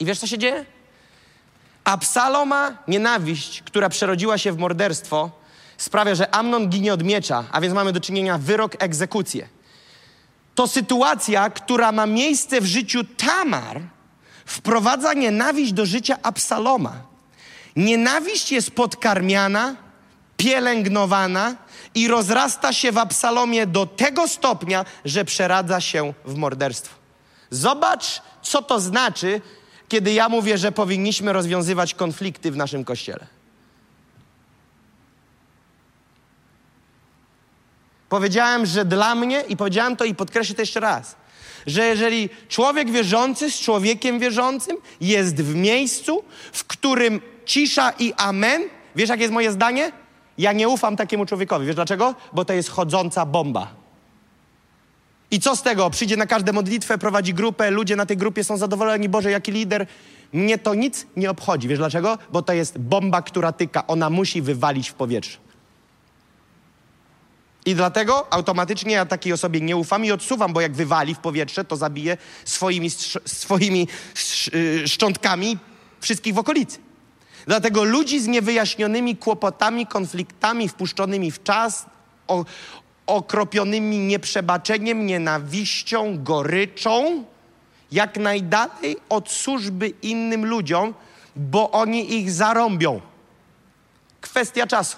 I 0.00 0.04
wiesz, 0.04 0.18
co 0.18 0.26
się 0.26 0.38
dzieje? 0.38 0.64
Absaloma 1.84 2.78
nienawiść, 2.88 3.62
która 3.62 3.88
przerodziła 3.88 4.38
się 4.38 4.52
w 4.52 4.58
morderstwo, 4.58 5.30
sprawia, 5.78 6.14
że 6.14 6.34
Amnon 6.34 6.68
ginie 6.68 6.92
od 6.92 7.02
miecza, 7.02 7.44
a 7.52 7.60
więc 7.60 7.74
mamy 7.74 7.92
do 7.92 8.00
czynienia 8.00 8.38
wyrok, 8.38 8.72
egzekucję. 8.78 9.48
To 10.58 10.66
sytuacja, 10.66 11.50
która 11.50 11.92
ma 11.92 12.06
miejsce 12.06 12.60
w 12.60 12.66
życiu 12.66 13.04
Tamar, 13.04 13.80
wprowadza 14.46 15.14
nienawiść 15.14 15.72
do 15.72 15.86
życia 15.86 16.18
Absaloma. 16.22 16.92
Nienawiść 17.76 18.52
jest 18.52 18.70
podkarmiana, 18.70 19.76
pielęgnowana 20.36 21.56
i 21.94 22.08
rozrasta 22.08 22.72
się 22.72 22.92
w 22.92 22.98
Absalomie 22.98 23.66
do 23.66 23.86
tego 23.86 24.28
stopnia, 24.28 24.84
że 25.04 25.24
przeradza 25.24 25.80
się 25.80 26.12
w 26.24 26.36
morderstwo. 26.36 26.94
Zobacz, 27.50 28.22
co 28.42 28.62
to 28.62 28.80
znaczy, 28.80 29.40
kiedy 29.88 30.12
ja 30.12 30.28
mówię, 30.28 30.58
że 30.58 30.72
powinniśmy 30.72 31.32
rozwiązywać 31.32 31.94
konflikty 31.94 32.50
w 32.50 32.56
naszym 32.56 32.84
kościele. 32.84 33.26
Powiedziałem, 38.08 38.66
że 38.66 38.84
dla 38.84 39.14
mnie, 39.14 39.40
i 39.40 39.56
powiedziałem 39.56 39.96
to 39.96 40.04
i 40.04 40.14
podkreślę 40.14 40.54
to 40.54 40.62
jeszcze 40.62 40.80
raz, 40.80 41.16
że 41.66 41.86
jeżeli 41.86 42.28
człowiek 42.48 42.90
wierzący 42.90 43.50
z 43.50 43.60
człowiekiem 43.60 44.18
wierzącym 44.18 44.76
jest 45.00 45.42
w 45.42 45.54
miejscu, 45.54 46.24
w 46.52 46.64
którym 46.64 47.20
cisza 47.44 47.92
i 47.98 48.12
amen, 48.16 48.62
wiesz, 48.96 49.08
jakie 49.08 49.22
jest 49.22 49.34
moje 49.34 49.52
zdanie? 49.52 49.92
Ja 50.38 50.52
nie 50.52 50.68
ufam 50.68 50.96
takiemu 50.96 51.26
człowiekowi. 51.26 51.66
Wiesz 51.66 51.74
dlaczego? 51.74 52.14
Bo 52.32 52.44
to 52.44 52.52
jest 52.52 52.68
chodząca 52.68 53.26
bomba. 53.26 53.74
I 55.30 55.40
co 55.40 55.56
z 55.56 55.62
tego? 55.62 55.90
Przyjdzie 55.90 56.16
na 56.16 56.26
każdą 56.26 56.52
modlitwę, 56.52 56.98
prowadzi 56.98 57.34
grupę, 57.34 57.70
ludzie 57.70 57.96
na 57.96 58.06
tej 58.06 58.16
grupie 58.16 58.44
są 58.44 58.56
zadowoleni, 58.56 59.08
Boże, 59.08 59.30
jaki 59.30 59.52
lider. 59.52 59.86
Mnie 60.32 60.58
to 60.58 60.74
nic 60.74 61.06
nie 61.16 61.30
obchodzi. 61.30 61.68
Wiesz 61.68 61.78
dlaczego? 61.78 62.18
Bo 62.32 62.42
to 62.42 62.52
jest 62.52 62.78
bomba, 62.78 63.22
która 63.22 63.52
tyka. 63.52 63.86
Ona 63.86 64.10
musi 64.10 64.42
wywalić 64.42 64.90
w 64.90 64.94
powietrze. 64.94 65.38
I 67.66 67.74
dlatego 67.74 68.32
automatycznie 68.32 68.92
ja 68.92 69.06
takiej 69.06 69.32
osobie 69.32 69.60
nie 69.60 69.76
ufam 69.76 70.04
i 70.04 70.12
odsuwam, 70.12 70.52
bo 70.52 70.60
jak 70.60 70.72
wywali 70.72 71.14
w 71.14 71.18
powietrze, 71.18 71.64
to 71.64 71.76
zabije 71.76 72.16
swoimi, 72.44 72.90
swoimi 73.26 73.88
y, 74.54 74.88
szczątkami 74.88 75.58
wszystkich 76.00 76.34
w 76.34 76.38
okolicy. 76.38 76.78
Dlatego 77.46 77.84
ludzi 77.84 78.20
z 78.20 78.26
niewyjaśnionymi 78.26 79.16
kłopotami, 79.16 79.86
konfliktami, 79.86 80.68
wpuszczonymi 80.68 81.30
w 81.30 81.42
czas, 81.42 81.86
o, 82.28 82.44
okropionymi 83.06 83.98
nieprzebaczeniem, 83.98 85.06
nienawiścią, 85.06 86.22
goryczą, 86.22 87.24
jak 87.92 88.16
najdalej 88.16 88.96
od 89.08 89.30
służby 89.30 89.88
innym 89.88 90.46
ludziom, 90.46 90.94
bo 91.36 91.70
oni 91.70 92.14
ich 92.14 92.30
zarąbią. 92.30 93.00
Kwestia 94.20 94.66
czasu. 94.66 94.96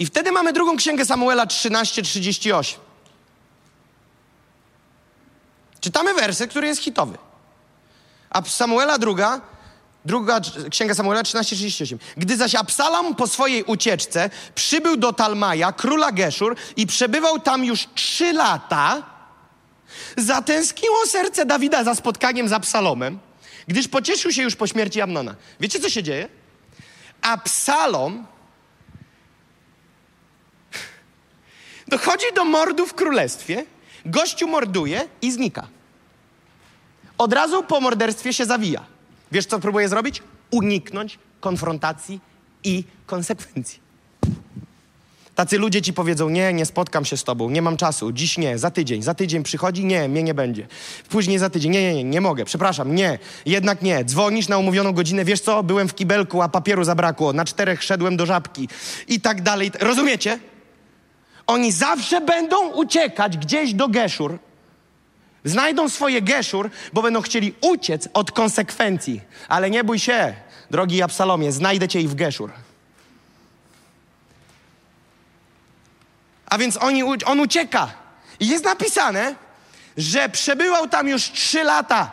I 0.00 0.06
wtedy 0.06 0.32
mamy 0.32 0.52
drugą 0.52 0.76
księgę 0.76 1.06
Samuela 1.06 1.46
13:38. 1.46 2.78
Czytamy 5.80 6.14
werset, 6.14 6.50
który 6.50 6.66
jest 6.66 6.82
hitowy. 6.82 7.18
A 8.30 8.42
Samuela 8.42 8.98
druga, 8.98 9.40
druga 10.04 10.40
księga 10.70 10.94
Samuela 10.94 11.22
13:38. 11.22 11.98
Gdy 12.16 12.36
zaś 12.36 12.54
Absalom 12.54 13.14
po 13.14 13.26
swojej 13.26 13.64
ucieczce 13.64 14.30
przybył 14.54 14.96
do 14.96 15.12
Talmaja, 15.12 15.72
króla 15.72 16.12
Geszur 16.12 16.56
i 16.76 16.86
przebywał 16.86 17.40
tam 17.40 17.64
już 17.64 17.88
trzy 17.94 18.32
lata, 18.32 19.02
zatęskniło 20.16 21.06
serce 21.06 21.46
Dawida 21.46 21.84
za 21.84 21.94
spotkaniem 21.94 22.48
z 22.48 22.52
Absalomem, 22.52 23.18
gdyż 23.68 23.88
pocieszył 23.88 24.32
się 24.32 24.42
już 24.42 24.56
po 24.56 24.66
śmierci 24.66 25.00
Amnona. 25.00 25.34
Wiecie, 25.60 25.80
co 25.80 25.90
się 25.90 26.02
dzieje? 26.02 26.28
Absalom 27.22 28.26
dochodzi 31.90 32.26
do 32.34 32.44
mordu 32.44 32.86
w 32.86 32.94
królestwie, 32.94 33.64
gościu 34.06 34.48
morduje 34.48 35.08
i 35.22 35.32
znika. 35.32 35.66
Od 37.18 37.32
razu 37.32 37.62
po 37.62 37.80
morderstwie 37.80 38.32
się 38.32 38.44
zawija. 38.44 38.84
Wiesz, 39.32 39.46
co 39.46 39.60
próbuje 39.60 39.88
zrobić? 39.88 40.22
Uniknąć 40.50 41.18
konfrontacji 41.40 42.20
i 42.64 42.84
konsekwencji. 43.06 43.90
Tacy 45.34 45.58
ludzie 45.58 45.82
ci 45.82 45.92
powiedzą: 45.92 46.28
Nie, 46.28 46.52
nie 46.52 46.66
spotkam 46.66 47.04
się 47.04 47.16
z 47.16 47.24
tobą, 47.24 47.50
nie 47.50 47.62
mam 47.62 47.76
czasu, 47.76 48.12
dziś 48.12 48.38
nie, 48.38 48.58
za 48.58 48.70
tydzień, 48.70 49.02
za 49.02 49.14
tydzień 49.14 49.42
przychodzi, 49.42 49.84
nie, 49.84 50.08
mnie 50.08 50.22
nie 50.22 50.34
będzie. 50.34 50.66
Później 51.08 51.38
za 51.38 51.50
tydzień, 51.50 51.72
nie, 51.72 51.82
nie, 51.82 51.94
nie, 51.94 52.04
nie 52.04 52.20
mogę, 52.20 52.44
przepraszam, 52.44 52.94
nie, 52.94 53.18
jednak 53.46 53.82
nie. 53.82 54.04
Dzwonisz 54.04 54.48
na 54.48 54.58
umówioną 54.58 54.92
godzinę, 54.92 55.24
wiesz 55.24 55.40
co, 55.40 55.62
byłem 55.62 55.88
w 55.88 55.94
kibelku, 55.94 56.42
a 56.42 56.48
papieru 56.48 56.84
zabrakło, 56.84 57.32
na 57.32 57.44
czterech 57.44 57.82
szedłem 57.82 58.16
do 58.16 58.26
żabki 58.26 58.68
i 59.08 59.20
tak 59.20 59.42
dalej. 59.42 59.70
Rozumiecie? 59.80 60.38
Oni 61.50 61.72
zawsze 61.72 62.20
będą 62.20 62.68
uciekać 62.68 63.36
gdzieś 63.36 63.74
do 63.74 63.88
Geszur. 63.88 64.38
Znajdą 65.44 65.88
swoje 65.88 66.22
Geszur, 66.22 66.70
bo 66.92 67.02
będą 67.02 67.22
chcieli 67.22 67.54
uciec 67.60 68.08
od 68.14 68.32
konsekwencji. 68.32 69.20
Ale 69.48 69.70
nie 69.70 69.84
bój 69.84 69.98
się, 69.98 70.34
drogi 70.70 71.02
Absalomie, 71.02 71.52
znajdę 71.52 71.88
cię 71.88 72.00
i 72.00 72.08
w 72.08 72.14
Geszur. 72.14 72.52
A 76.46 76.58
więc 76.58 76.76
oni, 76.76 77.02
on 77.02 77.40
ucieka. 77.40 77.94
I 78.40 78.48
jest 78.48 78.64
napisane, 78.64 79.34
że 79.96 80.28
przebywał 80.28 80.88
tam 80.88 81.08
już 81.08 81.32
trzy 81.32 81.64
lata. 81.64 82.12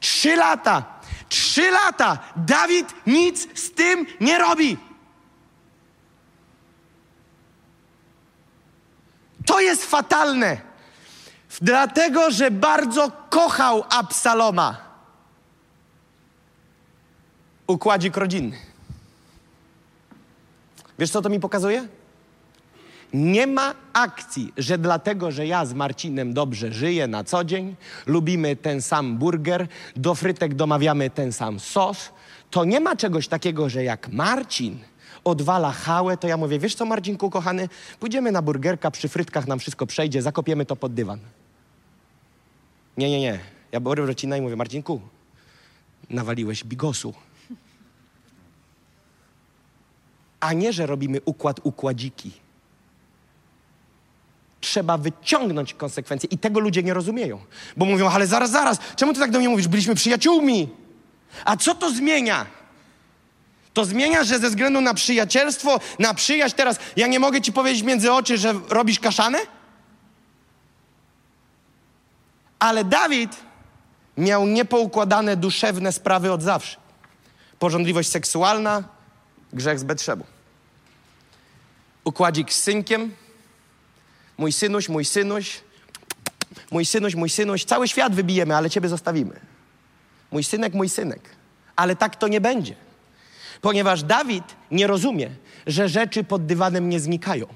Trzy 0.00 0.36
lata. 0.36 0.84
Trzy 1.28 1.70
lata. 1.70 2.18
Dawid 2.36 2.86
nic 3.06 3.60
z 3.60 3.72
tym 3.72 4.06
nie 4.20 4.38
robi. 4.38 4.91
To 9.52 9.60
jest 9.60 9.84
fatalne. 9.84 10.60
Dlatego, 11.60 12.30
że 12.30 12.50
bardzo 12.50 13.12
kochał 13.30 13.84
Absaloma. 13.90 14.76
Układzik 17.66 18.16
rodzinny. 18.16 18.56
Wiesz, 20.98 21.10
co 21.10 21.22
to 21.22 21.28
mi 21.28 21.40
pokazuje? 21.40 21.88
Nie 23.12 23.46
ma 23.46 23.74
akcji, 23.92 24.52
że 24.56 24.78
dlatego, 24.78 25.30
że 25.30 25.46
ja 25.46 25.66
z 25.66 25.74
Marcinem 25.74 26.34
dobrze 26.34 26.72
żyję 26.72 27.06
na 27.06 27.24
co 27.24 27.44
dzień, 27.44 27.76
lubimy 28.06 28.56
ten 28.56 28.82
sam 28.82 29.16
burger, 29.18 29.68
do 29.96 30.14
frytek 30.14 30.54
domawiamy 30.54 31.10
ten 31.10 31.32
sam 31.32 31.60
sos, 31.60 32.10
to 32.50 32.64
nie 32.64 32.80
ma 32.80 32.96
czegoś 32.96 33.28
takiego, 33.28 33.68
że 33.68 33.84
jak 33.84 34.08
Marcin 34.08 34.78
odwala 35.24 35.72
hałę, 35.72 36.16
to 36.16 36.28
ja 36.28 36.36
mówię, 36.36 36.58
wiesz 36.58 36.74
co 36.74 36.84
Marcinku 36.84 37.30
kochany, 37.30 37.68
pójdziemy 38.00 38.32
na 38.32 38.42
burgerka, 38.42 38.90
przy 38.90 39.08
frytkach 39.08 39.46
nam 39.46 39.58
wszystko 39.58 39.86
przejdzie, 39.86 40.22
zakopiemy 40.22 40.66
to 40.66 40.76
pod 40.76 40.94
dywan. 40.94 41.18
Nie, 42.96 43.10
nie, 43.10 43.20
nie. 43.20 43.40
Ja 43.72 43.80
biorę 43.80 44.06
Rocina 44.06 44.36
i 44.36 44.40
mówię, 44.40 44.56
Marcinku, 44.56 45.00
nawaliłeś 46.10 46.64
bigosu. 46.64 47.14
A 50.40 50.52
nie, 50.52 50.72
że 50.72 50.86
robimy 50.86 51.20
układ 51.24 51.60
układziki. 51.62 52.32
Trzeba 54.60 54.98
wyciągnąć 54.98 55.74
konsekwencje 55.74 56.28
i 56.32 56.38
tego 56.38 56.60
ludzie 56.60 56.82
nie 56.82 56.94
rozumieją. 56.94 57.38
Bo 57.76 57.84
mówią, 57.84 58.08
ale 58.08 58.26
zaraz, 58.26 58.50
zaraz, 58.50 58.78
czemu 58.96 59.14
ty 59.14 59.20
tak 59.20 59.30
do 59.30 59.38
mnie 59.38 59.48
mówisz? 59.48 59.68
Byliśmy 59.68 59.94
przyjaciółmi. 59.94 60.68
A 61.44 61.56
co 61.56 61.74
to 61.74 61.90
zmienia? 61.90 62.46
To 63.74 63.84
zmienia, 63.84 64.24
że 64.24 64.38
ze 64.38 64.50
względu 64.50 64.80
na 64.80 64.94
przyjacielstwo, 64.94 65.80
na 65.98 66.14
przyjaźń 66.14 66.56
teraz, 66.56 66.78
ja 66.96 67.06
nie 67.06 67.20
mogę 67.20 67.40
ci 67.40 67.52
powiedzieć 67.52 67.82
między 67.82 68.12
oczy, 68.12 68.38
że 68.38 68.54
robisz 68.68 69.00
kaszanę? 69.00 69.38
Ale 72.58 72.84
Dawid 72.84 73.36
miał 74.16 74.46
niepoukładane 74.46 75.36
duszewne 75.36 75.92
sprawy 75.92 76.32
od 76.32 76.42
zawsze. 76.42 76.76
Porządliwość 77.58 78.08
seksualna, 78.08 78.84
grzech 79.52 79.78
z 79.78 79.84
Betrzebą. 79.84 80.24
Układzik 82.04 82.52
z 82.52 82.60
synkiem, 82.60 83.14
mój 84.38 84.52
synuś, 84.52 84.88
mój 84.88 85.04
synuś, 85.04 85.60
mój 86.70 86.84
synuś, 86.84 87.14
mój 87.14 87.30
synuś, 87.30 87.64
cały 87.64 87.88
świat 87.88 88.14
wybijemy, 88.14 88.56
ale 88.56 88.70
ciebie 88.70 88.88
zostawimy. 88.88 89.40
Mój 90.30 90.44
synek, 90.44 90.74
mój 90.74 90.88
synek. 90.88 91.20
Ale 91.76 91.96
tak 91.96 92.16
to 92.16 92.28
nie 92.28 92.40
będzie. 92.40 92.74
Ponieważ 93.62 94.02
Dawid 94.02 94.44
nie 94.70 94.86
rozumie, 94.86 95.30
że 95.66 95.88
rzeczy 95.88 96.24
pod 96.24 96.46
dywanem 96.46 96.88
nie 96.88 97.00
znikają. 97.00 97.46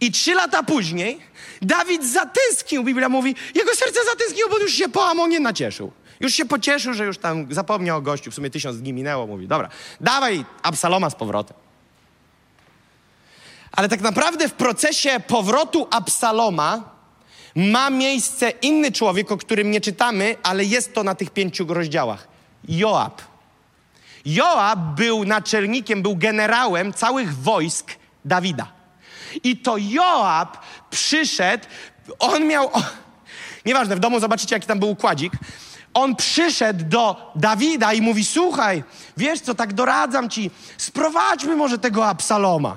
I 0.00 0.12
trzy 0.12 0.34
lata 0.34 0.62
później 0.62 1.18
Dawid 1.62 2.04
zatęsknił, 2.04 2.84
Biblia 2.84 3.08
mówi, 3.08 3.34
jego 3.54 3.74
serce 3.74 4.00
zatęskniło, 4.12 4.50
bo 4.50 4.58
już 4.58 4.72
się 4.72 4.88
po 4.88 5.06
Amonie 5.06 5.40
nacieszył. 5.40 5.92
Już 6.20 6.32
się 6.32 6.44
pocieszył, 6.44 6.94
że 6.94 7.04
już 7.04 7.18
tam 7.18 7.54
zapomniał 7.54 7.98
o 7.98 8.00
gościu, 8.00 8.30
w 8.30 8.34
sumie 8.34 8.50
tysiąc 8.50 8.78
dni 8.78 8.92
minęło, 8.92 9.26
mówi, 9.26 9.48
dobra, 9.48 9.68
dawaj 10.00 10.44
Absaloma 10.62 11.10
z 11.10 11.14
powrotem. 11.14 11.56
Ale 13.72 13.88
tak 13.88 14.00
naprawdę 14.00 14.48
w 14.48 14.52
procesie 14.52 15.20
powrotu 15.26 15.86
Absaloma 15.90 16.90
ma 17.56 17.90
miejsce 17.90 18.50
inny 18.50 18.92
człowiek, 18.92 19.32
o 19.32 19.36
którym 19.36 19.70
nie 19.70 19.80
czytamy, 19.80 20.36
ale 20.42 20.64
jest 20.64 20.94
to 20.94 21.02
na 21.02 21.14
tych 21.14 21.30
pięciu 21.30 21.74
rozdziałach. 21.74 22.28
Joab. 22.68 23.35
Joab 24.26 24.78
był 24.78 25.24
naczelnikiem, 25.24 26.02
był 26.02 26.16
generałem 26.16 26.92
całych 26.92 27.36
wojsk 27.36 27.92
Dawida. 28.24 28.66
I 29.44 29.56
to 29.56 29.76
Joab 29.78 30.58
przyszedł, 30.90 31.64
on 32.18 32.46
miał, 32.46 32.66
o, 32.72 32.82
nieważne, 33.66 33.96
w 33.96 33.98
domu 33.98 34.20
zobaczycie, 34.20 34.56
jaki 34.56 34.66
tam 34.66 34.78
był 34.78 34.90
układzik. 34.90 35.32
On 35.94 36.16
przyszedł 36.16 36.84
do 36.84 37.32
Dawida 37.34 37.92
i 37.92 38.00
mówi: 38.00 38.24
Słuchaj, 38.24 38.84
wiesz 39.16 39.40
co, 39.40 39.54
tak 39.54 39.72
doradzam 39.72 40.30
ci, 40.30 40.50
sprowadźmy 40.78 41.56
może 41.56 41.78
tego 41.78 42.06
Absaloma. 42.06 42.76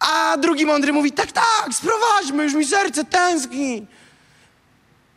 A 0.00 0.36
drugi 0.36 0.66
mądry 0.66 0.92
mówi: 0.92 1.12
Tak, 1.12 1.32
tak, 1.32 1.68
sprowadźmy, 1.72 2.44
już 2.44 2.54
mi 2.54 2.64
serce 2.64 3.04
tęskni. 3.04 3.86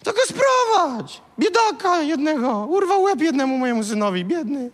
To 0.04 0.14
go 0.14 0.20
sprowadź. 0.28 1.22
Biedaka 1.40 2.02
jednego. 2.02 2.66
Urwał 2.66 3.02
łeb 3.02 3.22
jednemu 3.22 3.58
mojemu 3.58 3.84
synowi, 3.84 4.26
biedny. 4.26 4.72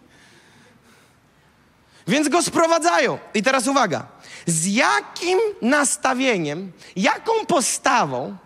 Więc 2.07 2.29
go 2.29 2.43
sprowadzają. 2.43 3.19
I 3.33 3.43
teraz 3.43 3.67
uwaga. 3.67 4.05
Z 4.45 4.65
jakim 4.65 5.39
nastawieniem, 5.61 6.71
jaką 6.95 7.31
postawą 7.47 8.37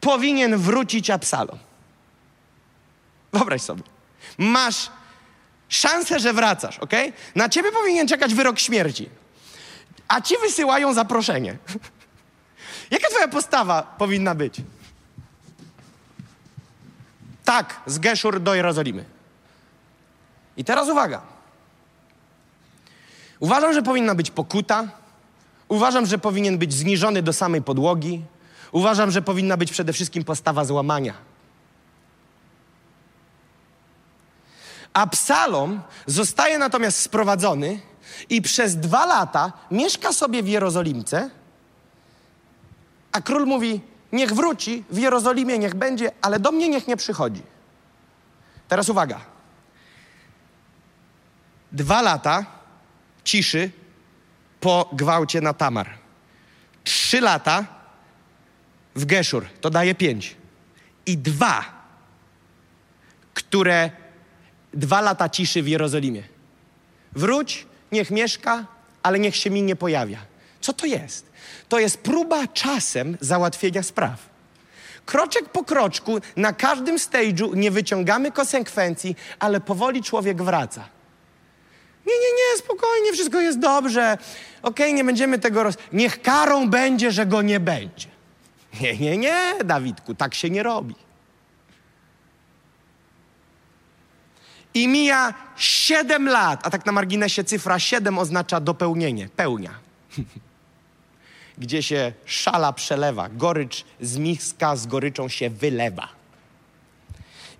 powinien 0.00 0.56
wrócić 0.56 1.10
Absalom? 1.10 1.58
Wyobraź 3.32 3.62
sobie. 3.62 3.82
Masz 4.38 4.90
szansę, 5.68 6.20
że 6.20 6.32
wracasz, 6.32 6.78
ok? 6.78 6.92
Na 7.34 7.48
ciebie 7.48 7.72
powinien 7.72 8.08
czekać 8.08 8.34
wyrok 8.34 8.58
śmierci. 8.58 9.08
A 10.08 10.20
ci 10.20 10.34
wysyłają 10.42 10.92
zaproszenie. 10.92 11.56
Jaka 12.90 13.08
twoja 13.08 13.28
postawa 13.28 13.82
powinna 13.82 14.34
być? 14.34 14.54
Tak, 17.50 17.80
z 17.86 17.98
Geszur 17.98 18.40
do 18.40 18.54
Jerozolimy. 18.54 19.04
I 20.56 20.64
teraz 20.64 20.88
uwaga. 20.88 21.22
Uważam, 23.40 23.74
że 23.74 23.82
powinna 23.82 24.14
być 24.14 24.30
pokuta. 24.30 24.88
Uważam, 25.68 26.06
że 26.06 26.18
powinien 26.18 26.58
być 26.58 26.72
zniżony 26.72 27.22
do 27.22 27.32
samej 27.32 27.62
podłogi. 27.62 28.22
Uważam, 28.72 29.10
że 29.10 29.22
powinna 29.22 29.56
być 29.56 29.72
przede 29.72 29.92
wszystkim 29.92 30.24
postawa 30.24 30.64
złamania. 30.64 31.14
Absalom 34.92 35.82
zostaje 36.06 36.58
natomiast 36.58 37.00
sprowadzony 37.00 37.80
i 38.28 38.42
przez 38.42 38.76
dwa 38.76 39.06
lata 39.06 39.52
mieszka 39.70 40.12
sobie 40.12 40.42
w 40.42 40.48
Jerozolimce, 40.48 41.30
a 43.12 43.20
król 43.20 43.46
mówi: 43.46 43.89
Niech 44.12 44.32
wróci, 44.32 44.84
w 44.90 44.98
Jerozolimie 44.98 45.58
niech 45.58 45.74
będzie, 45.74 46.12
ale 46.22 46.40
do 46.40 46.52
mnie 46.52 46.68
niech 46.68 46.88
nie 46.88 46.96
przychodzi. 46.96 47.42
Teraz 48.68 48.88
uwaga. 48.88 49.20
Dwa 51.72 52.02
lata 52.02 52.46
ciszy 53.24 53.70
po 54.60 54.90
gwałcie 54.92 55.40
na 55.40 55.54
Tamar. 55.54 55.90
Trzy 56.84 57.20
lata 57.20 57.64
w 58.94 59.04
Geszur, 59.04 59.46
to 59.60 59.70
daje 59.70 59.94
pięć. 59.94 60.36
I 61.06 61.18
dwa, 61.18 61.64
które 63.34 63.90
dwa 64.74 65.00
lata 65.00 65.28
ciszy 65.28 65.62
w 65.62 65.68
Jerozolimie. 65.68 66.22
Wróć, 67.12 67.66
niech 67.92 68.10
mieszka, 68.10 68.66
ale 69.02 69.18
niech 69.18 69.36
się 69.36 69.50
mi 69.50 69.62
nie 69.62 69.76
pojawia. 69.76 70.29
Co 70.60 70.72
to 70.72 70.86
jest? 70.86 71.26
To 71.68 71.78
jest 71.78 71.98
próba 71.98 72.46
czasem 72.46 73.18
załatwienia 73.20 73.82
spraw. 73.82 74.30
Kroczek 75.06 75.48
po 75.48 75.64
kroczku, 75.64 76.20
na 76.36 76.52
każdym 76.52 76.96
stage'u 76.96 77.56
nie 77.56 77.70
wyciągamy 77.70 78.32
konsekwencji, 78.32 79.16
ale 79.38 79.60
powoli 79.60 80.02
człowiek 80.02 80.42
wraca. 80.42 80.88
Nie, 82.06 82.14
nie, 82.14 82.32
nie, 82.36 82.58
spokojnie, 82.58 83.12
wszystko 83.12 83.40
jest 83.40 83.58
dobrze. 83.58 84.18
Okej, 84.62 84.86
okay, 84.86 84.92
nie 84.92 85.04
będziemy 85.04 85.38
tego 85.38 85.62
roz... 85.62 85.74
Niech 85.92 86.22
karą 86.22 86.68
będzie, 86.68 87.12
że 87.12 87.26
go 87.26 87.42
nie 87.42 87.60
będzie. 87.60 88.08
Nie, 88.80 88.96
nie, 88.96 89.16
nie, 89.16 89.52
Dawidku, 89.64 90.14
tak 90.14 90.34
się 90.34 90.50
nie 90.50 90.62
robi. 90.62 90.94
I 94.74 94.88
mija 94.88 95.34
7 95.56 96.28
lat, 96.28 96.66
a 96.66 96.70
tak 96.70 96.86
na 96.86 96.92
marginesie 96.92 97.44
cyfra 97.44 97.78
7 97.78 98.18
oznacza 98.18 98.60
dopełnienie, 98.60 99.28
pełnia. 99.36 99.70
Gdzie 101.60 101.82
się 101.82 102.12
szala 102.24 102.72
przelewa, 102.72 103.28
gorycz 103.28 103.84
z 104.00 104.18
miska 104.18 104.76
z 104.76 104.86
goryczą 104.86 105.28
się 105.28 105.50
wylewa. 105.50 106.08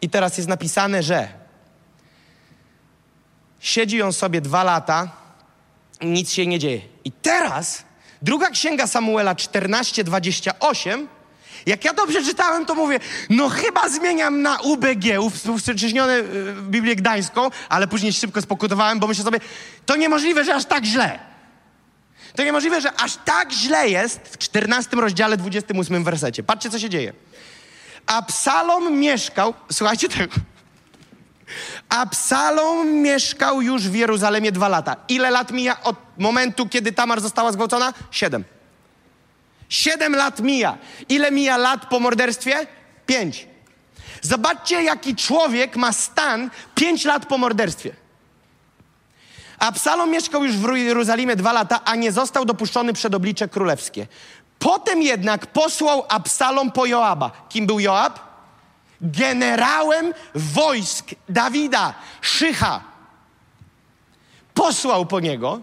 I 0.02 0.10
teraz 0.10 0.36
jest 0.36 0.48
napisane, 0.48 1.02
że 1.02 1.28
siedzi 3.60 4.02
on 4.02 4.12
sobie 4.12 4.40
dwa 4.40 4.64
lata, 4.64 5.08
nic 6.00 6.32
się 6.32 6.46
nie 6.46 6.58
dzieje. 6.58 6.80
I 7.04 7.12
teraz 7.12 7.84
druga 8.22 8.50
księga 8.50 8.86
Samuela 8.86 9.34
14:28 9.34 11.06
jak 11.66 11.84
ja 11.84 11.92
dobrze 11.92 12.22
czytałem, 12.24 12.66
to 12.66 12.74
mówię, 12.74 13.00
no 13.30 13.48
chyba 13.48 13.88
zmieniam 13.88 14.42
na 14.42 14.60
UBG, 14.60 15.20
uwspółcześnione 15.20 16.16
y, 16.16 16.24
Biblię 16.62 16.96
Gdańską, 16.96 17.50
ale 17.68 17.86
później 17.86 18.12
szybko 18.12 18.42
spokutowałem, 18.42 19.00
bo 19.00 19.06
myślę 19.06 19.24
sobie, 19.24 19.40
to 19.86 19.96
niemożliwe, 19.96 20.44
że 20.44 20.54
aż 20.54 20.64
tak 20.64 20.84
źle. 20.84 21.29
To 22.36 22.44
niemożliwe, 22.44 22.80
że 22.80 22.92
aż 22.92 23.16
tak 23.24 23.52
źle 23.52 23.88
jest 23.88 24.20
w 24.28 24.38
14 24.38 24.96
rozdziale, 24.96 25.36
28 25.36 26.04
wersecie. 26.04 26.42
Patrzcie, 26.42 26.70
co 26.70 26.78
się 26.78 26.90
dzieje. 26.90 27.12
Absalom 28.06 28.98
mieszkał, 28.98 29.54
słuchajcie 29.72 30.08
tego. 30.08 30.34
Absalom 31.88 32.88
mieszkał 32.88 33.62
już 33.62 33.88
w 33.88 33.94
Jeruzalemie 33.94 34.52
dwa 34.52 34.68
lata. 34.68 34.96
Ile 35.08 35.30
lat 35.30 35.50
mija 35.50 35.82
od 35.82 35.96
momentu, 36.18 36.68
kiedy 36.68 36.92
Tamar 36.92 37.20
została 37.20 37.52
zgwałcona? 37.52 37.94
Siedem. 38.10 38.44
Siedem 39.68 40.16
lat 40.16 40.40
mija. 40.40 40.78
Ile 41.08 41.30
mija 41.30 41.56
lat 41.56 41.86
po 41.86 42.00
morderstwie? 42.00 42.66
Pięć. 43.06 43.46
Zobaczcie, 44.22 44.82
jaki 44.82 45.16
człowiek 45.16 45.76
ma 45.76 45.92
stan 45.92 46.50
pięć 46.74 47.04
lat 47.04 47.26
po 47.26 47.38
morderstwie. 47.38 47.92
Absalom 49.60 50.10
mieszkał 50.10 50.44
już 50.44 50.56
w 50.56 50.76
Jerozolimie 50.76 51.36
dwa 51.36 51.52
lata, 51.52 51.80
a 51.84 51.96
nie 51.96 52.12
został 52.12 52.44
dopuszczony 52.44 52.92
przed 52.92 53.14
oblicze 53.14 53.48
królewskie. 53.48 54.06
Potem 54.58 55.02
jednak 55.02 55.46
posłał 55.46 56.04
Absalom 56.08 56.72
po 56.72 56.86
Joaba. 56.86 57.30
Kim 57.48 57.66
był 57.66 57.80
Joab? 57.80 58.18
Generałem 59.00 60.14
wojsk 60.34 61.10
Dawida, 61.28 61.94
Szycha. 62.20 62.80
posłał 64.54 65.06
po 65.06 65.20
niego, 65.20 65.60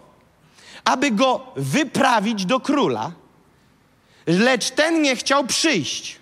aby 0.86 1.12
go 1.12 1.48
wyprawić 1.56 2.46
do 2.46 2.60
króla, 2.60 3.12
lecz 4.28 4.72
ten 4.72 5.02
nie 5.02 5.16
chciał 5.16 5.46
przyjść. 5.46 6.20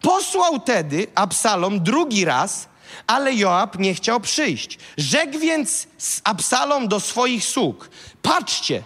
Posłał 0.00 0.60
tedy 0.60 1.06
Absalom 1.14 1.80
drugi 1.80 2.24
raz, 2.24 2.68
ale 3.06 3.34
Joab 3.34 3.78
nie 3.78 3.94
chciał 3.94 4.20
przyjść. 4.20 4.78
Rzekł 4.96 5.38
więc 5.38 5.86
Absalom 6.24 6.88
do 6.88 7.00
swoich 7.00 7.44
sług: 7.44 7.90
Patrzcie, 8.22 8.82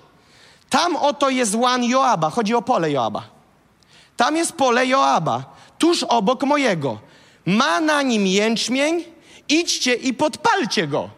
tam 0.70 0.96
oto 0.96 1.30
jest 1.30 1.54
łan 1.54 1.84
Joaba. 1.84 2.30
Chodzi 2.30 2.54
o 2.54 2.62
pole 2.62 2.90
Joaba. 2.90 3.22
Tam 4.16 4.36
jest 4.36 4.52
pole 4.52 4.86
Joaba, 4.86 5.44
tuż 5.78 6.02
obok 6.02 6.42
mojego. 6.42 6.98
Ma 7.46 7.80
na 7.80 8.02
nim 8.02 8.26
jęczmień, 8.26 9.04
idźcie 9.48 9.94
i 9.94 10.14
podpalcie 10.14 10.86
go. 10.86 11.10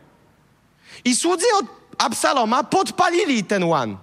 I 1.05 1.17
słudzy 1.17 1.47
od 1.59 1.67
Absaloma 1.99 2.65
podpalili 2.65 3.45
ten 3.45 3.65
łan. 3.65 3.97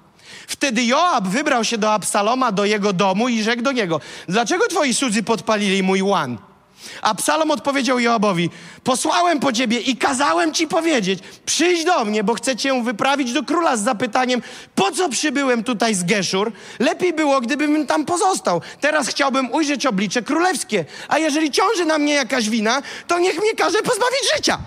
Wtedy 0.47 0.83
Joab 0.83 1.27
wybrał 1.27 1.63
się 1.63 1.77
do 1.77 1.93
Absaloma, 1.93 2.51
do 2.51 2.65
jego 2.65 2.93
domu 2.93 3.29
i 3.29 3.43
rzekł 3.43 3.61
do 3.61 3.71
niego: 3.71 4.01
Dlaczego 4.27 4.67
twoi 4.67 4.93
słudzy 4.93 5.23
podpalili 5.23 5.83
mój 5.83 6.01
łan? 6.01 6.37
Absalom 7.01 7.51
odpowiedział 7.51 7.99
Joabowi: 7.99 8.49
Posłałem 8.83 9.39
po 9.39 9.53
ciebie 9.53 9.79
i 9.79 9.97
kazałem 9.97 10.53
ci 10.53 10.67
powiedzieć: 10.67 11.19
Przyjdź 11.45 11.85
do 11.85 12.05
mnie, 12.05 12.23
bo 12.23 12.33
chcę 12.33 12.55
cię 12.55 12.83
wyprawić 12.83 13.33
do 13.33 13.43
króla 13.43 13.77
z 13.77 13.83
zapytaniem: 13.83 14.41
Po 14.75 14.91
co 14.91 15.09
przybyłem 15.09 15.63
tutaj 15.63 15.95
z 15.95 16.03
Geszur? 16.03 16.51
Lepiej 16.79 17.13
było, 17.13 17.41
gdybym 17.41 17.87
tam 17.87 18.05
pozostał. 18.05 18.61
Teraz 18.81 19.07
chciałbym 19.07 19.51
ujrzeć 19.53 19.85
oblicze 19.85 20.21
królewskie. 20.21 20.85
A 21.07 21.17
jeżeli 21.17 21.51
ciąży 21.51 21.85
na 21.85 21.97
mnie 21.97 22.13
jakaś 22.13 22.49
wina, 22.49 22.81
to 23.07 23.19
niech 23.19 23.39
mnie 23.39 23.53
każe 23.53 23.77
pozbawić 23.81 24.33
życia. 24.35 24.57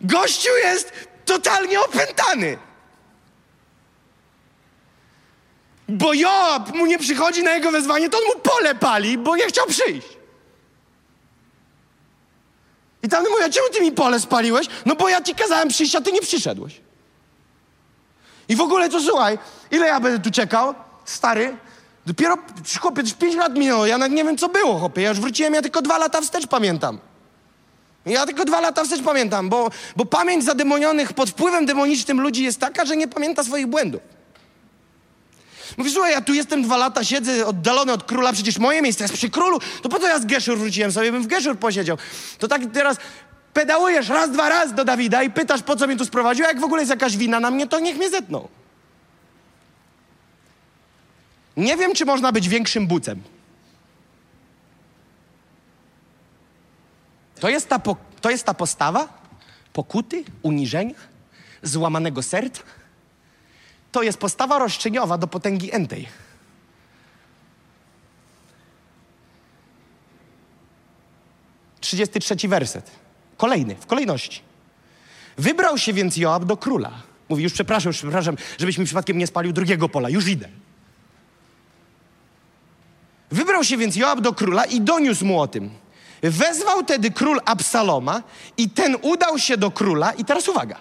Gościu 0.00 0.50
jest 0.64 1.09
totalnie 1.30 1.80
opętany. 1.80 2.58
Bo 5.88 6.14
Joab 6.14 6.74
mu 6.74 6.86
nie 6.86 6.98
przychodzi 6.98 7.42
na 7.42 7.54
jego 7.54 7.70
wezwanie, 7.70 8.10
to 8.10 8.18
on 8.18 8.24
mu 8.24 8.40
pole 8.40 8.74
pali, 8.74 9.18
bo 9.18 9.36
nie 9.36 9.46
chciał 9.46 9.66
przyjść. 9.66 10.08
I 13.02 13.08
tam 13.08 13.24
mówi, 13.30 13.42
a 13.42 13.50
czemu 13.50 13.68
ty 13.68 13.80
mi 13.80 13.92
pole 13.92 14.20
spaliłeś? 14.20 14.66
No 14.86 14.96
bo 14.96 15.08
ja 15.08 15.20
ci 15.20 15.34
kazałem 15.34 15.68
przyjść, 15.68 15.94
a 15.94 16.00
ty 16.00 16.12
nie 16.12 16.20
przyszedłeś. 16.20 16.80
I 18.48 18.56
w 18.56 18.60
ogóle 18.60 18.88
to 18.88 19.00
słuchaj, 19.00 19.38
ile 19.70 19.86
ja 19.86 20.00
będę 20.00 20.18
tu 20.18 20.30
czekał? 20.30 20.74
Stary, 21.04 21.56
dopiero, 22.06 22.36
chłopie, 22.80 23.02
już 23.02 23.12
pięć 23.12 23.34
lat 23.34 23.54
minęło, 23.54 23.86
ja 23.86 23.98
nawet 23.98 24.16
nie 24.16 24.24
wiem, 24.24 24.38
co 24.38 24.48
było, 24.48 24.78
chłopie. 24.78 25.02
Ja 25.02 25.08
już 25.08 25.20
wróciłem, 25.20 25.54
ja 25.54 25.62
tylko 25.62 25.82
dwa 25.82 25.98
lata 25.98 26.20
wstecz 26.20 26.46
pamiętam. 26.46 26.98
Ja 28.06 28.26
tylko 28.26 28.44
dwa 28.44 28.60
lata 28.60 28.84
wstecz 28.84 29.02
pamiętam, 29.02 29.48
bo, 29.48 29.70
bo 29.96 30.04
pamięć 30.04 30.44
zademonionych 30.44 31.12
pod 31.12 31.30
wpływem 31.30 31.66
demonicznym 31.66 32.20
ludzi 32.20 32.44
jest 32.44 32.60
taka, 32.60 32.84
że 32.84 32.96
nie 32.96 33.08
pamięta 33.08 33.44
swoich 33.44 33.66
błędów. 33.66 34.00
Mówi, 35.76 35.90
słuchaj, 35.90 36.12
ja 36.12 36.20
tu 36.20 36.34
jestem 36.34 36.62
dwa 36.62 36.76
lata, 36.76 37.04
siedzę 37.04 37.46
oddalony 37.46 37.92
od 37.92 38.04
króla, 38.04 38.32
przecież 38.32 38.58
moje 38.58 38.82
miejsce 38.82 39.04
jest 39.04 39.14
przy 39.14 39.30
królu, 39.30 39.58
to 39.82 39.88
po 39.88 39.98
co 39.98 40.08
ja 40.08 40.18
z 40.18 40.26
Geszur 40.26 40.58
wróciłem 40.58 40.92
sobie, 40.92 41.12
bym 41.12 41.22
w 41.22 41.26
Geszur 41.26 41.58
posiedział. 41.58 41.98
To 42.38 42.48
tak 42.48 42.62
teraz 42.72 42.96
pedałujesz 43.52 44.08
raz, 44.08 44.30
dwa 44.30 44.48
raz 44.48 44.74
do 44.74 44.84
Dawida 44.84 45.22
i 45.22 45.30
pytasz, 45.30 45.62
po 45.62 45.76
co 45.76 45.86
mnie 45.86 45.96
tu 45.96 46.04
sprowadził, 46.04 46.44
a 46.44 46.48
jak 46.48 46.60
w 46.60 46.64
ogóle 46.64 46.82
jest 46.82 46.90
jakaś 46.90 47.16
wina 47.16 47.40
na 47.40 47.50
mnie, 47.50 47.66
to 47.66 47.80
niech 47.80 47.96
mnie 47.96 48.10
zetną. 48.10 48.48
Nie 51.56 51.76
wiem, 51.76 51.94
czy 51.94 52.04
można 52.04 52.32
być 52.32 52.48
większym 52.48 52.86
bucem. 52.86 53.22
To 57.40 57.48
jest 57.48 57.68
ta, 57.68 57.78
po, 57.78 57.96
to 58.20 58.30
jest 58.30 58.44
ta 58.44 58.54
postawa 58.54 59.08
pokuty, 59.72 60.24
uniżenia, 60.42 60.94
złamanego 61.62 62.22
serca. 62.22 62.62
To 63.92 64.02
jest 64.02 64.18
postawa 64.18 64.58
roszczeniowa 64.58 65.18
do 65.18 65.26
potęgi 65.26 65.74
entej. 65.74 66.08
Trzydziesty 71.80 72.20
trzeci 72.20 72.48
werset. 72.48 72.90
Kolejny, 73.36 73.74
w 73.74 73.86
kolejności. 73.86 74.40
Wybrał 75.38 75.78
się 75.78 75.92
więc 75.92 76.16
Joab 76.16 76.44
do 76.44 76.56
króla. 76.56 77.02
Mówi, 77.28 77.42
już 77.42 77.52
przepraszam, 77.52 77.90
już 77.90 77.98
przepraszam, 77.98 78.36
żebyś 78.58 78.78
mi 78.78 78.84
przypadkiem 78.84 79.18
nie 79.18 79.26
spalił 79.26 79.52
drugiego 79.52 79.88
pola, 79.88 80.08
już 80.08 80.28
idę. 80.28 80.48
Wybrał 83.30 83.64
się 83.64 83.76
więc 83.76 83.96
Joab 83.96 84.20
do 84.20 84.32
króla 84.32 84.64
i 84.64 84.80
doniósł 84.80 85.26
mu 85.26 85.40
o 85.40 85.48
tym. 85.48 85.70
Wezwał 86.22 86.84
tedy 86.84 87.10
król 87.10 87.40
Absaloma 87.44 88.22
i 88.56 88.70
ten 88.70 88.96
udał 89.02 89.38
się 89.38 89.56
do 89.56 89.70
króla 89.70 90.12
i 90.12 90.24
teraz 90.24 90.48
uwaga. 90.48 90.76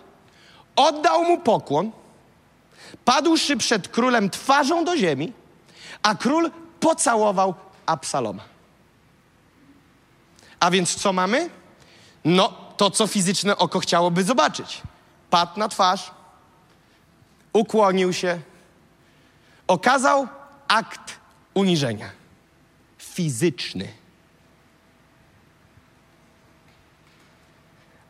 Oddał 0.76 1.24
mu 1.24 1.38
pokłon, 1.38 1.92
padłszy 3.06 3.58
przed 3.58 3.88
królem 3.88 4.30
twarzą 4.30 4.86
do 4.86 4.98
ziemi, 4.98 5.34
a 6.04 6.16
król 6.16 6.52
pocałował 6.80 7.56
Absaloma. 7.86 8.44
A 10.60 10.72
więc 10.72 10.96
co 10.96 11.14
mamy? 11.14 11.50
No, 12.26 12.54
to 12.78 12.92
co 12.92 13.08
fizyczne 13.08 13.58
oko 13.58 13.80
chciałoby 13.80 14.24
zobaczyć. 14.24 14.82
Padł 15.30 15.60
na 15.60 15.68
twarz, 15.68 16.12
ukłonił 17.54 18.14
się, 18.14 18.40
okazał 19.68 20.28
akt 20.68 21.20
uniżenia. 21.54 22.10
Fizyczny. 22.98 23.99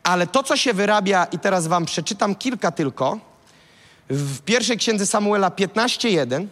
Ale 0.09 0.27
to, 0.27 0.43
co 0.43 0.57
się 0.57 0.73
wyrabia, 0.73 1.25
i 1.25 1.39
teraz 1.39 1.67
wam 1.67 1.85
przeczytam 1.85 2.35
kilka 2.35 2.71
tylko, 2.71 3.19
w 4.09 4.41
pierwszej 4.41 4.77
księdze 4.77 5.05
Samuela 5.05 5.49
15:1, 5.49 6.47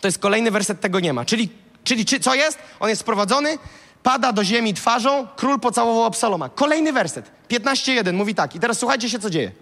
to 0.00 0.08
jest 0.08 0.18
kolejny 0.18 0.50
werset, 0.50 0.80
tego 0.80 1.00
nie 1.00 1.12
ma. 1.12 1.24
Czyli, 1.24 1.48
czyli 1.84 2.04
czy, 2.04 2.20
co 2.20 2.34
jest? 2.34 2.58
On 2.80 2.88
jest 2.88 3.00
sprowadzony, 3.00 3.58
pada 4.02 4.32
do 4.32 4.44
ziemi 4.44 4.74
twarzą, 4.74 5.26
król 5.36 5.60
pocałował 5.60 6.04
Absaloma. 6.04 6.48
Kolejny 6.48 6.92
werset, 6.92 7.30
15:1 7.48 8.12
mówi 8.12 8.34
tak. 8.34 8.56
I 8.56 8.60
teraz 8.60 8.78
słuchajcie 8.78 9.10
się, 9.10 9.18
co 9.18 9.30
dzieje. 9.30 9.52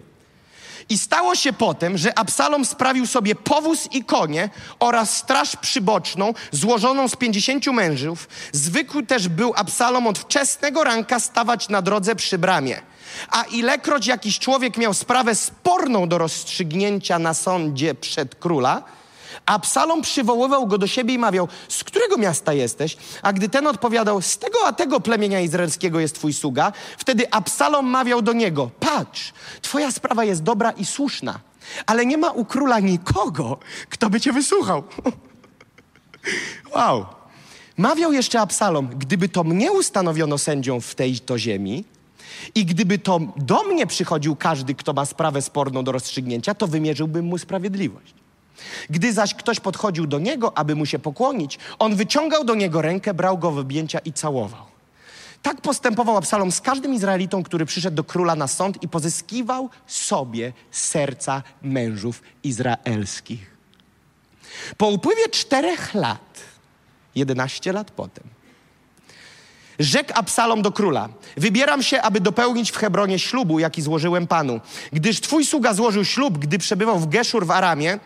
I 0.89 0.97
stało 0.97 1.35
się 1.35 1.53
potem, 1.53 1.97
że 1.97 2.19
Absalom 2.19 2.65
sprawił 2.65 3.07
sobie 3.07 3.35
powóz 3.35 3.87
i 3.91 4.03
konie 4.03 4.49
oraz 4.79 5.17
straż 5.17 5.55
przyboczną 5.55 6.33
złożoną 6.51 7.07
z 7.07 7.15
pięćdziesięciu 7.15 7.73
mężów. 7.73 8.27
Zwykły 8.51 9.03
też 9.03 9.27
był 9.27 9.53
Absalom 9.55 10.07
od 10.07 10.19
wczesnego 10.19 10.83
ranka 10.83 11.19
stawać 11.19 11.69
na 11.69 11.81
drodze 11.81 12.15
przy 12.15 12.37
bramie. 12.37 12.81
A 13.29 13.43
ilekroć 13.43 14.07
jakiś 14.07 14.39
człowiek 14.39 14.77
miał 14.77 14.93
sprawę 14.93 15.35
sporną 15.35 16.09
do 16.09 16.17
rozstrzygnięcia 16.17 17.19
na 17.19 17.33
sądzie 17.33 17.95
przed 17.95 18.35
króla, 18.35 18.83
Absalom 19.49 20.01
przywoływał 20.01 20.67
go 20.67 20.77
do 20.77 20.87
siebie 20.87 21.13
i 21.13 21.17
mawiał, 21.17 21.47
z 21.67 21.83
którego 21.83 22.17
miasta 22.17 22.53
jesteś? 22.53 22.97
A 23.21 23.33
gdy 23.33 23.49
ten 23.49 23.67
odpowiadał, 23.67 24.21
z 24.21 24.37
tego 24.37 24.57
a 24.65 24.73
tego 24.73 24.99
plemienia 24.99 25.39
izraelskiego 25.39 25.99
jest 25.99 26.15
twój 26.15 26.33
sługa, 26.33 26.71
wtedy 26.97 27.31
Absalom 27.31 27.85
mawiał 27.85 28.21
do 28.21 28.33
niego, 28.33 28.71
patrz, 28.79 29.33
twoja 29.61 29.91
sprawa 29.91 30.23
jest 30.23 30.43
dobra 30.43 30.71
i 30.71 30.85
słuszna, 30.85 31.39
ale 31.85 32.05
nie 32.05 32.17
ma 32.17 32.31
u 32.31 32.45
króla 32.45 32.79
nikogo, 32.79 33.57
kto 33.89 34.09
by 34.09 34.21
cię 34.21 34.33
wysłuchał. 34.33 34.83
wow. 36.75 37.05
Mawiał 37.77 38.13
jeszcze 38.13 38.41
Absalom, 38.41 38.87
gdyby 38.87 39.29
to 39.29 39.43
mnie 39.43 39.71
ustanowiono 39.71 40.37
sędzią 40.37 40.81
w 40.81 40.95
tej 40.95 41.19
to 41.19 41.37
ziemi, 41.37 41.85
i 42.55 42.65
gdyby 42.65 42.97
to 42.97 43.19
do 43.37 43.63
mnie 43.63 43.87
przychodził 43.87 44.35
każdy, 44.35 44.75
kto 44.75 44.93
ma 44.93 45.05
sprawę 45.05 45.41
sporną 45.41 45.83
do 45.83 45.91
rozstrzygnięcia, 45.91 46.53
to 46.53 46.67
wymierzyłbym 46.67 47.25
mu 47.25 47.37
sprawiedliwość. 47.37 48.19
Gdy 48.89 49.13
zaś 49.13 49.33
ktoś 49.33 49.59
podchodził 49.59 50.07
do 50.07 50.19
niego, 50.19 50.57
aby 50.57 50.75
mu 50.75 50.85
się 50.85 50.99
pokłonić, 50.99 51.59
on 51.79 51.95
wyciągał 51.95 52.43
do 52.43 52.55
niego 52.55 52.81
rękę, 52.81 53.13
brał 53.13 53.37
go 53.37 53.51
w 53.51 53.57
objęcia 53.57 53.99
i 53.99 54.13
całował. 54.13 54.65
Tak 55.41 55.61
postępował 55.61 56.17
Absalom 56.17 56.51
z 56.51 56.61
każdym 56.61 56.93
Izraelitą, 56.93 57.43
który 57.43 57.65
przyszedł 57.65 57.95
do 57.95 58.03
króla 58.03 58.35
na 58.35 58.47
sąd 58.47 58.83
i 58.83 58.87
pozyskiwał 58.87 59.69
sobie 59.87 60.53
serca 60.71 61.43
mężów 61.61 62.21
izraelskich. 62.43 63.57
Po 64.77 64.87
upływie 64.87 65.29
czterech 65.29 65.93
lat, 65.93 66.39
jedenaście 67.15 67.73
lat 67.73 67.91
potem, 67.91 68.23
rzekł 69.79 70.11
Absalom 70.15 70.61
do 70.61 70.71
króla: 70.71 71.09
Wybieram 71.37 71.83
się, 71.83 72.01
aby 72.01 72.21
dopełnić 72.21 72.71
w 72.71 72.77
Hebronie 72.77 73.19
ślubu, 73.19 73.59
jaki 73.59 73.81
złożyłem 73.81 74.27
panu. 74.27 74.59
Gdyż 74.93 75.21
twój 75.21 75.45
sługa 75.45 75.73
złożył 75.73 76.05
ślub, 76.05 76.37
gdy 76.37 76.57
przebywał 76.57 76.99
w 76.99 77.09
Geszur 77.09 77.45
w 77.45 77.51
Aramie, 77.51 77.99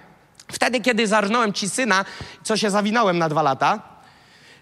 Wtedy, 0.51 0.81
kiedy 0.81 1.07
zarżnąłem 1.07 1.53
ci 1.53 1.69
syna, 1.69 2.05
co 2.43 2.57
się 2.57 2.69
zawinąłem 2.69 3.17
na 3.17 3.29
dwa 3.29 3.41
lata, 3.41 3.79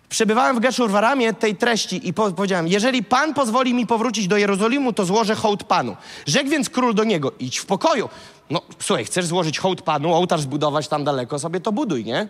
przebywałem 0.10 0.56
w 0.56 0.60
Geszur 0.60 0.92
w 0.92 0.96
Aramie 0.96 1.34
tej 1.34 1.56
treści 1.56 2.08
i 2.08 2.14
po 2.14 2.32
powiedziałem, 2.32 2.68
jeżeli 2.68 3.04
Pan 3.04 3.34
pozwoli 3.34 3.74
mi 3.74 3.88
powrócić 3.88 4.28
do 4.28 4.38
Jerozolimu, 4.38 4.94
to 4.94 5.06
złożę 5.06 5.36
hołd 5.36 5.64
Panu. 5.64 5.96
Rzekł 6.26 6.50
więc 6.50 6.70
król 6.70 6.96
do 6.96 7.04
niego, 7.04 7.32
idź 7.40 7.58
w 7.58 7.66
pokoju. 7.66 8.10
No, 8.50 8.62
słuchaj, 8.80 9.06
chcesz 9.06 9.26
złożyć 9.26 9.60
hołd 9.60 9.82
Panu, 9.82 10.14
ołtarz 10.14 10.42
zbudować 10.42 10.88
tam 10.88 11.04
daleko, 11.04 11.40
sobie 11.40 11.60
to 11.60 11.72
buduj, 11.72 12.06
nie? 12.06 12.28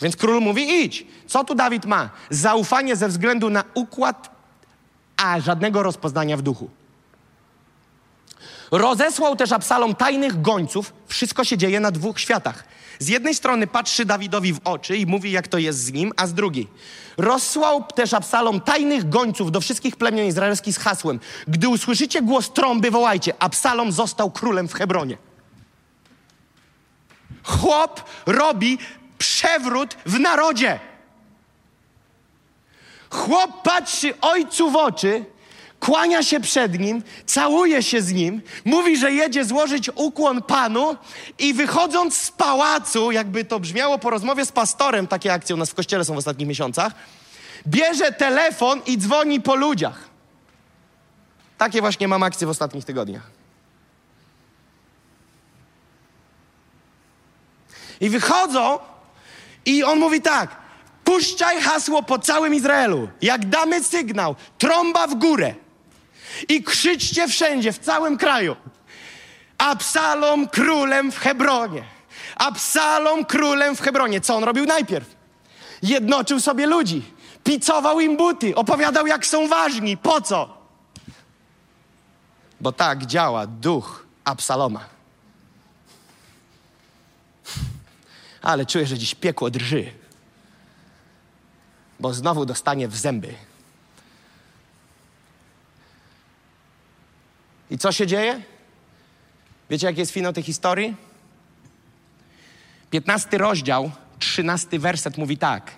Więc 0.00 0.16
król 0.16 0.40
mówi: 0.40 0.84
idź. 0.84 1.06
Co 1.26 1.44
tu 1.44 1.54
Dawid 1.54 1.86
ma? 1.86 2.10
Zaufanie 2.30 2.96
ze 2.96 3.08
względu 3.08 3.50
na 3.50 3.64
układ, 3.74 4.30
a 5.16 5.40
żadnego 5.40 5.82
rozpoznania 5.82 6.36
w 6.36 6.42
duchu. 6.42 6.70
Rozesłał 8.70 9.36
też 9.36 9.52
Absalom 9.52 9.94
tajnych 9.94 10.42
gońców. 10.42 10.92
Wszystko 11.06 11.44
się 11.44 11.58
dzieje 11.58 11.80
na 11.80 11.90
dwóch 11.90 12.20
światach. 12.20 12.64
Z 12.98 13.08
jednej 13.08 13.34
strony 13.34 13.66
patrzy 13.66 14.04
Dawidowi 14.04 14.52
w 14.52 14.60
oczy 14.64 14.96
i 14.96 15.06
mówi, 15.06 15.30
jak 15.30 15.48
to 15.48 15.58
jest 15.58 15.78
z 15.78 15.92
nim, 15.92 16.12
a 16.16 16.26
z 16.26 16.34
drugiej 16.34 16.68
rozsłał 17.16 17.84
też 17.94 18.14
Absalom 18.14 18.60
tajnych 18.60 19.08
gońców 19.08 19.52
do 19.52 19.60
wszystkich 19.60 19.96
plemion 19.96 20.26
izraelskich 20.26 20.74
z 20.74 20.78
hasłem: 20.78 21.20
Gdy 21.48 21.68
usłyszycie 21.68 22.22
głos 22.22 22.52
trąby, 22.52 22.90
wołajcie: 22.90 23.32
Absalom 23.38 23.92
został 23.92 24.30
królem 24.30 24.68
w 24.68 24.74
Hebronie. 24.74 25.18
Chłop 27.42 28.04
robi 28.26 28.78
przewrót 29.18 29.96
w 30.06 30.20
narodzie. 30.20 30.80
Chłop 33.10 33.62
patrzy 33.62 34.20
ojcu 34.20 34.70
w 34.70 34.76
oczy 34.76 35.24
kłania 35.80 36.22
się 36.22 36.40
przed 36.40 36.78
nim, 36.78 37.02
całuje 37.26 37.82
się 37.82 38.02
z 38.02 38.12
nim, 38.12 38.42
mówi, 38.64 38.96
że 38.96 39.12
jedzie 39.12 39.44
złożyć 39.44 39.90
ukłon 39.94 40.42
panu 40.42 40.96
i 41.38 41.54
wychodząc 41.54 42.16
z 42.16 42.30
pałacu, 42.30 43.12
jakby 43.12 43.44
to 43.44 43.60
brzmiało 43.60 43.98
po 43.98 44.10
rozmowie 44.10 44.46
z 44.46 44.52
pastorem, 44.52 45.06
takie 45.06 45.32
akcje 45.32 45.54
u 45.54 45.58
nas 45.58 45.70
w 45.70 45.74
kościele 45.74 46.04
są 46.04 46.14
w 46.14 46.18
ostatnich 46.18 46.48
miesiącach, 46.48 46.92
bierze 47.66 48.12
telefon 48.12 48.80
i 48.86 48.98
dzwoni 48.98 49.40
po 49.40 49.54
ludziach. 49.54 50.08
Takie 51.58 51.80
właśnie 51.80 52.08
mam 52.08 52.22
akcje 52.22 52.46
w 52.46 52.50
ostatnich 52.50 52.84
tygodniach. 52.84 53.30
I 58.00 58.10
wychodzą 58.10 58.78
i 59.66 59.84
on 59.84 59.98
mówi 59.98 60.20
tak, 60.20 60.56
puszczaj 61.04 61.60
hasło 61.60 62.02
po 62.02 62.18
całym 62.18 62.54
Izraelu. 62.54 63.08
Jak 63.22 63.48
damy 63.48 63.84
sygnał, 63.84 64.36
trąba 64.58 65.06
w 65.06 65.14
górę 65.14 65.54
i 66.48 66.62
krzyczcie 66.62 67.28
wszędzie, 67.28 67.72
w 67.72 67.78
całym 67.78 68.18
kraju. 68.18 68.56
Absalom 69.58 70.48
królem 70.48 71.12
w 71.12 71.18
Hebronie. 71.18 71.84
Absalom 72.36 73.24
królem 73.24 73.76
w 73.76 73.80
Hebronie. 73.80 74.20
Co 74.20 74.36
on 74.36 74.44
robił 74.44 74.66
najpierw? 74.66 75.16
Jednoczył 75.82 76.40
sobie 76.40 76.66
ludzi, 76.66 77.02
picował 77.44 78.00
im 78.00 78.16
buty, 78.16 78.54
opowiadał 78.54 79.06
jak 79.06 79.26
są 79.26 79.48
ważni. 79.48 79.96
Po 79.96 80.20
co? 80.20 80.58
Bo 82.60 82.72
tak 82.72 83.06
działa 83.06 83.46
duch 83.46 84.06
Absaloma. 84.24 84.80
Ale 88.42 88.66
czuję, 88.66 88.86
że 88.86 88.98
dziś 88.98 89.14
piekło 89.14 89.50
drży, 89.50 89.92
bo 92.00 92.14
znowu 92.14 92.46
dostanie 92.46 92.88
w 92.88 92.96
zęby. 92.96 93.34
I 97.70 97.78
co 97.78 97.92
się 97.92 98.06
dzieje? 98.06 98.42
Wiecie, 99.70 99.86
jaki 99.86 100.00
jest 100.00 100.12
finał 100.12 100.32
tej 100.32 100.42
historii? 100.42 100.96
15 102.90 103.38
rozdział, 103.38 103.90
13 104.18 104.78
werset 104.78 105.18
mówi 105.18 105.38
tak. 105.38 105.70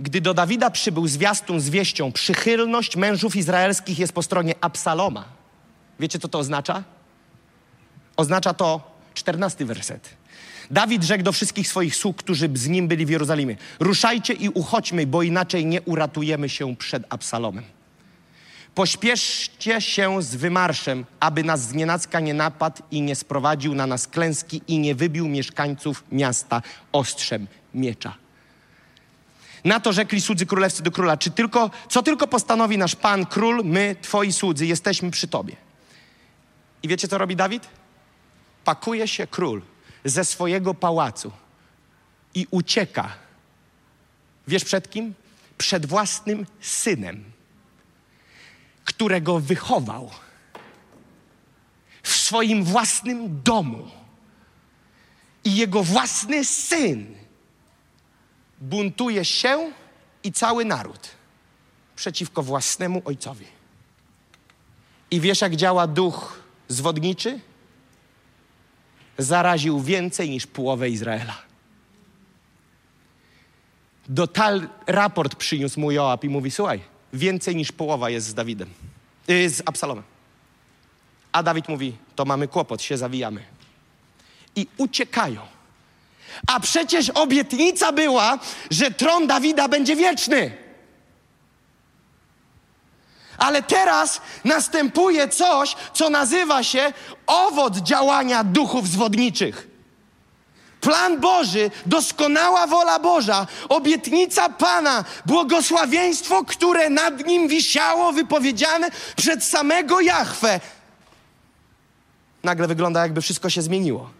Gdy 0.00 0.20
do 0.20 0.34
Dawida 0.34 0.70
przybył 0.70 1.08
zwiastun 1.08 1.60
z 1.60 1.68
wieścią, 1.68 2.12
przychylność 2.12 2.96
mężów 2.96 3.36
izraelskich 3.36 3.98
jest 3.98 4.12
po 4.12 4.22
stronie 4.22 4.54
Absaloma. 4.60 5.24
Wiecie, 6.00 6.18
co 6.18 6.28
to 6.28 6.38
oznacza? 6.38 6.82
Oznacza 8.16 8.54
to 8.54 8.90
14 9.14 9.64
werset. 9.64 10.10
Dawid 10.70 11.02
rzekł 11.02 11.24
do 11.24 11.32
wszystkich 11.32 11.68
swoich 11.68 11.96
sług, 11.96 12.16
którzy 12.16 12.48
z 12.54 12.68
nim 12.68 12.88
byli 12.88 13.06
w 13.06 13.10
Jerozolimie: 13.10 13.56
Ruszajcie 13.80 14.32
i 14.32 14.48
uchodźmy, 14.48 15.06
bo 15.06 15.22
inaczej 15.22 15.66
nie 15.66 15.82
uratujemy 15.82 16.48
się 16.48 16.76
przed 16.76 17.04
Absalomem. 17.08 17.64
Pośpieszcie 18.74 19.80
się 19.80 20.22
z 20.22 20.34
wymarszem, 20.34 21.04
aby 21.20 21.44
nas 21.44 21.60
znienacka 21.60 22.20
nie 22.20 22.34
napadł 22.34 22.82
i 22.90 23.02
nie 23.02 23.16
sprowadził 23.16 23.74
na 23.74 23.86
nas 23.86 24.06
klęski 24.06 24.62
i 24.68 24.78
nie 24.78 24.94
wybił 24.94 25.28
mieszkańców 25.28 26.04
miasta 26.12 26.62
ostrzem 26.92 27.46
miecza. 27.74 28.14
Na 29.64 29.80
to 29.80 29.92
rzekli 29.92 30.20
słudzy 30.20 30.46
królewscy 30.46 30.82
do 30.82 30.90
króla, 30.90 31.16
czy 31.16 31.30
tylko, 31.30 31.70
co 31.88 32.02
tylko 32.02 32.26
postanowi 32.26 32.78
nasz 32.78 32.96
pan 32.96 33.26
król, 33.26 33.64
my, 33.64 33.96
twoi 34.02 34.32
słudzy, 34.32 34.66
jesteśmy 34.66 35.10
przy 35.10 35.28
tobie. 35.28 35.56
I 36.82 36.88
wiecie, 36.88 37.08
co 37.08 37.18
robi 37.18 37.36
Dawid? 37.36 37.68
Pakuje 38.64 39.08
się 39.08 39.26
król 39.26 39.62
ze 40.04 40.24
swojego 40.24 40.74
pałacu 40.74 41.32
i 42.34 42.46
ucieka. 42.50 43.12
Wiesz 44.48 44.64
przed 44.64 44.90
kim? 44.90 45.14
Przed 45.58 45.86
własnym 45.86 46.46
synem 46.60 47.31
którego 48.84 49.40
wychował 49.40 50.10
w 52.02 52.08
swoim 52.08 52.64
własnym 52.64 53.42
domu. 53.42 53.90
I 55.44 55.56
jego 55.56 55.82
własny 55.82 56.44
syn 56.44 57.14
buntuje 58.60 59.24
się 59.24 59.72
i 60.24 60.32
cały 60.32 60.64
naród 60.64 61.10
przeciwko 61.96 62.42
własnemu 62.42 63.02
ojcowi. 63.04 63.46
I 65.10 65.20
wiesz, 65.20 65.40
jak 65.40 65.56
działa 65.56 65.86
duch 65.86 66.42
zwodniczy? 66.68 67.40
Zaraził 69.18 69.80
więcej 69.80 70.30
niż 70.30 70.46
połowę 70.46 70.90
Izraela. 70.90 71.42
Dotal 74.08 74.68
raport 74.86 75.34
przyniósł 75.34 75.80
mu 75.80 75.90
Joab 75.90 76.24
i 76.24 76.28
mówi: 76.28 76.50
Słuchaj, 76.50 76.80
więcej 77.12 77.56
niż 77.56 77.72
połowa 77.72 78.10
jest 78.10 78.26
z 78.26 78.34
Dawidem, 78.34 78.70
yy, 79.28 79.50
z 79.50 79.62
Absalomem. 79.66 80.04
A 81.32 81.42
Dawid 81.42 81.68
mówi, 81.68 81.96
to 82.16 82.24
mamy 82.24 82.48
kłopot, 82.48 82.82
się 82.82 82.96
zawijamy. 82.96 83.44
I 84.56 84.66
uciekają. 84.76 85.40
A 86.46 86.60
przecież 86.60 87.10
obietnica 87.10 87.92
była, 87.92 88.38
że 88.70 88.90
tron 88.90 89.26
Dawida 89.26 89.68
będzie 89.68 89.96
wieczny. 89.96 90.56
Ale 93.38 93.62
teraz 93.62 94.20
następuje 94.44 95.28
coś, 95.28 95.76
co 95.94 96.10
nazywa 96.10 96.62
się 96.62 96.92
owoc 97.26 97.76
działania 97.76 98.44
duchów 98.44 98.88
zwodniczych. 98.88 99.71
Plan 100.82 101.20
Boży, 101.20 101.70
doskonała 101.86 102.66
wola 102.66 102.98
Boża, 102.98 103.46
obietnica 103.68 104.48
Pana, 104.48 105.04
błogosławieństwo, 105.26 106.44
które 106.44 106.90
nad 106.90 107.26
nim 107.26 107.48
wisiało, 107.48 108.12
wypowiedziane 108.12 108.90
przed 109.16 109.44
samego 109.44 110.00
Jahwe. 110.00 110.60
Nagle 112.44 112.68
wygląda, 112.68 113.02
jakby 113.02 113.20
wszystko 113.20 113.50
się 113.50 113.62
zmieniło. 113.62 114.10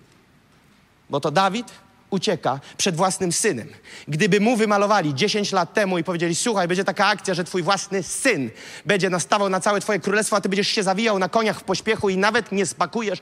Bo 1.10 1.20
to 1.20 1.30
Dawid 1.30 1.66
ucieka 2.10 2.60
przed 2.76 2.96
własnym 2.96 3.32
synem. 3.32 3.68
Gdyby 4.08 4.40
mu 4.40 4.56
wymalowali 4.56 5.14
10 5.14 5.52
lat 5.52 5.74
temu 5.74 5.98
i 5.98 6.04
powiedzieli: 6.04 6.34
Słuchaj, 6.34 6.68
będzie 6.68 6.84
taka 6.84 7.06
akcja, 7.06 7.34
że 7.34 7.44
twój 7.44 7.62
własny 7.62 8.02
syn 8.02 8.50
będzie 8.86 9.10
nastawał 9.10 9.48
na 9.48 9.60
całe 9.60 9.80
twoje 9.80 10.00
królestwo, 10.00 10.36
a 10.36 10.40
ty 10.40 10.48
będziesz 10.48 10.68
się 10.68 10.82
zawijał 10.82 11.18
na 11.18 11.28
koniach 11.28 11.60
w 11.60 11.64
pośpiechu 11.64 12.08
i 12.08 12.16
nawet 12.16 12.52
nie 12.52 12.66
spakujesz 12.66 13.18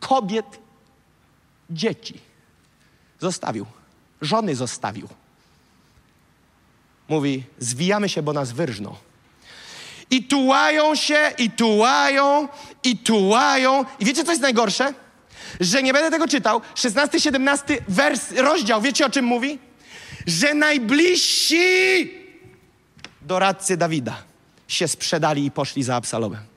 kobiet, 0.00 0.46
dzieci 1.70 2.31
Zostawił. 3.22 3.66
Żony 4.20 4.56
zostawił. 4.56 5.08
Mówi, 7.08 7.44
zwijamy 7.58 8.08
się, 8.08 8.22
bo 8.22 8.32
nas 8.32 8.52
wyrżną. 8.52 8.96
I 10.10 10.24
tułają 10.24 10.94
się, 10.94 11.32
i 11.38 11.50
tułają, 11.50 12.48
i 12.84 12.98
tułają. 12.98 13.84
I 14.00 14.04
wiecie, 14.04 14.24
co 14.24 14.30
jest 14.30 14.42
najgorsze? 14.42 14.94
Że 15.60 15.82
nie 15.82 15.92
będę 15.92 16.10
tego 16.10 16.28
czytał. 16.28 16.60
16, 16.74 17.20
17 17.20 17.78
wers, 17.88 18.32
rozdział, 18.32 18.80
wiecie 18.80 19.06
o 19.06 19.10
czym 19.10 19.24
mówi? 19.24 19.58
Że 20.26 20.54
najbliżsi 20.54 22.10
doradcy 23.20 23.76
Dawida 23.76 24.22
się 24.68 24.88
sprzedali 24.88 25.44
i 25.44 25.50
poszli 25.50 25.82
za 25.82 25.96
Absalomem. 25.96 26.51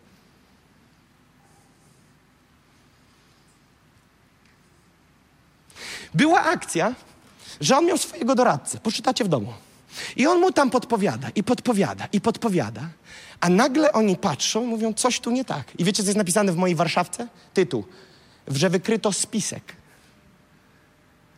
Była 6.16 6.44
akcja, 6.44 6.96
że 7.62 7.78
on 7.78 7.86
miał 7.86 7.98
swojego 7.98 8.36
doradcę. 8.36 8.80
Poczytacie 8.80 9.24
w 9.24 9.28
domu. 9.28 9.54
I 10.16 10.28
on 10.28 10.40
mu 10.40 10.52
tam 10.52 10.70
podpowiada, 10.70 11.30
i 11.36 11.44
podpowiada, 11.44 12.08
i 12.12 12.22
podpowiada. 12.22 12.82
A 13.40 13.50
nagle 13.50 13.92
oni 13.92 14.18
patrzą 14.18 14.66
mówią, 14.66 14.94
coś 14.94 15.20
tu 15.20 15.32
nie 15.32 15.46
tak. 15.46 15.72
I 15.78 15.84
wiecie, 15.84 16.04
co 16.04 16.08
jest 16.08 16.18
napisane 16.18 16.52
w 16.52 16.56
mojej 16.56 16.76
Warszawce? 16.76 17.28
Tytuł. 17.54 17.84
Że 18.48 18.70
wykryto 18.70 19.14
spisek. 19.14 19.76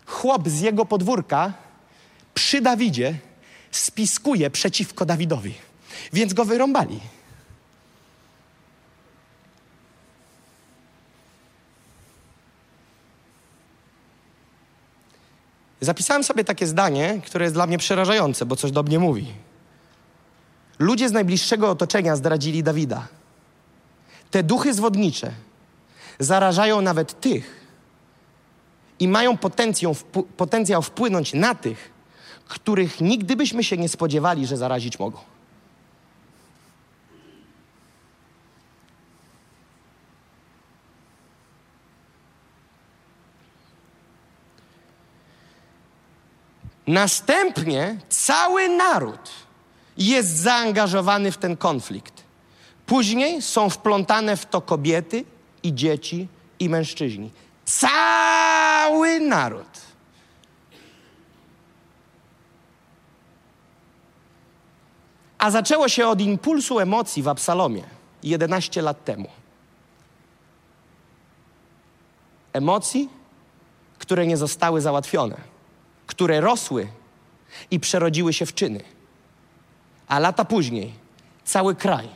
Chłop 0.06 0.50
z 0.50 0.62
jego 0.62 0.86
podwórka 0.86 1.54
przy 2.34 2.62
Dawidzie 2.62 3.16
spiskuje 3.72 4.50
przeciwko 4.50 5.06
Dawidowi. 5.06 5.54
Więc 6.14 6.34
go 6.34 6.46
wyrąbali. 6.46 7.00
Zapisałem 15.82 16.24
sobie 16.24 16.44
takie 16.44 16.68
zdanie, 16.68 17.22
które 17.26 17.46
jest 17.46 17.56
dla 17.56 17.68
mnie 17.68 17.78
przerażające, 17.78 18.46
bo 18.46 18.56
coś 18.56 18.72
do 18.72 18.84
mnie 18.84 19.00
mówi. 19.00 19.34
Ludzie 20.80 21.10
z 21.10 21.12
najbliższego 21.12 21.70
otoczenia 21.70 22.16
zdradzili 22.16 22.64
Dawida. 22.64 23.08
Te 24.32 24.44
duchy 24.44 24.74
zwodnicze 24.74 25.32
zarażają 26.20 26.82
nawet 26.82 27.20
tych 27.20 27.68
i 29.00 29.08
mają 29.08 29.38
potencjał, 29.38 29.96
potencjał 30.38 30.82
wpłynąć 30.82 31.34
na 31.34 31.56
tych, 31.56 31.92
których 32.48 33.02
nigdy 33.02 33.36
byśmy 33.36 33.64
się 33.64 33.78
nie 33.78 33.90
spodziewali, 33.90 34.48
że 34.48 34.58
zarazić 34.58 35.00
mogą. 35.00 35.37
Następnie 46.88 47.98
cały 48.10 48.70
naród 48.70 49.30
jest 49.98 50.38
zaangażowany 50.38 51.32
w 51.32 51.38
ten 51.38 51.58
konflikt. 51.58 52.24
Później 52.86 53.42
są 53.42 53.70
wplątane 53.70 54.38
w 54.38 54.46
to 54.46 54.62
kobiety 54.62 55.26
i 55.64 55.74
dzieci 55.74 56.28
i 56.60 56.70
mężczyźni. 56.70 57.32
Cały 57.66 59.20
naród. 59.20 59.68
A 65.38 65.52
zaczęło 65.52 65.90
się 65.90 66.08
od 66.08 66.22
impulsu 66.22 66.80
emocji 66.80 67.24
w 67.24 67.28
Absalomie 67.28 67.84
11 68.24 68.82
lat 68.82 69.04
temu. 69.04 69.30
Emocji, 72.54 73.10
które 74.00 74.28
nie 74.28 74.38
zostały 74.38 74.82
załatwione, 74.82 75.57
które 76.08 76.42
rosły 76.42 76.88
i 77.72 77.80
przerodziły 77.80 78.34
się 78.34 78.46
w 78.46 78.54
czyny. 78.54 78.82
A 80.08 80.20
lata 80.20 80.46
później 80.46 80.94
cały 81.44 81.76
kraj, 81.76 82.10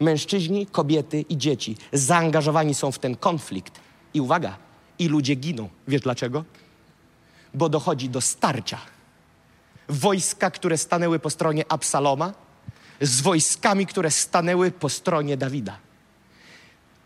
mężczyźni, 0.00 0.66
kobiety 0.66 1.20
i 1.20 1.36
dzieci 1.36 1.76
zaangażowani 1.92 2.74
są 2.74 2.92
w 2.92 2.98
ten 2.98 3.16
konflikt. 3.16 3.80
I 4.14 4.20
uwaga, 4.20 4.56
i 4.98 5.08
ludzie 5.08 5.34
giną. 5.34 5.68
Wiesz 5.88 6.00
dlaczego? 6.00 6.44
Bo 7.54 7.68
dochodzi 7.68 8.08
do 8.08 8.20
starcia. 8.20 8.78
Wojska, 9.88 10.50
które 10.50 10.78
stanęły 10.78 11.18
po 11.18 11.30
stronie 11.30 11.64
Absaloma, 11.68 12.32
z 13.00 13.20
wojskami, 13.20 13.86
które 13.86 14.10
stanęły 14.10 14.70
po 14.70 14.88
stronie 14.88 15.36
Dawida. 15.36 15.78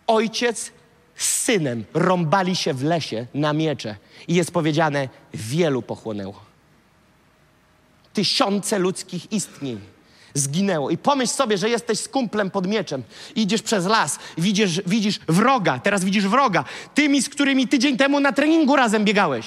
Ojciec 0.07 0.73
z 1.17 1.43
synem 1.43 1.85
rąbali 1.95 2.57
się 2.57 2.75
w 2.75 2.85
lesie 2.85 3.27
na 3.35 3.53
miecze 3.53 3.97
i 4.29 4.35
jest 4.35 4.51
powiedziane, 4.51 5.09
wielu 5.35 5.83
pochłonęło. 5.83 6.41
Tysiące 8.13 8.79
ludzkich 8.79 9.33
istnień 9.33 9.81
zginęło. 10.35 10.91
I 10.91 10.99
pomyśl 10.99 11.33
sobie, 11.33 11.59
że 11.59 11.69
jesteś 11.69 11.99
z 11.99 12.09
kumplem 12.09 12.51
pod 12.51 12.67
mieczem, 12.67 13.03
idziesz 13.37 13.63
przez 13.63 13.87
las, 13.87 14.19
widzisz, 14.39 14.83
widzisz 14.87 15.21
wroga, 15.29 15.79
teraz 15.79 16.05
widzisz 16.05 16.29
wroga, 16.29 16.65
tymi, 16.95 17.23
z 17.23 17.29
którymi 17.29 17.69
tydzień 17.69 17.97
temu 17.97 18.21
na 18.21 18.33
treningu 18.33 18.77
razem 18.77 19.05
biegałeś. 19.05 19.47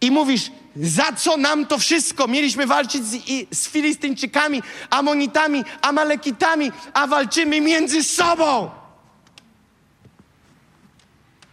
I 0.00 0.10
mówisz, 0.10 0.50
za 0.76 1.12
co 1.12 1.36
nam 1.36 1.66
to 1.66 1.78
wszystko? 1.78 2.28
Mieliśmy 2.28 2.66
walczyć 2.66 3.04
z, 3.04 3.16
z 3.50 3.68
Filistyńczykami, 3.68 4.62
Amonitami, 4.90 5.64
Amalekitami, 5.82 6.72
a 6.92 7.06
walczymy 7.06 7.60
między 7.60 8.04
sobą. 8.04 8.70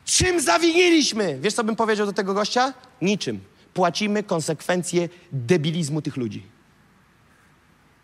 Czym 0.05 0.41
zawiniliśmy? 0.41 1.39
Wiesz, 1.41 1.53
co 1.53 1.63
bym 1.63 1.75
powiedział 1.75 2.05
do 2.05 2.13
tego 2.13 2.33
gościa? 2.33 2.73
Niczym. 3.01 3.39
Płacimy 3.73 4.23
konsekwencje 4.23 5.09
debilizmu 5.31 6.01
tych 6.01 6.17
ludzi. 6.17 6.45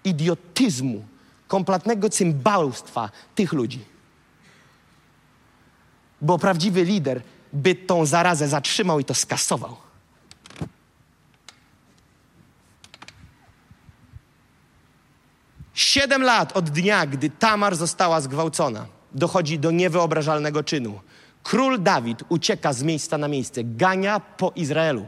Idiotyzmu, 0.04 1.06
kompletnego 1.48 2.10
cymbałstwa 2.10 3.10
tych 3.36 3.54
ludzi. 3.54 3.80
Bo 6.22 6.40
prawdziwy 6.40 6.84
lider 6.84 7.22
by 7.54 7.76
tą 7.76 8.06
zarazę 8.06 8.48
zatrzymał 8.48 9.00
i 9.00 9.06
to 9.06 9.14
skasował. 9.14 9.78
Siedem 15.74 16.24
lat 16.24 16.58
od 16.58 16.70
dnia, 16.70 17.06
gdy 17.06 17.30
Tamar 17.30 17.76
została 17.76 18.22
zgwałcona, 18.22 18.86
dochodzi 19.12 19.60
do 19.60 19.72
niewyobrażalnego 19.72 20.64
czynu. 20.64 21.00
Król 21.44 21.80
Dawid 21.80 22.24
ucieka 22.30 22.74
z 22.74 22.84
miejsca 22.84 23.18
na 23.18 23.28
miejsce, 23.28 23.64
gania 23.64 24.20
po 24.20 24.52
Izraelu. 24.56 25.08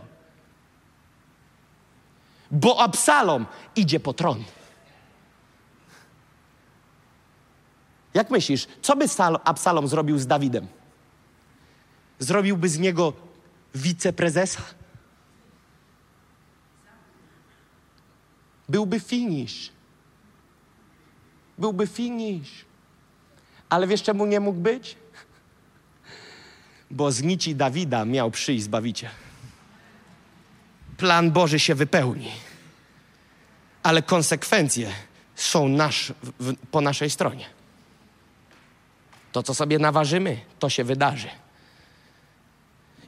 Bo 2.52 2.80
Absalom 2.80 3.46
idzie 3.76 4.00
po 4.00 4.14
tron. 4.14 4.44
Jak 8.14 8.30
myślisz, 8.30 8.68
co 8.82 8.96
by 8.96 9.06
Absalom 9.44 9.88
zrobił 9.88 10.20
z 10.20 10.28
Dawidem? 10.28 10.68
Zrobiłby 12.20 12.70
z 12.70 12.80
niego 12.80 13.14
wiceprezesa? 13.76 14.62
Byłby 18.70 19.00
finish. 19.00 19.72
Byłby 21.58 21.88
finish. 21.88 22.66
Ale 23.70 23.88
wiesz, 23.88 24.04
czemu 24.04 24.26
nie 24.26 24.40
mógł 24.40 24.60
być? 24.60 24.98
Bo 26.94 27.12
z 27.12 27.24
nici 27.24 27.56
Dawida 27.56 28.06
miał 28.06 28.32
przyjść 28.32 28.64
Zbawiciel. 28.64 29.10
Plan 30.98 31.32
Boży 31.32 31.60
się 31.60 31.76
wypełni. 31.76 32.32
Ale 33.84 34.02
konsekwencje 34.02 34.92
są 35.36 35.68
nasz, 35.68 36.14
w, 36.40 36.54
po 36.72 36.82
naszej 36.82 37.10
stronie. 37.10 37.46
To, 39.32 39.44
co 39.44 39.54
sobie 39.54 39.80
naważymy, 39.80 40.40
to 40.60 40.70
się 40.70 40.84
wydarzy. 40.84 41.30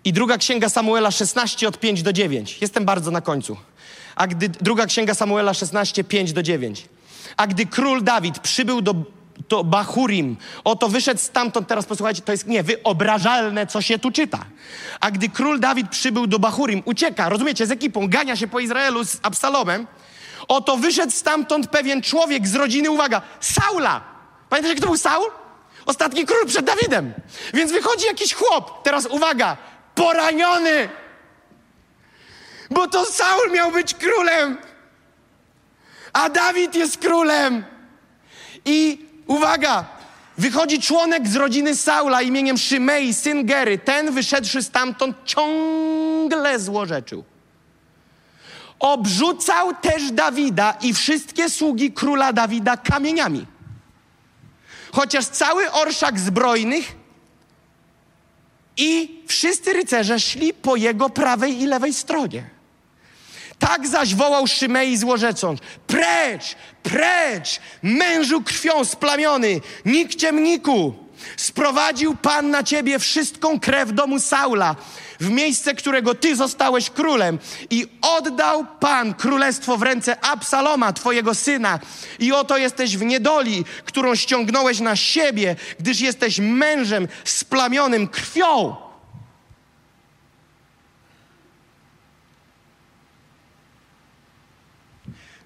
I 0.06 0.14
druga 0.14 0.38
księga 0.38 0.70
Samuela 0.70 1.12
16 1.12 1.68
od 1.68 1.80
5 1.80 2.04
do 2.04 2.14
9. 2.14 2.58
Jestem 2.62 2.86
bardzo 2.86 3.12
na 3.12 3.22
końcu. 3.22 3.58
A 4.16 4.28
gdy 4.28 4.50
druga 4.50 4.86
księga 4.86 5.14
Samuela 5.14 5.54
16, 5.54 6.04
5 6.04 6.34
do 6.34 6.44
9. 6.44 6.90
A 7.38 7.48
gdy 7.48 7.66
król 7.66 8.04
Dawid 8.04 8.40
przybył 8.40 8.82
do, 8.82 8.96
do 9.50 9.64
Bachurim, 9.64 10.38
oto 10.64 10.90
wyszedł 10.90 11.20
stamtąd, 11.20 11.68
teraz 11.68 11.86
posłuchajcie, 11.86 12.22
to 12.22 12.32
jest 12.32 12.48
niewyobrażalne, 12.48 13.68
co 13.68 13.82
się 13.82 14.00
tu 14.00 14.12
czyta. 14.12 14.46
A 15.00 15.12
gdy 15.12 15.30
król 15.30 15.60
Dawid 15.60 15.90
przybył 15.90 16.28
do 16.28 16.40
Bachurim, 16.40 16.82
ucieka, 16.86 17.30
rozumiecie, 17.30 17.68
z 17.68 17.72
ekipą, 17.72 18.08
gania 18.08 18.36
się 18.36 18.48
po 18.48 18.60
Izraelu 18.60 19.06
z 19.06 19.20
Absalomem, 19.22 19.88
oto 20.48 20.78
wyszedł 20.78 21.12
stamtąd 21.12 21.68
pewien 21.68 22.02
człowiek 22.02 22.48
z 22.48 22.56
rodziny, 22.56 22.92
uwaga, 22.92 23.22
Saula. 23.40 24.02
Pamiętacie, 24.50 24.76
kto 24.76 24.86
był 24.86 24.98
Saul? 24.98 25.32
Ostatni 25.86 26.26
król 26.26 26.46
przed 26.46 26.66
Dawidem. 26.66 27.14
Więc 27.54 27.72
wychodzi 27.72 28.06
jakiś 28.06 28.34
chłop, 28.34 28.84
teraz 28.84 29.06
uwaga, 29.06 29.58
poraniony. 29.96 30.90
Bo 32.72 32.88
to 32.88 33.06
Saul 33.06 33.52
miał 33.52 33.72
być 33.72 33.94
królem 33.94 34.58
a 36.16 36.30
Dawid 36.30 36.76
jest 36.76 36.98
królem. 36.98 37.64
I 38.66 39.06
uwaga, 39.28 39.86
wychodzi 40.38 40.82
członek 40.82 41.28
z 41.28 41.36
rodziny 41.36 41.76
Saula 41.76 42.22
imieniem 42.22 42.58
Szymei, 42.58 43.14
syn 43.14 43.46
Gery. 43.46 43.78
Ten 43.78 44.12
wyszedłszy 44.12 44.64
stamtąd 44.64 45.18
ciągle 45.26 46.60
złorzeczył. 46.60 47.24
Obrzucał 48.80 49.74
też 49.74 50.12
Dawida 50.12 50.78
i 50.82 50.94
wszystkie 50.94 51.50
sługi 51.50 51.92
króla 51.92 52.34
Dawida 52.34 52.78
kamieniami. 52.78 53.46
Chociaż 54.92 55.26
cały 55.26 55.72
orszak 55.72 56.20
zbrojnych 56.20 56.96
i 58.78 59.22
wszyscy 59.28 59.74
rycerze 59.74 60.20
szli 60.20 60.54
po 60.54 60.76
jego 60.76 61.10
prawej 61.10 61.62
i 61.62 61.66
lewej 61.66 61.94
stronie. 61.94 62.55
Tak 63.60 63.88
zaś 63.88 64.16
wołał 64.16 64.48
Szymei 64.48 64.98
złorzecząc, 64.98 65.60
precz, 65.88 66.56
precz, 66.84 67.60
mężu 67.84 68.42
krwią 68.42 68.86
splamiony, 68.86 69.62
nikciemniku, 69.86 70.94
sprowadził 71.38 72.16
Pan 72.16 72.50
na 72.50 72.64
ciebie 72.64 73.00
wszystką 73.00 73.60
krew 73.60 73.94
domu 73.94 74.20
Saula, 74.20 74.76
w 75.20 75.30
miejsce 75.30 75.74
którego 75.76 76.16
ty 76.16 76.36
zostałeś 76.36 76.90
królem 76.90 77.40
i 77.70 77.88
oddał 78.02 78.66
Pan 78.80 79.14
królestwo 79.14 79.78
w 79.78 79.84
ręce 79.84 80.26
Absaloma, 80.26 80.94
twojego 80.94 81.36
syna. 81.36 81.80
I 82.20 82.34
oto 82.34 82.58
jesteś 82.58 82.98
w 82.98 83.02
niedoli, 83.02 83.66
którą 83.86 84.16
ściągnąłeś 84.16 84.80
na 84.80 84.96
siebie, 84.96 85.56
gdyż 85.80 86.02
jesteś 86.02 86.40
mężem 86.40 87.08
splamionym 87.24 88.08
krwią. 88.08 88.85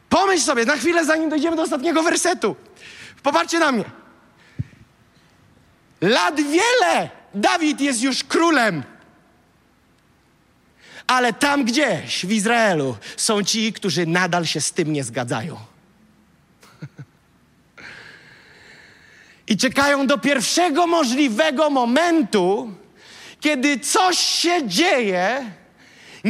Pomyśl 0.10 0.44
sobie, 0.44 0.66
na 0.66 0.78
chwilę 0.78 1.06
zanim 1.06 1.30
dojdziemy 1.30 1.56
do 1.56 1.64
ostatniego 1.64 2.04
wersetu. 2.04 2.56
Popatrzcie 3.24 3.60
na 3.60 3.72
mnie. 3.72 3.86
Lat 6.02 6.36
wiele 6.36 7.10
Dawid 7.34 7.82
jest 7.82 8.02
już 8.02 8.24
królem. 8.24 8.84
Ale 11.08 11.34
tam 11.34 11.66
gdzieś 11.66 12.26
w 12.26 12.32
Izraelu 12.32 12.98
są 13.18 13.44
ci, 13.44 13.74
którzy 13.74 14.06
nadal 14.06 14.46
się 14.46 14.62
z 14.62 14.72
tym 14.72 14.94
nie 14.94 15.04
zgadzają. 15.04 15.58
I 19.48 19.58
czekają 19.58 20.08
do 20.08 20.18
pierwszego 20.18 20.88
możliwego 20.88 21.70
momentu, 21.70 22.74
kiedy 23.40 23.80
coś 23.80 24.18
się 24.18 24.68
dzieje, 24.68 25.52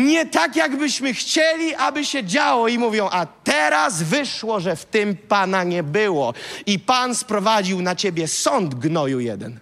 nie 0.06 0.26
tak, 0.26 0.56
jakbyśmy 0.56 1.14
chcieli, 1.14 1.76
aby 1.76 2.06
się 2.06 2.24
działo, 2.24 2.68
i 2.68 2.78
mówią: 2.78 3.10
A 3.12 3.26
teraz 3.26 4.04
wyszło, 4.04 4.60
że 4.60 4.76
w 4.76 4.86
tym 4.86 5.18
Pana 5.18 5.64
nie 5.64 5.84
było, 5.84 6.34
i 6.66 6.80
Pan 6.80 7.16
sprowadził 7.16 7.82
na 7.82 7.96
ciebie 7.96 8.28
sąd 8.28 8.76
gnoju 8.76 9.20
jeden. 9.20 9.60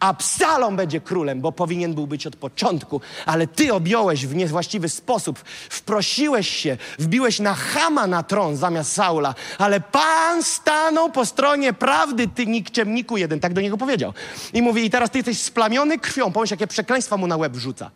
Absalom 0.00 0.76
będzie 0.76 1.00
królem, 1.00 1.40
bo 1.40 1.52
powinien 1.52 1.94
był 1.94 2.06
być 2.06 2.26
od 2.26 2.36
początku, 2.36 3.00
ale 3.26 3.46
ty 3.46 3.74
objąłeś 3.74 4.26
w 4.26 4.34
niewłaściwy 4.34 4.88
sposób, 4.88 5.38
wprosiłeś 5.70 6.48
się, 6.48 6.76
wbiłeś 6.98 7.38
na 7.38 7.54
Hama 7.54 8.06
na 8.06 8.22
tron 8.22 8.56
zamiast 8.56 8.92
Saula, 8.92 9.34
ale 9.58 9.80
Pan 9.80 10.42
stanął 10.42 11.12
po 11.12 11.26
stronie 11.26 11.72
prawdy, 11.72 12.28
ty 12.28 12.46
nikczemniku 12.46 13.16
jeden, 13.16 13.40
tak 13.40 13.52
do 13.52 13.60
niego 13.60 13.76
powiedział. 13.76 14.12
I 14.52 14.62
mówi, 14.62 14.84
i 14.84 14.90
teraz 14.90 15.10
ty 15.10 15.18
jesteś 15.18 15.38
splamiony 15.38 15.98
krwią, 15.98 16.32
pomyśl, 16.32 16.52
jakie 16.52 16.66
przekleństwa 16.66 17.16
mu 17.16 17.26
na 17.26 17.36
łeb 17.36 17.52
wrzuca. 17.52 17.90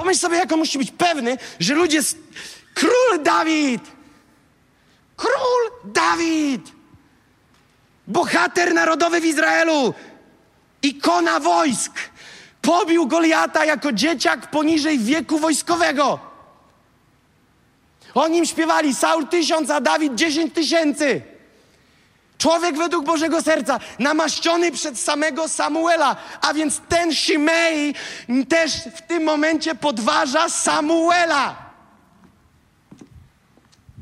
Pomyśl 0.00 0.20
sobie, 0.20 0.36
jak 0.36 0.52
on 0.52 0.58
musi 0.58 0.78
być 0.78 0.90
pewny, 0.90 1.38
że 1.58 1.74
ludzie... 1.74 2.00
Król 2.74 3.22
Dawid! 3.22 3.82
Król 5.16 5.70
Dawid! 5.84 6.72
Bohater 8.06 8.74
narodowy 8.74 9.20
w 9.20 9.24
Izraelu! 9.24 9.94
Ikona 10.82 11.40
wojsk! 11.40 11.92
Pobił 12.62 13.06
Goliata 13.06 13.64
jako 13.64 13.92
dzieciak 13.92 14.50
poniżej 14.50 14.98
wieku 14.98 15.38
wojskowego. 15.38 16.20
O 18.14 18.28
nim 18.28 18.46
śpiewali 18.46 18.94
Saul 18.94 19.26
tysiąc, 19.26 19.70
a 19.70 19.80
Dawid 19.80 20.14
dziesięć 20.14 20.54
tysięcy. 20.54 21.22
Człowiek 22.40 22.76
według 22.76 23.06
Bożego 23.06 23.42
Serca, 23.42 23.80
namaszczony 23.98 24.72
przed 24.72 24.98
samego 24.98 25.48
Samuela, 25.48 26.16
a 26.40 26.54
więc 26.54 26.80
ten 26.88 27.14
Shimei 27.14 27.94
też 28.48 28.72
w 28.96 29.02
tym 29.02 29.24
momencie 29.24 29.74
podważa 29.74 30.48
Samuela. 30.48 31.56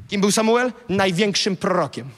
Kim 0.08 0.20
był 0.20 0.32
Samuel? 0.32 0.72
Największym 0.88 1.56
prorokiem. 1.56 2.10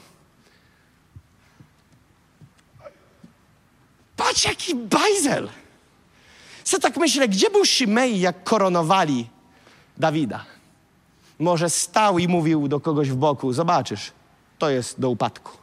Patrz, 4.17 4.45
jaki 4.45 4.75
bajzel! 4.75 5.49
Co 6.63 6.79
tak 6.79 6.97
myślę, 6.97 7.27
gdzie 7.27 7.49
był 7.49 7.65
Shimei, 7.65 8.19
jak 8.19 8.43
koronowali 8.43 9.29
Dawida? 9.97 10.45
Może 11.39 11.69
stał 11.69 12.19
i 12.19 12.27
mówił 12.27 12.67
do 12.67 12.79
kogoś 12.79 13.09
w 13.09 13.15
boku, 13.15 13.53
zobaczysz, 13.53 14.11
to 14.59 14.69
jest 14.69 14.99
do 14.99 15.09
upadku. 15.09 15.60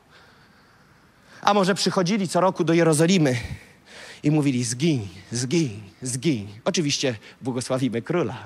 A 1.43 1.55
może 1.55 1.74
przychodzili 1.74 2.28
co 2.28 2.41
roku 2.41 2.64
do 2.64 2.72
Jerozolimy 2.72 3.36
i 4.22 4.30
mówili: 4.30 4.64
zgiń, 4.64 5.09
zgiń, 5.32 5.82
zgiń. 6.03 6.49
Oczywiście 6.64 7.16
błogosławimy 7.43 8.03
króla. 8.03 8.36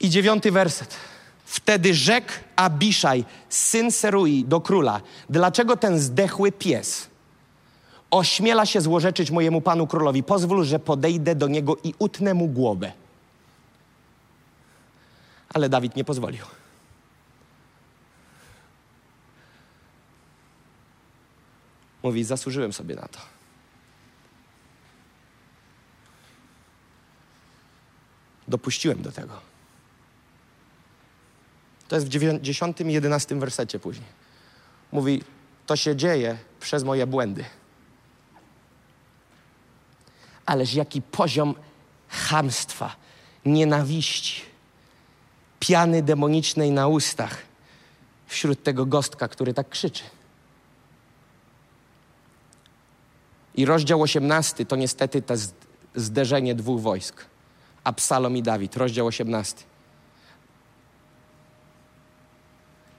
I 0.00 0.10
dziewiąty 0.10 0.52
werset. 0.52 0.96
Wtedy 1.44 1.94
rzekł 1.94 2.32
Abiszaj, 2.56 3.24
syn 3.48 3.92
Serui, 3.92 4.44
do 4.44 4.60
króla: 4.60 5.00
Dlaczego 5.30 5.76
ten 5.76 5.98
zdechły 5.98 6.52
pies 6.52 7.08
ośmiela 8.10 8.66
się 8.66 8.80
złorzeczyć 8.80 9.30
mojemu 9.30 9.60
panu 9.60 9.86
królowi? 9.86 10.22
Pozwól, 10.22 10.64
że 10.64 10.78
podejdę 10.78 11.34
do 11.34 11.48
niego 11.48 11.76
i 11.84 11.94
utnę 11.98 12.34
mu 12.34 12.46
głowę. 12.46 12.92
Ale 15.54 15.68
Dawid 15.68 15.96
nie 15.96 16.04
pozwolił. 16.04 16.44
Mówi, 22.02 22.24
zasłużyłem 22.24 22.72
sobie 22.72 22.94
na 22.94 23.08
to. 23.08 23.18
Dopuściłem 28.48 29.02
do 29.02 29.12
tego. 29.12 29.40
To 31.88 31.96
jest 31.96 32.08
w 32.08 32.40
10 32.40 32.80
i 32.80 32.92
11 32.92 33.36
wersecie 33.36 33.78
później. 33.78 34.08
Mówi, 34.92 35.22
to 35.66 35.76
się 35.76 35.96
dzieje 35.96 36.38
przez 36.60 36.84
moje 36.84 37.06
błędy. 37.06 37.44
Ależ 40.46 40.74
jaki 40.74 41.02
poziom 41.02 41.54
chamstwa, 42.08 42.96
nienawiści, 43.44 44.53
piany 45.64 46.02
demonicznej 46.02 46.70
na 46.70 46.88
ustach 46.88 47.42
wśród 48.26 48.62
tego 48.62 48.86
gostka, 48.86 49.28
który 49.28 49.54
tak 49.54 49.68
krzyczy. 49.68 50.02
I 53.54 53.64
rozdział 53.64 54.02
18 54.02 54.66
to 54.66 54.76
niestety 54.76 55.22
to 55.22 55.34
zderzenie 55.94 56.54
dwóch 56.54 56.80
wojsk. 56.80 57.24
Absalom 57.84 58.36
i 58.36 58.42
Dawid, 58.42 58.76
rozdział 58.76 59.06
18. 59.06 59.64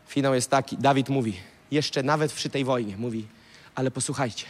Finał 0.08 0.34
jest 0.34 0.50
taki, 0.50 0.78
Dawid 0.78 1.10
mówi, 1.10 1.38
jeszcze 1.72 2.04
nawet 2.04 2.34
przy 2.34 2.50
tej 2.50 2.66
wojnie, 2.66 2.98
mówi, 2.98 3.28
ale 3.76 3.92
posłuchajcie, 3.92 4.46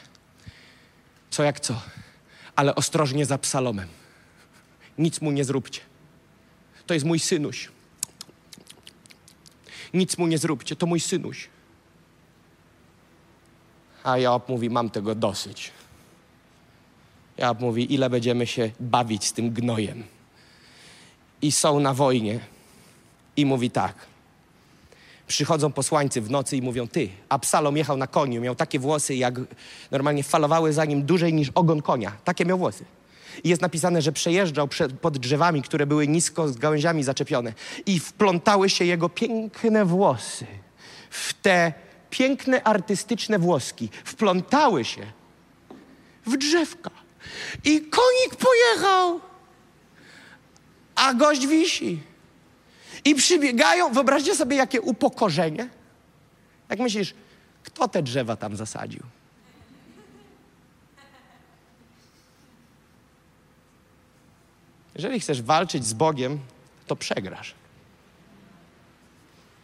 co 1.30 1.44
jak 1.44 1.60
co, 1.60 1.82
ale 2.56 2.76
ostrożnie 2.76 3.26
za 3.26 3.38
Psalomem. 3.38 3.88
Nic 4.98 5.22
mu 5.22 5.32
nie 5.32 5.46
zróbcie. 5.46 5.82
To 6.86 6.94
jest 6.94 7.06
mój 7.06 7.20
synuś. 7.20 7.75
Nic 9.96 10.18
mu 10.18 10.28
nie 10.28 10.38
zróbcie, 10.38 10.76
to 10.76 10.86
mój 10.86 11.00
synuś. 11.00 11.50
A 14.04 14.18
Joab 14.18 14.50
mówi, 14.50 14.70
mam 14.70 14.90
tego 14.90 15.16
dosyć. 15.16 15.72
Joab 17.38 17.60
mówi, 17.60 17.94
ile 17.94 18.10
będziemy 18.10 18.48
się 18.48 18.72
bawić 18.80 19.26
z 19.26 19.34
tym 19.34 19.52
gnojem. 19.52 20.04
I 21.42 21.52
są 21.52 21.80
na 21.80 21.94
wojnie. 21.94 22.40
I 23.38 23.46
mówi 23.46 23.72
tak, 23.72 23.96
przychodzą 25.28 25.72
posłańcy 25.72 26.22
w 26.22 26.30
nocy 26.30 26.58
i 26.58 26.62
mówią, 26.62 26.88
ty, 26.88 27.10
Absalom 27.30 27.78
jechał 27.78 27.98
na 27.98 28.08
koniu, 28.08 28.42
miał 28.42 28.56
takie 28.56 28.80
włosy, 28.80 29.16
jak 29.16 29.40
normalnie 29.92 30.24
falowały 30.24 30.74
za 30.74 30.86
nim 30.86 31.06
dłużej 31.06 31.34
niż 31.34 31.50
ogon 31.56 31.82
konia. 31.82 32.12
Takie 32.24 32.46
miał 32.46 32.58
włosy. 32.58 32.86
I 33.44 33.50
jest 33.50 33.62
napisane, 33.62 34.02
że 34.02 34.12
przejeżdżał 34.12 34.70
pod 35.02 35.18
drzewami, 35.18 35.62
które 35.62 35.86
były 35.86 36.08
nisko 36.08 36.48
z 36.48 36.58
gałęziami 36.58 37.04
zaczepione 37.04 37.54
i 37.86 38.00
wplątały 38.00 38.70
się 38.70 38.86
jego 38.86 39.10
piękne 39.10 39.86
włosy 39.86 40.46
w 41.10 41.34
te 41.34 41.74
piękne, 42.10 42.64
artystyczne 42.64 43.40
włoski. 43.40 43.90
Wplątały 44.04 44.86
się 44.86 45.02
w 46.26 46.38
drzewka. 46.38 46.92
I 47.64 47.82
konik 47.82 48.36
pojechał, 48.40 49.20
a 50.96 51.14
gość 51.14 51.48
wisi. 51.48 52.00
I 53.06 53.16
przybiegają, 53.16 53.94
wyobraźcie 53.94 54.36
sobie, 54.36 54.58
jakie 54.58 54.82
upokorzenie. 54.82 55.70
Jak 56.70 56.80
myślisz, 56.80 57.14
kto 57.64 57.88
te 57.88 58.04
drzewa 58.04 58.36
tam 58.36 58.56
zasadził? 58.56 59.04
Jeżeli 64.96 65.20
chcesz 65.20 65.42
walczyć 65.42 65.86
z 65.86 65.94
Bogiem, 65.94 66.40
to 66.88 66.96
przegrasz. 66.96 67.54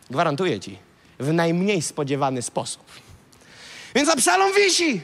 Gwarantuję 0.10 0.60
ci, 0.60 0.80
w 1.20 1.34
najmniej 1.34 1.82
spodziewany 1.82 2.42
sposób. 2.42 2.86
Więc 3.96 4.10
Absalom 4.10 4.52
wisi. 4.54 5.02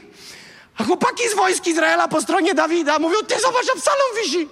A 0.78 0.84
chłopaki 0.84 1.30
z 1.30 1.36
wojsk 1.36 1.68
Izraela 1.68 2.08
po 2.08 2.22
stronie 2.22 2.54
Dawida 2.54 2.99
mówią, 2.99 3.18
ty 3.28 3.36
zobacz, 3.41 3.66
Absalom 3.76 4.24
wisi. 4.24 4.48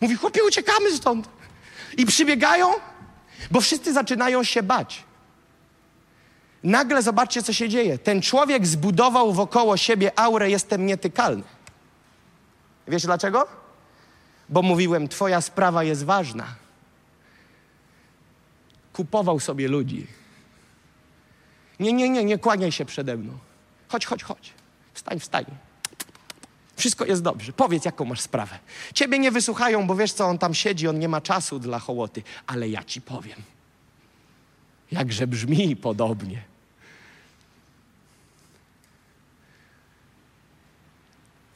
Mówi, 0.00 0.14
chłopie, 0.14 0.44
uciekamy 0.44 0.96
stąd. 0.96 1.28
I 1.96 2.06
przybiegają 2.06 2.72
bo 3.50 3.60
wszyscy 3.60 3.92
zaczynają 3.92 4.44
się 4.44 4.62
bać. 4.62 5.04
Nagle 6.64 7.02
zobaczcie, 7.02 7.42
co 7.42 7.52
się 7.52 7.68
dzieje. 7.68 7.98
Ten 7.98 8.22
człowiek 8.22 8.66
zbudował 8.66 9.32
wokoło 9.32 9.76
siebie 9.76 10.18
aurę, 10.18 10.50
jestem 10.50 10.86
nietykalny. 10.86 11.42
Wiesz 12.88 13.02
dlaczego? 13.02 13.61
Bo 14.52 14.62
mówiłem, 14.62 15.08
Twoja 15.08 15.40
sprawa 15.40 15.84
jest 15.84 16.04
ważna. 16.04 16.54
Kupował 18.92 19.40
sobie 19.40 19.68
ludzi. 19.68 20.06
Nie, 21.80 21.92
nie, 21.92 22.08
nie, 22.08 22.24
nie 22.24 22.38
kłaniaj 22.38 22.72
się 22.72 22.84
przede 22.84 23.16
mną. 23.16 23.38
Chodź, 23.88 24.06
chodź, 24.06 24.22
chodź. 24.22 24.52
Wstań, 24.94 25.20
wstań. 25.20 25.44
Wszystko 26.76 27.04
jest 27.04 27.22
dobrze. 27.22 27.52
Powiedz, 27.52 27.84
jaką 27.84 28.04
masz 28.04 28.20
sprawę. 28.20 28.58
Ciebie 28.94 29.18
nie 29.18 29.30
wysłuchają, 29.30 29.86
bo 29.86 29.94
wiesz 29.94 30.12
co, 30.12 30.26
on 30.26 30.38
tam 30.38 30.54
siedzi, 30.54 30.88
on 30.88 30.98
nie 30.98 31.08
ma 31.08 31.20
czasu 31.20 31.58
dla 31.58 31.78
hołoty, 31.78 32.22
ale 32.46 32.68
ja 32.68 32.84
ci 32.84 33.00
powiem. 33.00 33.38
Jakże 34.90 35.26
brzmi 35.26 35.76
podobnie. 35.76 36.42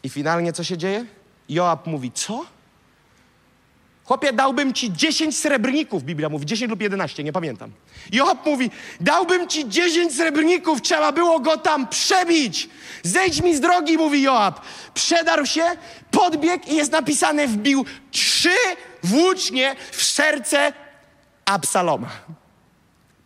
I 0.02 0.08
finalnie 0.08 0.52
co 0.52 0.64
się 0.64 0.78
dzieje? 0.78 1.06
Joab 1.48 1.86
mówi: 1.86 2.12
Co? 2.12 2.55
Chłopie, 4.06 4.32
dałbym 4.32 4.74
ci 4.74 4.92
10 4.92 5.38
srebrników, 5.38 6.02
Biblia 6.02 6.28
mówi, 6.28 6.46
10 6.46 6.70
lub 6.70 6.82
11, 6.82 7.24
nie 7.24 7.32
pamiętam. 7.32 7.70
Joab 8.12 8.46
mówi, 8.46 8.70
dałbym 9.00 9.48
ci 9.48 9.68
10 9.68 10.16
srebrników, 10.16 10.82
trzeba 10.82 11.12
było 11.12 11.40
go 11.40 11.56
tam 11.56 11.88
przebić. 11.88 12.68
Zejdź 13.02 13.42
mi 13.42 13.56
z 13.56 13.60
drogi, 13.60 13.98
mówi 13.98 14.22
Joab. 14.22 14.60
Przedarł 14.94 15.46
się, 15.46 15.64
podbiegł 16.10 16.70
i 16.70 16.76
jest 16.76 16.92
napisane, 16.92 17.48
wbił 17.48 17.84
trzy 18.10 18.56
włócznie 19.02 19.76
w 19.92 20.02
serce 20.04 20.72
Absaloma. 21.44 22.10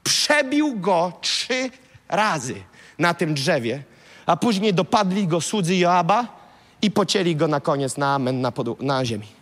Przebił 0.04 0.80
go 0.80 1.12
trzy 1.20 1.70
razy 2.08 2.54
na 2.98 3.14
tym 3.14 3.34
drzewie, 3.34 3.82
a 4.26 4.36
później 4.36 4.74
dopadli 4.74 5.26
go 5.26 5.40
słudzy 5.40 5.76
Joaba 5.76 6.40
i 6.82 6.90
pocięli 6.90 7.36
go 7.36 7.48
na 7.48 7.60
koniec 7.60 7.96
na 7.96 8.14
amen 8.14 8.40
na, 8.40 8.52
na 8.80 9.04
ziemi. 9.04 9.39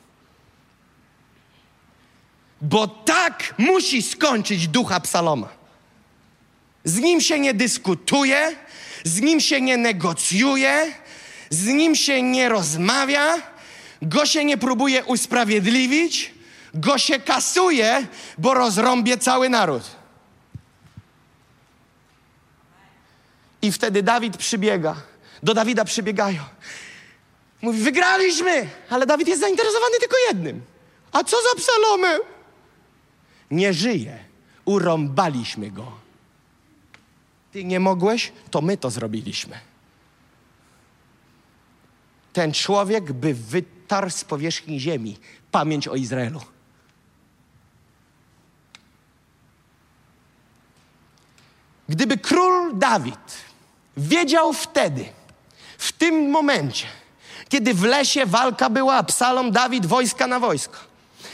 Bo 2.60 2.86
tak 2.86 3.54
musi 3.58 4.02
skończyć 4.02 4.68
duch 4.68 4.92
Absaloma. 4.92 5.48
Z 6.84 6.98
nim 6.98 7.20
się 7.20 7.40
nie 7.40 7.54
dyskutuje, 7.54 8.56
z 9.04 9.20
nim 9.20 9.40
się 9.40 9.60
nie 9.60 9.76
negocjuje, 9.76 10.92
z 11.50 11.66
nim 11.66 11.94
się 11.94 12.22
nie 12.22 12.48
rozmawia, 12.48 13.36
go 14.02 14.26
się 14.26 14.44
nie 14.44 14.58
próbuje 14.58 15.04
usprawiedliwić, 15.04 16.34
go 16.74 16.98
się 16.98 17.20
kasuje, 17.20 18.06
bo 18.38 18.54
rozrąbie 18.54 19.18
cały 19.18 19.48
naród. 19.48 19.82
I 23.62 23.72
wtedy 23.72 24.02
Dawid 24.02 24.36
przybiega, 24.36 24.96
do 25.42 25.54
Dawida 25.54 25.84
przybiegają. 25.84 26.42
Mówi, 27.62 27.82
wygraliśmy, 27.82 28.68
ale 28.90 29.06
Dawid 29.06 29.28
jest 29.28 29.40
zainteresowany 29.40 29.96
tylko 30.00 30.16
jednym. 30.28 30.62
A 31.12 31.24
co 31.24 31.36
za 31.36 31.48
Absalomem? 31.52 32.20
Nie 33.50 33.72
żyje. 33.72 34.18
Urąbaliśmy 34.64 35.70
go. 35.70 35.92
Ty 37.52 37.64
nie 37.64 37.80
mogłeś, 37.80 38.32
to 38.50 38.60
my 38.60 38.76
to 38.76 38.90
zrobiliśmy. 38.90 39.58
Ten 42.32 42.52
człowiek 42.52 43.12
by 43.12 43.34
wytarł 43.34 44.10
z 44.10 44.24
powierzchni 44.24 44.80
ziemi 44.80 45.18
pamięć 45.50 45.88
o 45.88 45.94
Izraelu. 45.94 46.40
Gdyby 51.88 52.18
król 52.18 52.78
Dawid 52.78 53.38
wiedział 53.96 54.52
wtedy, 54.52 55.04
w 55.78 55.92
tym 55.92 56.30
momencie, 56.30 56.86
kiedy 57.48 57.74
w 57.74 57.82
lesie 57.82 58.26
walka 58.26 58.70
była, 58.70 59.02
Psalom 59.02 59.52
Dawid 59.52 59.86
wojska 59.86 60.26
na 60.26 60.40
wojsko, 60.40 60.78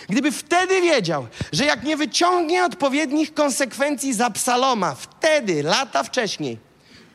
Gdyby 0.09 0.33
wtedy 0.33 0.81
wiedział, 0.81 1.27
że 1.53 1.65
jak 1.65 1.83
nie 1.83 1.97
wyciągnie 1.97 2.65
odpowiednich 2.65 3.35
konsekwencji 3.35 4.15
za 4.15 4.31
psaloma, 4.31 4.95
wtedy, 4.95 5.63
lata 5.63 6.03
wcześniej, 6.03 6.59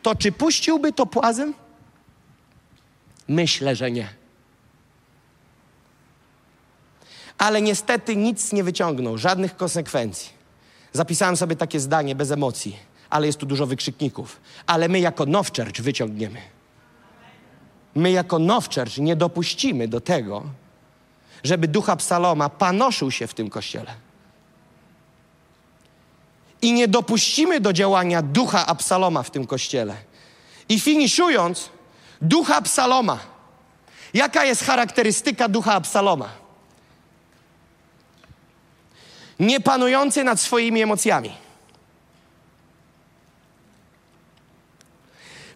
to 0.01 0.15
czy 0.15 0.31
puściłby 0.31 0.93
to 0.93 1.05
płazem? 1.05 1.53
Myślę, 3.27 3.75
że 3.75 3.91
nie. 3.91 4.09
Ale 7.37 7.61
niestety 7.61 8.15
nic 8.15 8.53
nie 8.53 8.63
wyciągnął, 8.63 9.17
żadnych 9.17 9.55
konsekwencji. 9.55 10.29
Zapisałem 10.93 11.37
sobie 11.37 11.55
takie 11.55 11.79
zdanie 11.79 12.15
bez 12.15 12.31
emocji, 12.31 12.79
ale 13.09 13.27
jest 13.27 13.39
tu 13.39 13.45
dużo 13.45 13.65
wykrzykników. 13.65 14.39
Ale 14.65 14.89
my 14.89 14.99
jako 14.99 15.25
Now 15.25 15.47
Church 15.47 15.81
wyciągniemy. 15.81 16.41
My 17.95 18.11
jako 18.11 18.39
Now 18.39 18.75
Church 18.75 18.97
nie 18.97 19.15
dopuścimy 19.15 19.87
do 19.87 20.01
tego, 20.01 20.43
żeby 21.43 21.67
ducha 21.67 21.95
Psaloma 21.95 22.49
panoszył 22.49 23.11
się 23.11 23.27
w 23.27 23.33
tym 23.33 23.49
kościele. 23.49 23.93
I 26.61 26.73
nie 26.73 26.87
dopuścimy 26.87 27.59
do 27.59 27.73
działania 27.73 28.21
ducha 28.21 28.65
Absaloma 28.65 29.23
w 29.23 29.31
tym 29.31 29.47
kościele. 29.47 29.95
I 30.69 30.79
finiszując, 30.79 31.69
ducha 32.21 32.55
Absaloma. 32.55 33.19
Jaka 34.13 34.45
jest 34.45 34.63
charakterystyka 34.63 35.47
ducha 35.47 35.73
Absaloma? 35.73 36.29
Nie 39.39 39.59
panujący 39.59 40.23
nad 40.23 40.41
swoimi 40.41 40.81
emocjami. 40.81 41.31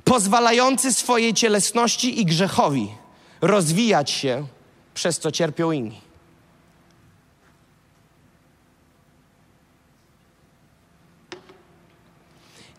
Pozwalający 0.03 0.93
swojej 0.93 1.33
cielesności 1.33 2.21
i 2.21 2.25
grzechowi 2.25 2.91
rozwijać 3.41 4.11
się 4.11 4.47
przez 4.93 5.19
co 5.19 5.31
cierpią 5.31 5.71
inni. 5.71 6.01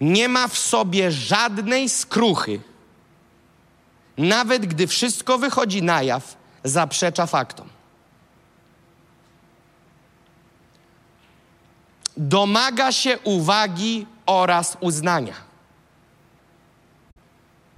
Nie 0.01 0.29
ma 0.29 0.49
w 0.49 0.59
sobie 0.59 1.11
żadnej 1.11 1.89
skruchy, 1.89 2.61
nawet 4.19 4.67
gdy 4.67 4.87
wszystko 4.87 5.39
wychodzi 5.39 5.83
na 5.83 6.03
jaw, 6.03 6.37
zaprzecza 6.65 7.27
faktom. 7.27 7.69
Domaga 12.17 12.93
się 12.93 13.19
uwagi 13.19 14.07
oraz 14.27 14.77
uznania. 14.81 15.35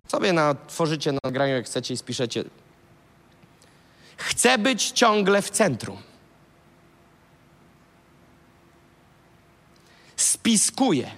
Sobie 0.09 0.33
na, 0.33 0.55
tworzycie 0.55 1.13
na 1.13 1.19
nagraniu, 1.25 1.55
jak 1.55 1.67
chcecie 1.67 1.95
i 1.95 1.97
spiszecie 1.97 2.45
Chcę 4.17 4.59
być 4.59 4.91
ciągle 4.91 5.43
w 5.43 5.51
centrum. 5.51 6.03
Spiskuje. 10.17 11.11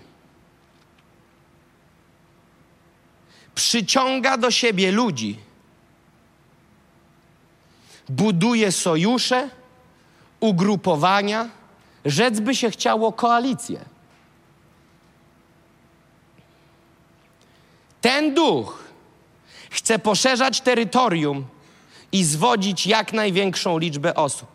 Przyciąga 3.55 4.39
do 4.39 4.51
siebie 4.51 4.93
ludzi. 4.93 5.39
Buduje 8.09 8.73
sojusze, 8.73 9.51
ugrupowania. 10.41 11.49
Rzec 12.05 12.41
by 12.41 12.55
się 12.55 12.71
chciało 12.71 13.13
koalicję. 13.13 13.85
Ten 18.01 18.35
duch 18.35 18.85
chce 19.71 19.99
poszerzać 19.99 20.61
terytorium 20.61 21.47
i 22.13 22.25
zwodzić 22.25 22.87
jak 22.87 23.13
największą 23.13 23.79
liczbę 23.79 24.15
osób. 24.15 24.49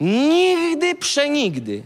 Nigdy, 0.00 0.94
przenigdy 0.94 1.82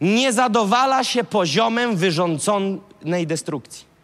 nie 0.00 0.32
zadowala 0.32 1.04
się 1.04 1.24
poziomem 1.24 1.96
wyrządzonej 1.96 3.26
destrukcji. 3.26 3.94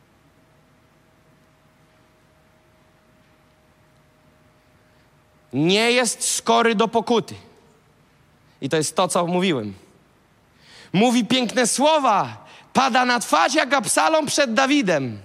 Nie 5.53 5.93
jest 5.93 6.35
skory 6.35 6.75
do 6.75 6.89
pokuty. 6.89 7.35
I 8.61 8.69
to 8.69 8.77
jest 8.77 8.97
to, 8.97 9.09
co 9.09 9.27
mówiłem. 9.27 9.75
Mówi 10.93 11.25
piękne 11.25 11.67
słowa, 11.67 12.47
pada 12.73 13.05
na 13.05 13.21
twarz 13.21 13.55
jak 13.55 13.75
Absalom 13.75 14.27
przed 14.27 14.55
Dawidem. 14.55 15.19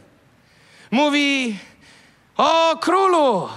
Mówi, 0.91 1.57
o 2.38 2.78
królu! 2.78 3.49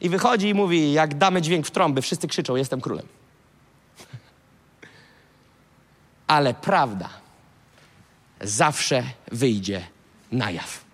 I 0.00 0.08
wychodzi 0.08 0.48
i 0.48 0.54
mówi, 0.54 0.92
jak 0.92 1.14
damy 1.14 1.42
dźwięk 1.42 1.66
w 1.66 1.70
trąby, 1.70 2.02
wszyscy 2.02 2.28
krzyczą, 2.28 2.56
jestem 2.56 2.80
królem. 2.80 3.06
Ale 6.26 6.54
prawda 6.54 7.08
zawsze 8.40 9.04
wyjdzie 9.32 9.86
na 10.32 10.50
jaw. 10.50 10.84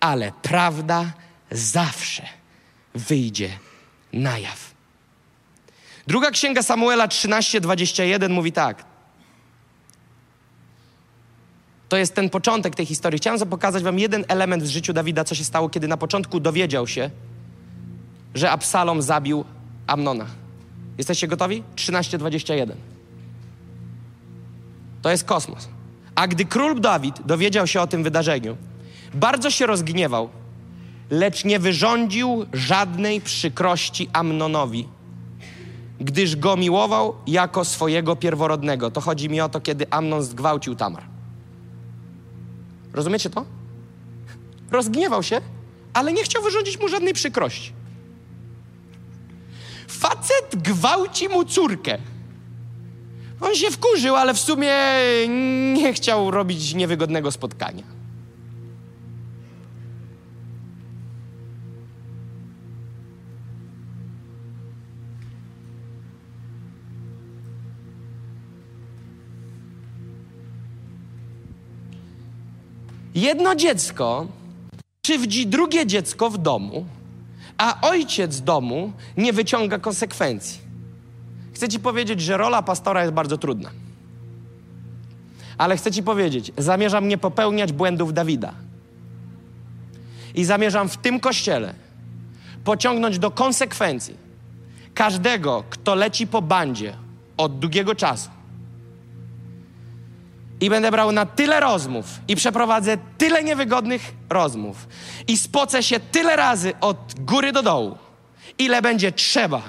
Ale 0.00 0.32
prawda 0.42 1.12
zawsze 1.50 2.28
wyjdzie 2.94 3.58
na 4.12 4.38
jaw. 4.38 4.74
Druga 6.06 6.30
księga 6.30 6.62
Samuela 6.62 7.08
13:21 7.08 8.30
mówi 8.30 8.52
tak: 8.52 8.84
to 11.88 11.96
jest 11.96 12.14
ten 12.14 12.30
początek 12.30 12.74
tej 12.74 12.86
historii. 12.86 13.18
Chciałem 13.18 13.48
pokazać 13.48 13.82
wam 13.82 13.98
jeden 13.98 14.24
element 14.28 14.62
w 14.62 14.66
życiu 14.66 14.92
Dawida, 14.92 15.24
co 15.24 15.34
się 15.34 15.44
stało, 15.44 15.68
kiedy 15.68 15.88
na 15.88 15.96
początku 15.96 16.40
dowiedział 16.40 16.86
się, 16.86 17.10
że 18.34 18.50
Absalom 18.50 19.02
zabił 19.02 19.44
Amnona. 19.86 20.26
Jesteście 20.98 21.28
gotowi? 21.28 21.62
13:21. 21.76 22.72
To 25.02 25.10
jest 25.10 25.24
kosmos. 25.24 25.68
A 26.14 26.28
gdy 26.28 26.44
król 26.44 26.80
Dawid 26.80 27.22
dowiedział 27.26 27.66
się 27.66 27.80
o 27.80 27.86
tym 27.86 28.02
wydarzeniu, 28.02 28.56
bardzo 29.14 29.50
się 29.50 29.66
rozgniewał, 29.66 30.28
lecz 31.10 31.44
nie 31.44 31.58
wyrządził 31.58 32.46
żadnej 32.52 33.20
przykrości 33.20 34.08
Amnonowi, 34.12 34.88
gdyż 36.00 36.36
go 36.36 36.56
miłował 36.56 37.14
jako 37.26 37.64
swojego 37.64 38.16
pierworodnego. 38.16 38.90
To 38.90 39.00
chodzi 39.00 39.28
mi 39.28 39.40
o 39.40 39.48
to, 39.48 39.60
kiedy 39.60 39.90
Amnon 39.90 40.22
zgwałcił 40.22 40.74
Tamar. 40.74 41.17
Rozumiecie 42.98 43.30
to? 43.30 43.44
Rozgniewał 44.70 45.22
się, 45.22 45.40
ale 45.92 46.12
nie 46.12 46.24
chciał 46.24 46.42
wyrządzić 46.42 46.80
mu 46.80 46.88
żadnej 46.88 47.14
przykrości. 47.14 47.72
Facet 49.88 50.56
gwałci 50.56 51.28
mu 51.28 51.44
córkę. 51.44 51.98
On 53.40 53.54
się 53.54 53.70
wkurzył, 53.70 54.16
ale 54.16 54.34
w 54.34 54.40
sumie 54.40 54.74
nie 55.74 55.92
chciał 55.92 56.30
robić 56.30 56.74
niewygodnego 56.74 57.30
spotkania. 57.30 57.82
Jedno 73.18 73.54
dziecko 73.54 74.26
krzywdzi 75.02 75.46
drugie 75.46 75.86
dziecko 75.86 76.30
w 76.30 76.38
domu, 76.38 76.86
a 77.58 77.80
ojciec 77.80 78.40
domu 78.40 78.92
nie 79.16 79.32
wyciąga 79.32 79.78
konsekwencji. 79.78 80.60
Chcę 81.54 81.68
ci 81.68 81.80
powiedzieć, 81.80 82.20
że 82.20 82.36
rola 82.36 82.62
pastora 82.62 83.02
jest 83.02 83.14
bardzo 83.14 83.38
trudna. 83.38 83.70
Ale 85.58 85.76
chcę 85.76 85.90
ci 85.90 86.02
powiedzieć, 86.02 86.52
zamierzam 86.58 87.08
nie 87.08 87.18
popełniać 87.18 87.72
błędów 87.72 88.14
Dawida. 88.14 88.54
I 90.34 90.44
zamierzam 90.44 90.88
w 90.88 90.96
tym 90.96 91.20
kościele 91.20 91.74
pociągnąć 92.64 93.18
do 93.18 93.30
konsekwencji 93.30 94.16
każdego, 94.94 95.64
kto 95.70 95.94
leci 95.94 96.26
po 96.26 96.42
bandzie 96.42 96.92
od 97.36 97.58
długiego 97.58 97.94
czasu. 97.94 98.37
I 100.60 100.70
będę 100.70 100.90
brał 100.90 101.12
na 101.12 101.26
tyle 101.26 101.60
rozmów 101.60 102.06
i 102.28 102.36
przeprowadzę 102.36 102.98
tyle 103.18 103.44
niewygodnych 103.44 104.02
rozmów 104.30 104.88
i 105.28 105.38
spocę 105.38 105.82
się 105.82 106.00
tyle 106.00 106.36
razy 106.36 106.72
od 106.80 107.14
góry 107.18 107.52
do 107.52 107.62
dołu, 107.62 107.98
ile 108.58 108.82
będzie 108.82 109.12
trzeba, 109.12 109.62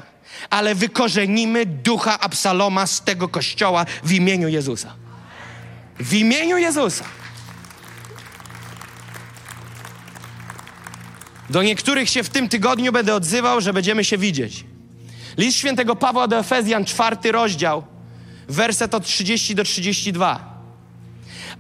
ale 0.50 0.76
wykorzenimy 0.76 1.66
ducha 1.66 2.20
Absaloma 2.20 2.88
z 2.88 3.02
tego 3.02 3.28
kościoła 3.28 3.86
w 4.04 4.12
imieniu 4.12 4.48
Jezusa. 4.48 4.94
W 6.00 6.14
imieniu 6.14 6.58
Jezusa. 6.58 7.06
Do 11.50 11.64
niektórych 11.64 12.10
się 12.10 12.24
w 12.24 12.30
tym 12.30 12.50
tygodniu 12.50 12.92
będę 12.92 13.16
odzywał, 13.16 13.62
że 13.62 13.74
będziemy 13.74 14.04
się 14.04 14.18
widzieć. 14.18 14.66
List 15.38 15.58
świętego 15.58 15.96
Pawła 15.96 16.28
do 16.28 16.40
Efezjan, 16.40 16.86
czwarty 16.86 17.32
rozdział, 17.32 17.84
werset 18.48 18.96
od 18.96 19.06
30 19.06 19.56
do 19.56 19.64
32. 19.64 20.49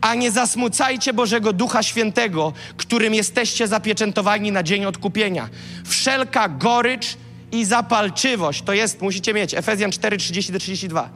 A 0.02 0.16
nie 0.16 0.32
zasmucajcie 0.32 1.14
Bożego 1.14 1.54
Ducha 1.54 1.84
Świętego, 1.84 2.54
którym 2.78 3.14
jesteście 3.14 3.68
zapieczętowani 3.68 4.52
na 4.52 4.64
dzień 4.64 4.86
odkupienia. 4.86 5.50
Wszelka 5.86 6.50
gorycz 6.50 7.18
i 7.52 7.66
zapalczywość, 7.66 8.62
to 8.62 8.74
jest, 8.74 9.02
musicie 9.02 9.34
mieć, 9.34 9.54
Efezjan 9.54 9.92
4, 9.92 10.18
30 10.18 10.52
do 10.52 10.60
32. 10.60 11.10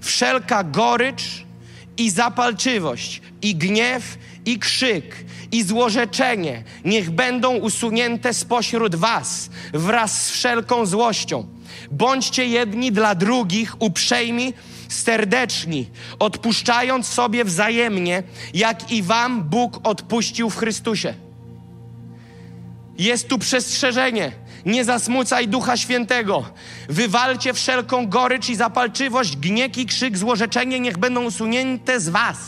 Wszelka 0.00 0.64
gorycz 0.64 1.22
i 1.96 2.10
zapalczywość, 2.10 3.22
i 3.42 3.54
gniew, 3.54 4.18
i 4.46 4.58
krzyk, 4.58 5.24
i 5.52 5.62
złorzeczenie 5.62 6.64
niech 6.84 7.10
będą 7.10 7.56
usunięte 7.56 8.34
spośród 8.34 8.94
was 8.94 9.50
wraz 9.74 10.22
z 10.26 10.30
wszelką 10.30 10.86
złością. 10.86 11.46
Bądźcie 11.90 12.46
jedni 12.46 12.92
dla 12.92 13.14
drugich 13.14 13.82
uprzejmi, 13.82 14.52
serdeczni, 14.96 15.90
odpuszczając 16.18 17.08
sobie 17.08 17.44
wzajemnie, 17.44 18.22
jak 18.54 18.92
i 18.92 19.02
wam 19.02 19.42
Bóg 19.42 19.80
odpuścił 19.82 20.50
w 20.50 20.56
Chrystusie. 20.56 21.14
Jest 22.98 23.28
tu 23.28 23.38
przestrzeżenie. 23.38 24.32
Nie 24.66 24.84
zasmucaj 24.84 25.48
Ducha 25.48 25.76
Świętego. 25.76 26.44
Wywalcie 26.88 27.54
wszelką 27.54 28.08
gorycz 28.08 28.48
i 28.48 28.56
zapalczywość, 28.56 29.36
gniek 29.36 29.78
i 29.78 29.86
krzyk, 29.86 30.18
złorzeczenie 30.18 30.80
niech 30.80 30.98
będą 30.98 31.24
usunięte 31.24 32.00
z 32.00 32.08
was. 32.08 32.38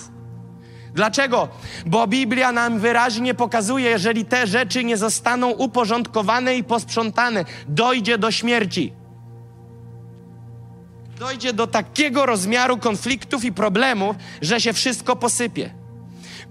Dlaczego? 0.95 1.49
Bo 1.87 2.07
Biblia 2.07 2.53
nam 2.53 2.79
wyraźnie 2.79 3.35
pokazuje, 3.35 3.91
jeżeli 3.91 4.25
te 4.25 4.47
rzeczy 4.47 4.85
nie 4.85 4.97
zostaną 4.97 5.51
uporządkowane 5.51 6.57
i 6.57 6.65
posprzątane, 6.65 7.45
dojdzie 7.69 8.19
do 8.19 8.31
śmierci. 8.31 8.93
Dojdzie 11.19 11.53
do 11.53 11.67
takiego 11.67 12.27
rozmiaru 12.27 12.79
konfliktów 12.79 13.45
i 13.45 13.53
problemów, 13.53 14.17
że 14.43 14.61
się 14.61 14.73
wszystko 14.73 15.17
posypie. 15.17 15.75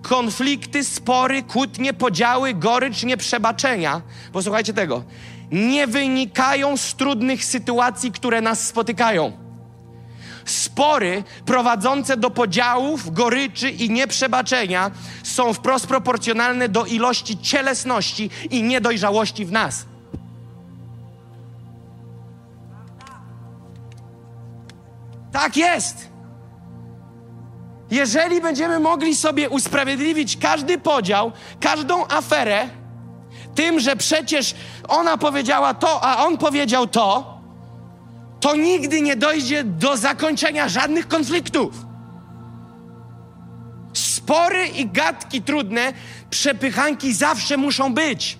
Konflikty, 0.01 0.83
spory, 0.83 1.43
kłótnie, 1.43 1.93
podziały, 1.93 2.53
gorycz, 2.53 3.03
nieprzebaczenia. 3.03 4.01
Posłuchajcie 4.33 4.73
tego. 4.73 5.03
Nie 5.51 5.87
wynikają 5.87 6.77
z 6.77 6.95
trudnych 6.95 7.45
sytuacji, 7.45 8.11
które 8.11 8.41
nas 8.41 8.67
spotykają. 8.67 9.31
Spory 10.45 11.23
prowadzące 11.45 12.17
do 12.17 12.29
podziałów, 12.29 13.13
goryczy 13.13 13.69
i 13.69 13.89
nieprzebaczenia 13.89 14.91
są 15.23 15.53
wprost 15.53 15.87
proporcjonalne 15.87 16.69
do 16.69 16.85
ilości 16.85 17.37
cielesności 17.37 18.29
i 18.49 18.63
niedojrzałości 18.63 19.45
w 19.45 19.51
nas. 19.51 19.85
Tak 25.37 25.57
jest. 25.57 26.09
Jeżeli 27.91 28.41
będziemy 28.41 28.79
mogli 28.79 29.15
sobie 29.15 29.49
usprawiedliwić 29.49 30.37
każdy 30.37 30.77
podział, 30.77 31.31
każdą 31.59 32.07
aferę, 32.07 32.69
tym, 33.55 33.79
że 33.79 33.95
przecież 33.95 34.55
ona 34.87 35.17
powiedziała 35.17 35.73
to, 35.73 36.03
a 36.03 36.25
on 36.25 36.37
powiedział 36.37 36.87
to, 36.87 37.37
to 38.39 38.55
nigdy 38.55 39.01
nie 39.01 39.15
dojdzie 39.15 39.63
do 39.63 39.97
zakończenia 39.97 40.69
żadnych 40.69 41.07
konfliktów. 41.07 41.85
Spory 43.93 44.67
i 44.67 44.85
gadki 44.85 45.41
trudne, 45.41 45.93
przepychanki 46.29 47.13
zawsze 47.13 47.57
muszą 47.57 47.93
być. 47.93 48.37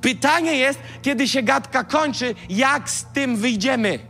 Pytanie 0.00 0.54
jest, 0.54 0.80
kiedy 1.02 1.28
się 1.28 1.42
gadka 1.42 1.84
kończy, 1.84 2.34
jak 2.48 2.90
z 2.90 3.04
tym 3.04 3.36
wyjdziemy. 3.36 4.09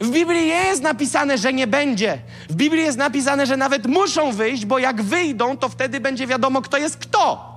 W 0.00 0.10
Biblii 0.10 0.46
nie 0.46 0.64
jest 0.64 0.82
napisane, 0.82 1.38
że 1.38 1.52
nie 1.52 1.66
będzie. 1.66 2.18
W 2.48 2.54
Biblii 2.54 2.82
jest 2.82 2.98
napisane, 2.98 3.46
że 3.46 3.56
nawet 3.56 3.86
muszą 3.86 4.32
wyjść, 4.32 4.66
bo 4.66 4.78
jak 4.78 5.02
wyjdą, 5.02 5.56
to 5.56 5.68
wtedy 5.68 6.00
będzie 6.00 6.26
wiadomo, 6.26 6.62
kto 6.62 6.76
jest 6.76 6.96
kto. 6.96 7.56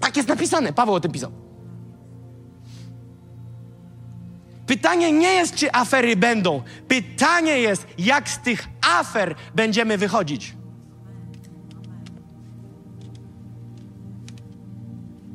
Tak 0.00 0.16
jest 0.16 0.28
napisane. 0.28 0.72
Paweł 0.72 0.94
o 0.94 1.00
tym 1.00 1.12
pisał. 1.12 1.32
Pytanie 4.66 5.12
nie 5.12 5.32
jest, 5.32 5.54
czy 5.54 5.72
afery 5.72 6.16
będą. 6.16 6.62
Pytanie 6.88 7.58
jest, 7.60 7.86
jak 7.98 8.28
z 8.28 8.38
tych 8.38 8.68
afer 8.98 9.34
będziemy 9.54 9.98
wychodzić. 9.98 10.54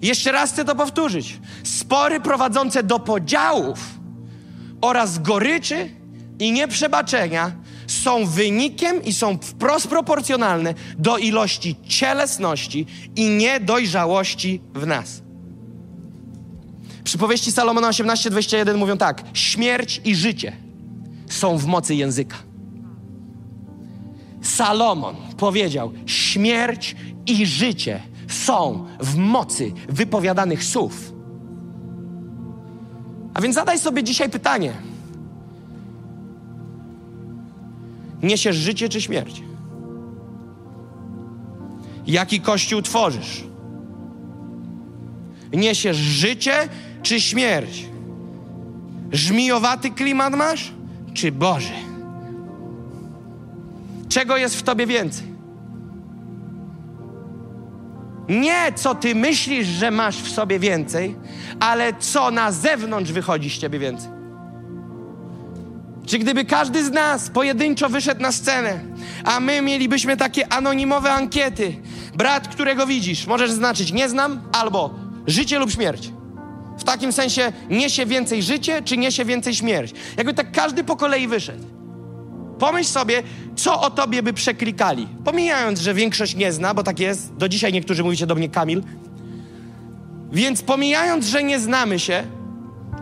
Jeszcze 0.01 0.31
raz 0.31 0.51
chcę 0.51 0.65
to 0.65 0.75
powtórzyć. 0.75 1.39
Spory 1.63 2.19
prowadzące 2.19 2.83
do 2.83 2.99
podziałów 2.99 3.98
oraz 4.81 5.19
goryczy 5.19 5.89
i 6.39 6.51
nieprzebaczenia 6.51 7.51
są 7.87 8.25
wynikiem 8.25 9.03
i 9.03 9.13
są 9.13 9.37
wprost 9.37 9.87
proporcjonalne 9.87 10.73
do 10.97 11.17
ilości 11.17 11.75
cielesności 11.87 12.85
i 13.15 13.29
niedojrzałości 13.29 14.61
w 14.73 14.87
nas. 14.87 15.21
Przypowieści 17.03 17.51
Salomona 17.51 17.89
18:21 17.89 18.77
mówią 18.77 18.97
tak: 18.97 19.23
Śmierć 19.33 20.01
i 20.05 20.15
życie 20.15 20.53
są 21.29 21.57
w 21.57 21.65
mocy 21.65 21.95
języka. 21.95 22.35
Salomon 24.41 25.15
powiedział: 25.37 25.91
Śmierć 26.05 26.95
i 27.27 27.45
życie 27.45 28.01
są 28.27 28.85
w 28.99 29.15
mocy 29.15 29.71
wypowiadanych 29.89 30.63
słów. 30.63 31.18
A 33.33 33.41
więc 33.41 33.55
zadaj 33.55 33.79
sobie 33.79 34.03
dzisiaj 34.03 34.29
pytanie: 34.29 34.73
Niesiesz 38.23 38.55
życie 38.55 38.89
czy 38.89 39.01
śmierć? 39.01 39.43
Jaki 42.07 42.41
kościół 42.41 42.81
tworzysz? 42.81 43.43
Niesiesz 45.53 45.97
życie 45.97 46.53
czy 47.03 47.21
śmierć? 47.21 47.85
Żmijowaty 49.11 49.89
klimat 49.89 50.35
masz, 50.35 50.73
czy 51.13 51.31
Boży? 51.31 51.73
Czego 54.09 54.37
jest 54.37 54.55
w 54.55 54.63
tobie 54.63 54.87
więcej? 54.87 55.28
Nie 58.29 58.71
co 58.75 58.95
ty 58.95 59.15
myślisz, 59.15 59.67
że 59.67 59.91
masz 59.91 60.17
w 60.17 60.31
sobie 60.31 60.59
więcej, 60.59 61.15
ale 61.59 61.93
co 61.93 62.31
na 62.31 62.51
zewnątrz 62.51 63.11
wychodzi 63.11 63.49
z 63.49 63.57
ciebie 63.57 63.79
więcej. 63.79 64.09
Czy 66.05 66.19
gdyby 66.19 66.45
każdy 66.45 66.85
z 66.85 66.91
nas 66.91 67.29
pojedynczo 67.29 67.89
wyszedł 67.89 68.21
na 68.21 68.31
scenę, 68.31 68.79
a 69.23 69.39
my 69.39 69.61
mielibyśmy 69.61 70.17
takie 70.17 70.53
anonimowe 70.53 71.11
ankiety, 71.11 71.75
brat, 72.15 72.47
którego 72.47 72.87
widzisz, 72.87 73.27
możesz 73.27 73.51
znaczyć 73.51 73.93
nie 73.93 74.09
znam 74.09 74.41
albo 74.51 74.93
życie 75.27 75.59
lub 75.59 75.71
śmierć. 75.71 76.11
W 76.77 76.83
takim 76.83 77.11
sensie 77.11 77.53
niesie 77.69 78.05
więcej 78.05 78.43
życie, 78.43 78.81
czy 78.81 78.97
niesie 78.97 79.25
więcej 79.25 79.55
śmierć. 79.55 79.93
Jakby 80.17 80.33
tak 80.33 80.51
każdy 80.51 80.83
po 80.83 80.95
kolei 80.95 81.27
wyszedł. 81.27 81.78
Pomyśl 82.59 82.89
sobie, 82.89 83.23
co 83.55 83.81
o 83.81 83.89
tobie 83.89 84.23
by 84.23 84.33
przeklikali. 84.33 85.07
Pomijając, 85.25 85.79
że 85.79 85.93
większość 85.93 86.35
nie 86.35 86.51
zna, 86.51 86.73
bo 86.73 86.83
tak 86.83 86.99
jest. 86.99 87.33
Do 87.33 87.49
dzisiaj 87.49 87.73
niektórzy 87.73 88.03
mówicie 88.03 88.27
do 88.27 88.35
mnie 88.35 88.49
Kamil. 88.49 88.83
Więc 90.31 90.61
pomijając, 90.61 91.25
że 91.25 91.43
nie 91.43 91.59
znamy 91.59 91.99
się 91.99 92.23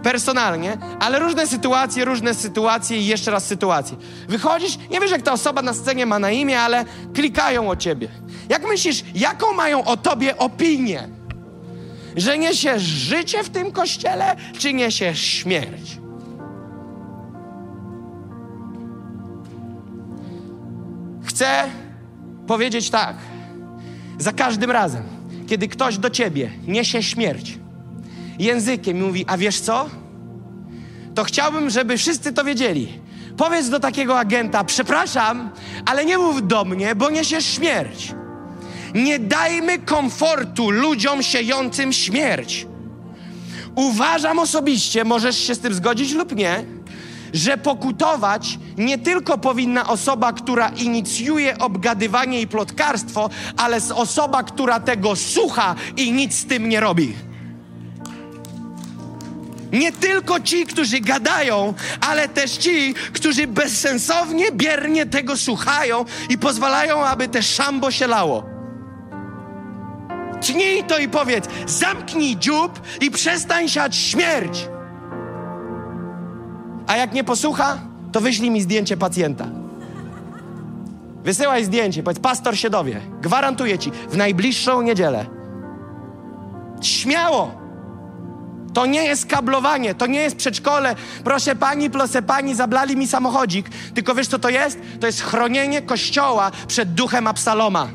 personalnie, 0.04 0.78
ale 1.00 1.20
różne 1.20 1.48
sytuacje, 1.48 2.06
różne 2.06 2.34
sytuacje 2.34 2.98
i 2.98 3.06
jeszcze 3.06 3.32
raz 3.32 3.46
sytuacje. 3.46 3.98
Wychodzisz, 4.30 4.78
nie 4.92 5.00
wiesz 5.00 5.12
jak 5.12 5.22
ta 5.22 5.34
osoba 5.34 5.62
na 5.62 5.74
scenie 5.74 6.06
ma 6.06 6.20
na 6.20 6.32
imię, 6.32 6.60
ale 6.60 6.86
klikają 7.14 7.70
o 7.70 7.76
ciebie. 7.76 8.08
Jak 8.50 8.68
myślisz, 8.68 9.04
jaką 9.16 9.54
mają 9.54 9.86
o 9.86 9.98
tobie 9.98 10.38
opinię? 10.38 11.10
Że 12.16 12.38
niesiesz 12.38 12.82
życie 12.82 13.44
w 13.44 13.50
tym 13.50 13.72
kościele, 13.72 14.36
czy 14.60 14.74
niesiesz 14.74 15.22
śmierć? 15.22 15.98
Chcę 21.38 21.70
powiedzieć 22.48 22.90
tak. 22.90 23.16
Za 24.18 24.32
każdym 24.32 24.72
razem, 24.72 25.04
kiedy 25.48 25.68
ktoś 25.68 25.98
do 25.98 26.10
ciebie 26.10 26.52
niesie 26.68 27.04
śmierć, 27.04 27.60
językiem 28.40 29.02
mówi, 29.02 29.26
a 29.28 29.38
wiesz 29.38 29.60
co? 29.60 29.90
To 31.16 31.24
chciałbym, 31.24 31.70
żeby 31.70 31.98
wszyscy 31.98 32.34
to 32.34 32.44
wiedzieli. 32.44 33.00
Powiedz 33.38 33.70
do 33.70 33.80
takiego 33.80 34.20
agenta, 34.20 34.64
przepraszam, 34.64 35.50
ale 35.86 36.06
nie 36.06 36.18
mów 36.18 36.48
do 36.48 36.66
mnie, 36.66 36.96
bo 36.96 37.10
niesiesz 37.10 37.46
śmierć. 37.46 38.14
Nie 38.96 39.20
dajmy 39.20 39.80
komfortu 39.80 40.70
ludziom 40.70 41.24
siejącym 41.24 41.94
śmierć. 41.94 42.68
Uważam 43.76 44.40
osobiście, 44.40 45.04
możesz 45.04 45.38
się 45.38 45.56
z 45.56 45.60
tym 45.60 45.74
zgodzić 45.74 46.14
lub 46.14 46.36
nie, 46.36 46.77
że 47.34 47.58
pokutować 47.58 48.60
nie 48.78 48.98
tylko 48.98 49.38
powinna 49.38 49.88
osoba, 49.88 50.34
która 50.34 50.70
inicjuje 50.70 51.58
obgadywanie 51.58 52.42
i 52.42 52.48
plotkarstwo, 52.48 53.30
ale 53.58 53.78
osoba, 53.96 54.44
która 54.44 54.80
tego 54.80 55.16
słucha 55.16 55.76
i 55.98 56.12
nic 56.12 56.36
z 56.36 56.46
tym 56.46 56.70
nie 56.70 56.80
robi. 56.80 57.16
Nie 59.72 59.92
tylko 59.92 60.40
ci, 60.40 60.66
którzy 60.66 61.00
gadają, 61.00 61.74
ale 62.02 62.30
też 62.30 62.52
ci, 62.52 62.94
którzy 63.14 63.48
bezsensownie, 63.48 64.52
biernie 64.52 65.06
tego 65.06 65.38
słuchają 65.38 66.06
i 66.30 66.38
pozwalają, 66.38 67.06
aby 67.06 67.28
te 67.28 67.44
szambo 67.44 67.92
się 67.92 68.08
lało. 68.08 68.44
Tnij 70.42 70.84
to 70.84 70.98
i 70.98 71.10
powiedz: 71.10 71.46
zamknij 71.66 72.38
dziób 72.38 72.82
i 73.02 73.12
przestań 73.12 73.70
siać 73.70 73.96
śmierć. 73.96 74.68
A 76.88 76.96
jak 76.96 77.14
nie 77.14 77.24
posłucha, 77.24 77.78
to 78.12 78.22
wyślij 78.22 78.52
mi 78.52 78.62
zdjęcie 78.62 78.98
pacjenta. 78.98 79.48
Wysyłaj 81.24 81.66
zdjęcie, 81.66 82.04
powiedz, 82.04 82.20
pastor 82.20 82.58
się 82.58 82.70
dowie. 82.70 83.02
Gwarantuję 83.22 83.80
ci, 83.80 83.92
w 84.10 84.18
najbliższą 84.18 84.82
niedzielę. 84.82 85.26
Śmiało! 86.82 87.68
To 88.74 88.86
nie 88.86 89.04
jest 89.04 89.26
kablowanie, 89.26 89.96
to 89.96 90.08
nie 90.08 90.20
jest 90.20 90.36
przedszkole. 90.36 90.96
Proszę 91.24 91.56
pani, 91.56 91.90
proszę 91.90 92.22
pani, 92.22 92.56
zablali 92.56 92.98
mi 92.98 93.08
samochodzik. 93.08 93.70
Tylko 93.94 94.16
wiesz, 94.16 94.28
co 94.28 94.40
to 94.40 94.50
jest? 94.50 94.80
To 95.00 95.08
jest 95.08 95.22
chronienie 95.22 95.82
kościoła 95.82 96.52
przed 96.68 96.94
duchem 96.94 97.28
Absaloma. 97.28 97.88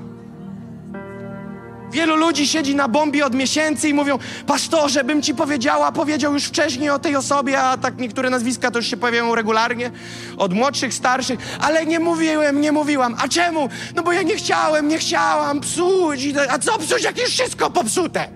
Wielu 1.92 2.16
ludzi 2.16 2.46
siedzi 2.46 2.74
na 2.74 2.88
bombie 2.88 3.22
od 3.22 3.34
miesięcy 3.34 3.88
i 3.88 3.94
mówią, 3.94 4.18
pastorze, 4.46 5.04
bym 5.04 5.22
ci 5.22 5.34
powiedziała, 5.34 5.92
powiedział 5.92 6.32
już 6.32 6.44
wcześniej 6.44 6.90
o 6.90 6.98
tej 6.98 7.16
osobie, 7.16 7.60
a 7.60 7.76
tak 7.76 7.98
niektóre 7.98 8.30
nazwiska 8.30 8.70
to 8.70 8.78
już 8.78 8.86
się 8.86 8.96
pojawiają 8.96 9.34
regularnie, 9.34 9.90
od 10.36 10.54
młodszych, 10.54 10.94
starszych, 10.94 11.38
ale 11.60 11.86
nie 11.86 12.00
mówiłem, 12.00 12.60
nie 12.60 12.72
mówiłam. 12.72 13.16
A 13.18 13.28
czemu? 13.28 13.68
No 13.94 14.02
bo 14.02 14.12
ja 14.12 14.22
nie 14.22 14.36
chciałem, 14.36 14.88
nie 14.88 14.98
chciałam 14.98 15.60
psuć. 15.60 16.20
A 16.50 16.58
co 16.58 16.78
psuć, 16.78 17.02
jak 17.02 17.18
już 17.18 17.30
wszystko 17.30 17.70
popsute? 17.70 18.28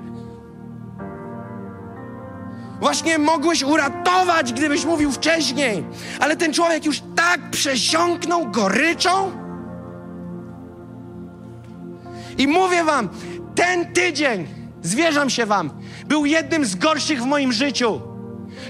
Właśnie 2.80 3.18
mogłeś 3.18 3.62
uratować, 3.62 4.52
gdybyś 4.52 4.84
mówił 4.84 5.12
wcześniej, 5.12 5.84
ale 6.20 6.36
ten 6.36 6.52
człowiek 6.52 6.84
już 6.84 7.02
tak 7.16 7.50
przesiąknął 7.50 8.50
goryczą. 8.50 9.32
I 12.38 12.48
mówię 12.48 12.84
wam, 12.84 13.08
ten 13.56 13.92
tydzień, 13.92 14.46
zwierzam 14.82 15.30
się 15.30 15.46
wam, 15.46 15.70
był 16.06 16.26
jednym 16.26 16.64
z 16.64 16.74
gorszych 16.74 17.22
w 17.22 17.26
moim 17.26 17.52
życiu. 17.52 18.00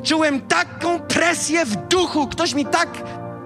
Czułem 0.03 0.41
taką 0.41 1.01
presję 1.01 1.65
w 1.65 1.77
duchu, 1.77 2.27
ktoś 2.27 2.55
mi 2.55 2.67
tak 2.67 2.89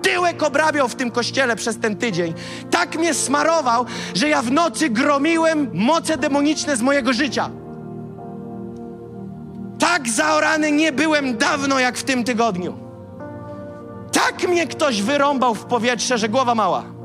tyłek 0.02 0.42
obrabiał 0.42 0.88
w 0.88 0.94
tym 0.94 1.10
kościele 1.10 1.56
przez 1.56 1.78
ten 1.78 1.96
tydzień. 1.96 2.34
Tak 2.70 2.98
mnie 2.98 3.14
smarował, 3.14 3.86
że 4.14 4.28
ja 4.28 4.42
w 4.42 4.50
nocy 4.50 4.90
gromiłem 4.90 5.70
moce 5.74 6.18
demoniczne 6.18 6.76
z 6.76 6.82
mojego 6.82 7.12
życia. 7.12 7.50
Tak 9.78 10.08
zaorany 10.08 10.72
nie 10.72 10.92
byłem 10.92 11.38
dawno 11.38 11.78
jak 11.78 11.98
w 11.98 12.04
tym 12.04 12.24
tygodniu. 12.24 12.78
Tak 14.12 14.48
mnie 14.48 14.66
ktoś 14.66 15.02
wyrąbał 15.02 15.54
w 15.54 15.64
powietrze, 15.64 16.18
że 16.18 16.28
głowa 16.28 16.54
mała. 16.54 16.99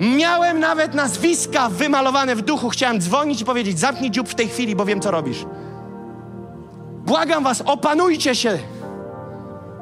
Miałem 0.00 0.60
nawet 0.60 0.94
nazwiska 0.94 1.68
wymalowane 1.68 2.36
w 2.36 2.42
duchu. 2.42 2.68
Chciałem 2.68 3.00
dzwonić 3.00 3.40
i 3.40 3.44
powiedzieć: 3.44 3.78
zamknij 3.78 4.10
dziób 4.10 4.28
w 4.28 4.34
tej 4.34 4.48
chwili, 4.48 4.76
bo 4.76 4.84
wiem, 4.84 5.00
co 5.00 5.10
robisz. 5.10 5.44
Błagam 7.06 7.44
was, 7.44 7.62
opanujcie 7.66 8.34
się. 8.34 8.58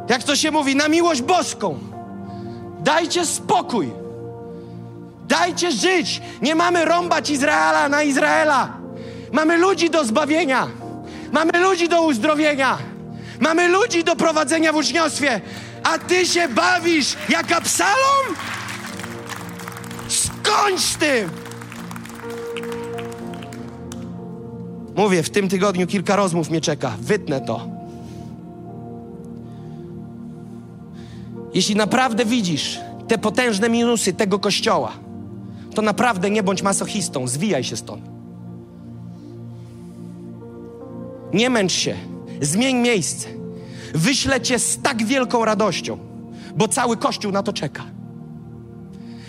Jak 0.08 0.22
to 0.22 0.36
się 0.36 0.50
mówi, 0.50 0.76
na 0.76 0.88
miłość 0.88 1.22
boską. 1.22 1.78
Dajcie 2.80 3.26
spokój. 3.26 3.90
Dajcie 5.28 5.72
żyć. 5.72 6.22
Nie 6.42 6.54
mamy 6.54 6.84
rąbać 6.84 7.30
Izraela 7.30 7.88
na 7.88 8.02
Izraela. 8.02 8.68
Mamy 9.32 9.58
ludzi 9.58 9.90
do 9.90 10.04
zbawienia. 10.04 10.68
Mamy 11.32 11.58
ludzi 11.58 11.88
do 11.88 12.02
uzdrowienia. 12.02 12.78
Mamy 13.40 13.68
ludzi 13.68 14.04
do 14.04 14.16
prowadzenia 14.16 14.72
w 14.72 14.76
uczniostwie. 14.76 15.40
A 15.82 15.98
ty 15.98 16.26
się 16.26 16.48
bawisz 16.48 17.16
jak 17.28 17.52
Absalom? 17.52 18.36
Skończ 20.44 20.80
z 20.80 20.96
tym! 20.96 21.30
Mówię, 24.96 25.22
w 25.22 25.30
tym 25.30 25.48
tygodniu 25.48 25.86
kilka 25.86 26.16
rozmów 26.16 26.50
mnie 26.50 26.60
czeka. 26.60 26.96
Wytnę 27.00 27.40
to. 27.40 27.68
Jeśli 31.54 31.76
naprawdę 31.76 32.24
widzisz 32.24 32.80
te 33.08 33.18
potężne 33.18 33.68
minusy 33.68 34.12
tego 34.12 34.38
kościoła, 34.38 34.92
to 35.74 35.82
naprawdę 35.82 36.30
nie 36.30 36.42
bądź 36.42 36.62
masochistą, 36.62 37.28
zwijaj 37.28 37.64
się 37.64 37.76
stąd. 37.76 38.02
Nie 41.32 41.50
męcz 41.50 41.72
się, 41.72 41.94
zmień 42.40 42.76
miejsce. 42.76 43.28
Wyślę 43.94 44.40
cię 44.40 44.58
z 44.58 44.82
tak 44.82 45.04
wielką 45.04 45.44
radością, 45.44 45.98
bo 46.56 46.68
cały 46.68 46.96
kościół 46.96 47.32
na 47.32 47.42
to 47.42 47.52
czeka. 47.52 47.93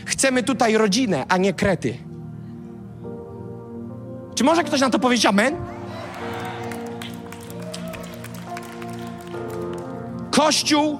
Chcemy 0.06 0.44
tutaj 0.44 0.78
rodzinę, 0.78 1.26
a 1.30 1.38
nie 1.38 1.54
krety. 1.54 1.98
Czy 4.36 4.44
może 4.44 4.64
ktoś 4.64 4.82
na 4.82 4.90
to 4.90 5.00
powiedzieć 5.00 5.26
amen? 5.26 5.56
Kościół, 10.32 11.00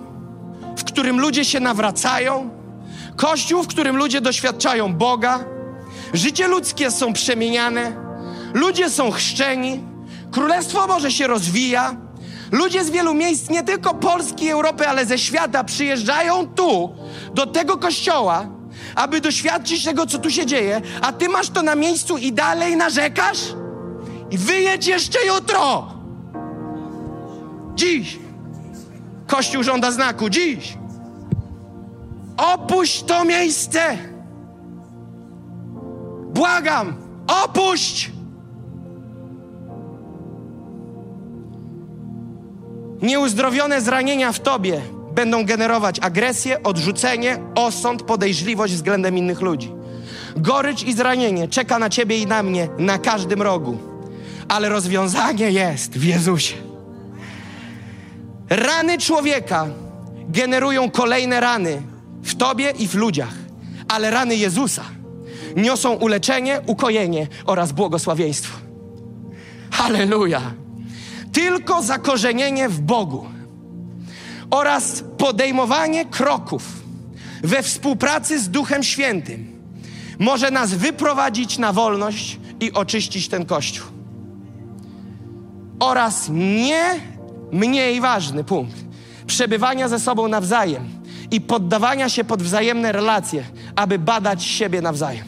w 0.78 0.84
którym 0.84 1.20
ludzie 1.20 1.46
się 1.46 1.60
nawracają, 1.60 2.50
kościół, 3.16 3.64
w 3.64 3.68
którym 3.68 3.98
ludzie 3.98 4.22
doświadczają 4.22 4.94
Boga, 4.94 5.40
życie 6.14 6.48
ludzkie 6.48 6.92
są 6.92 7.14
przemieniane, 7.14 7.96
ludzie 8.54 8.90
są 8.90 9.12
chrzczeni, 9.12 9.96
Królestwo 10.36 10.88
Boże 10.88 11.12
się 11.12 11.28
rozwija, 11.28 11.96
ludzie 12.52 12.84
z 12.84 12.90
wielu 12.90 13.14
miejsc, 13.14 13.50
nie 13.50 13.64
tylko 13.64 13.94
Polski, 13.94 14.50
Europy, 14.50 14.88
ale 14.88 15.06
ze 15.06 15.18
świata 15.18 15.64
przyjeżdżają 15.64 16.48
tu, 16.48 16.96
do 17.34 17.46
tego 17.46 17.78
kościoła, 17.78 18.48
aby 18.96 19.22
doświadczyć 19.22 19.86
tego, 19.86 20.06
co 20.06 20.20
tu 20.20 20.30
się 20.30 20.46
dzieje, 20.46 20.82
a 21.02 21.14
ty 21.14 21.30
masz 21.30 21.50
to 21.50 21.64
na 21.64 21.76
miejscu 21.76 22.18
i 22.18 22.34
dalej 22.34 22.78
narzekasz? 22.78 23.40
I 24.32 24.38
wyjedź 24.38 24.88
jeszcze 24.88 25.20
jutro! 25.26 25.88
Dziś! 27.76 28.20
Kościół 29.28 29.64
żąda 29.64 29.92
znaku, 29.92 30.30
dziś! 30.30 30.78
Opuść 32.38 33.04
to 33.04 33.26
miejsce! 33.26 33.98
Błagam, 36.34 36.96
opuść! 37.44 38.12
Nieuzdrowione 43.02 43.82
zranienia 43.82 44.32
w 44.32 44.40
tobie 44.40 44.82
będą 45.16 45.46
generować 45.46 46.00
agresję, 46.00 46.64
odrzucenie, 46.64 47.38
osąd, 47.56 48.04
podejrzliwość 48.04 48.74
względem 48.74 49.18
innych 49.18 49.42
ludzi. 49.42 49.72
Gorycz 50.36 50.84
i 50.84 50.94
zranienie 50.94 51.48
czeka 51.48 51.80
na 51.80 51.90
ciebie 51.90 52.18
i 52.18 52.28
na 52.28 52.44
mnie 52.44 52.70
na 52.78 52.98
każdym 52.98 53.42
rogu. 53.42 53.78
Ale 54.48 54.70
rozwiązanie 54.70 55.52
jest 55.52 55.98
w 55.98 56.04
Jezusie. 56.04 56.56
Rany 58.50 58.98
człowieka 58.98 59.68
generują 60.30 60.92
kolejne 60.92 61.40
rany 61.40 61.82
w 62.24 62.36
tobie 62.36 62.74
i 62.80 62.88
w 62.88 62.96
ludziach, 62.96 63.34
ale 63.88 64.12
rany 64.12 64.36
Jezusa 64.36 64.84
niosą 65.56 65.94
uleczenie, 65.94 66.62
ukojenie 66.66 67.28
oraz 67.46 67.72
błogosławieństwo. 67.72 68.58
Halleluja! 69.72 70.42
Tylko 71.32 71.82
zakorzenienie 71.82 72.70
w 72.70 72.82
Bogu 72.82 73.35
oraz 74.56 75.04
podejmowanie 75.18 76.06
kroków 76.06 76.64
we 77.44 77.64
współpracy 77.64 78.40
z 78.40 78.50
Duchem 78.50 78.84
Świętym 78.84 79.62
może 80.20 80.52
nas 80.52 80.74
wyprowadzić 80.74 81.58
na 81.58 81.74
wolność 81.74 82.40
i 82.60 82.74
oczyścić 82.74 83.28
ten 83.28 83.46
Kościół. 83.46 83.88
Oraz 85.80 86.30
nie 86.32 86.84
mniej 87.52 88.02
ważny 88.02 88.44
punkt 88.44 88.76
przebywania 89.28 89.88
ze 89.88 90.00
sobą 90.00 90.28
nawzajem 90.28 90.90
i 91.32 91.42
poddawania 91.42 92.10
się 92.10 92.24
pod 92.24 92.44
wzajemne 92.44 92.92
relacje, 92.92 93.44
aby 93.76 94.00
badać 94.00 94.44
siebie 94.44 94.82
nawzajem. 94.82 95.26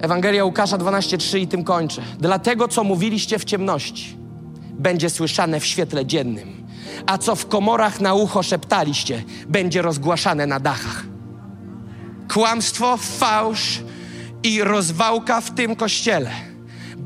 Ewangelia 0.00 0.44
Łukasza 0.44 0.78
12:3 0.78 1.38
i 1.38 1.48
tym 1.48 1.64
kończę. 1.64 2.02
Dlatego, 2.18 2.68
co 2.68 2.84
mówiliście 2.84 3.38
w 3.38 3.44
ciemności, 3.44 4.21
będzie 4.72 5.10
słyszane 5.10 5.60
w 5.60 5.66
świetle 5.66 6.06
dziennym, 6.06 6.66
a 7.06 7.18
co 7.18 7.36
w 7.36 7.46
komorach 7.46 8.00
na 8.00 8.14
ucho 8.14 8.42
szeptaliście, 8.42 9.22
będzie 9.48 9.82
rozgłaszane 9.82 10.46
na 10.46 10.60
dachach. 10.60 11.04
Kłamstwo, 12.32 12.96
fałsz 12.96 13.80
i 14.42 14.62
rozwałka 14.62 15.40
w 15.40 15.50
tym 15.50 15.76
kościele 15.76 16.30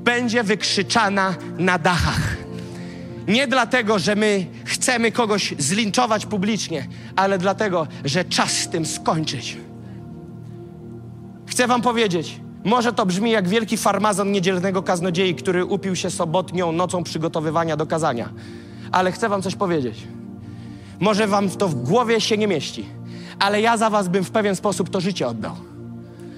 będzie 0.07 0.43
wykrzyczana 0.43 1.35
na 1.59 1.79
dachach. 1.79 2.37
Nie 3.29 3.47
dlatego, 3.47 3.99
że 3.99 4.17
my 4.17 4.47
chcemy 4.65 5.13
kogoś 5.13 5.55
zlinczować 5.59 6.27
publicznie, 6.27 6.87
ale 7.17 7.39
dlatego, 7.39 7.87
że 8.05 8.25
czas 8.25 8.53
z 8.53 8.69
tym 8.69 8.87
skończyć. 8.87 9.57
Chcę 11.47 11.67
Wam 11.67 11.83
powiedzieć, 11.83 12.41
może 12.67 12.93
to 12.93 13.07
brzmi 13.07 13.31
jak 13.31 13.49
wielki 13.49 13.77
farmazon 13.77 14.33
niedzielnego 14.33 14.83
kaznodziei, 14.83 15.35
który 15.35 15.65
upił 15.65 15.97
się 15.97 16.11
sobotnią 16.11 16.73
nocą 16.73 17.03
przygotowywania 17.03 17.77
do 17.77 17.87
kazania. 17.87 18.29
Ale 18.93 19.13
chcę 19.13 19.29
Wam 19.29 19.43
coś 19.43 19.55
powiedzieć. 19.55 20.03
Może 21.01 21.27
Wam 21.27 21.51
to 21.51 21.69
w 21.69 21.75
głowie 21.75 22.21
się 22.21 22.39
nie 22.39 22.49
mieści, 22.49 22.87
ale 23.39 23.61
ja 23.61 23.77
za 23.77 23.91
Was 23.91 24.09
bym 24.09 24.25
w 24.25 24.31
pewien 24.31 24.57
sposób 24.57 24.91
to 24.91 25.01
życie 25.01 25.29
oddał. 25.29 25.53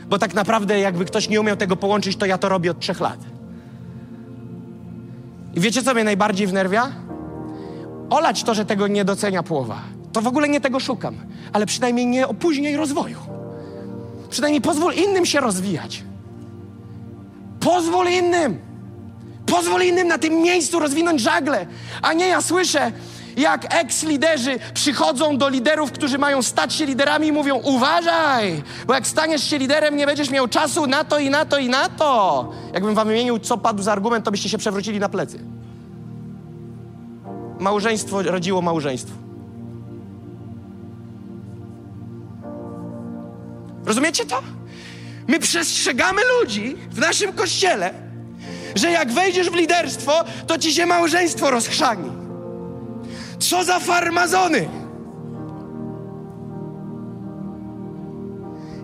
Bo 0.08 0.18
tak 0.18 0.34
naprawdę, 0.34 0.78
jakby 0.78 1.04
ktoś 1.04 1.28
nie 1.28 1.40
umiał 1.40 1.56
tego 1.56 1.76
połączyć, 1.76 2.16
to 2.16 2.26
ja 2.26 2.38
to 2.38 2.48
robię 2.48 2.70
od 2.70 2.80
trzech 2.80 3.00
lat. 3.00 3.18
I 5.54 5.60
wiecie, 5.60 5.82
co 5.82 5.94
mnie 5.94 6.04
najbardziej 6.04 6.46
wnerwia? 6.46 6.92
Olać 8.10 8.42
to, 8.42 8.54
że 8.54 8.64
tego 8.64 8.88
nie 8.88 9.04
docenia 9.04 9.42
połowa. 9.42 9.80
To 10.12 10.22
w 10.22 10.26
ogóle 10.26 10.48
nie 10.48 10.60
tego 10.60 10.80
szukam, 10.80 11.14
ale 11.52 11.66
przynajmniej 11.66 12.06
nie 12.06 12.28
opóźniaj 12.28 12.76
rozwoju. 12.76 13.18
Przynajmniej 14.30 14.60
pozwól 14.60 14.94
innym 14.94 15.26
się 15.26 15.40
rozwijać. 15.40 16.07
Pozwól 17.60 18.08
innym. 18.08 18.58
Pozwól 19.46 19.82
innym 19.82 20.08
na 20.08 20.18
tym 20.18 20.34
miejscu 20.34 20.78
rozwinąć 20.78 21.20
żagle. 21.20 21.66
A 22.02 22.12
nie 22.12 22.26
ja 22.26 22.42
słyszę, 22.42 22.92
jak 23.36 23.74
eks-liderzy 23.74 24.58
przychodzą 24.74 25.38
do 25.38 25.48
liderów, 25.48 25.92
którzy 25.92 26.18
mają 26.18 26.42
stać 26.42 26.74
się 26.74 26.86
liderami 26.86 27.26
i 27.26 27.32
mówią: 27.32 27.56
Uważaj, 27.56 28.62
bo 28.86 28.94
jak 28.94 29.06
staniesz 29.06 29.50
się 29.50 29.58
liderem, 29.58 29.96
nie 29.96 30.06
będziesz 30.06 30.30
miał 30.30 30.48
czasu 30.48 30.86
na 30.86 31.04
to 31.04 31.18
i 31.18 31.30
na 31.30 31.44
to 31.44 31.58
i 31.58 31.68
na 31.68 31.88
to. 31.88 32.52
Jakbym 32.72 32.94
wam 32.94 33.08
wymienił, 33.08 33.38
co 33.38 33.58
padł 33.58 33.82
za 33.82 33.92
argument, 33.92 34.24
to 34.24 34.30
byście 34.30 34.48
się 34.48 34.58
przewrócili 34.58 35.00
na 35.00 35.08
plecy. 35.08 35.38
Małżeństwo 37.58 38.22
rodziło 38.22 38.62
małżeństwo. 38.62 39.14
Rozumiecie 43.84 44.26
to? 44.26 44.57
My 45.28 45.38
przestrzegamy 45.38 46.22
ludzi 46.40 46.76
w 46.90 46.98
naszym 46.98 47.32
kościele, 47.32 47.94
że 48.74 48.90
jak 48.90 49.12
wejdziesz 49.12 49.50
w 49.50 49.54
liderstwo, 49.54 50.24
to 50.46 50.58
ci 50.58 50.72
się 50.72 50.86
małżeństwo 50.86 51.50
rozchrzani. 51.50 52.10
Co 53.38 53.64
za 53.64 53.78
farmazony! 53.80 54.68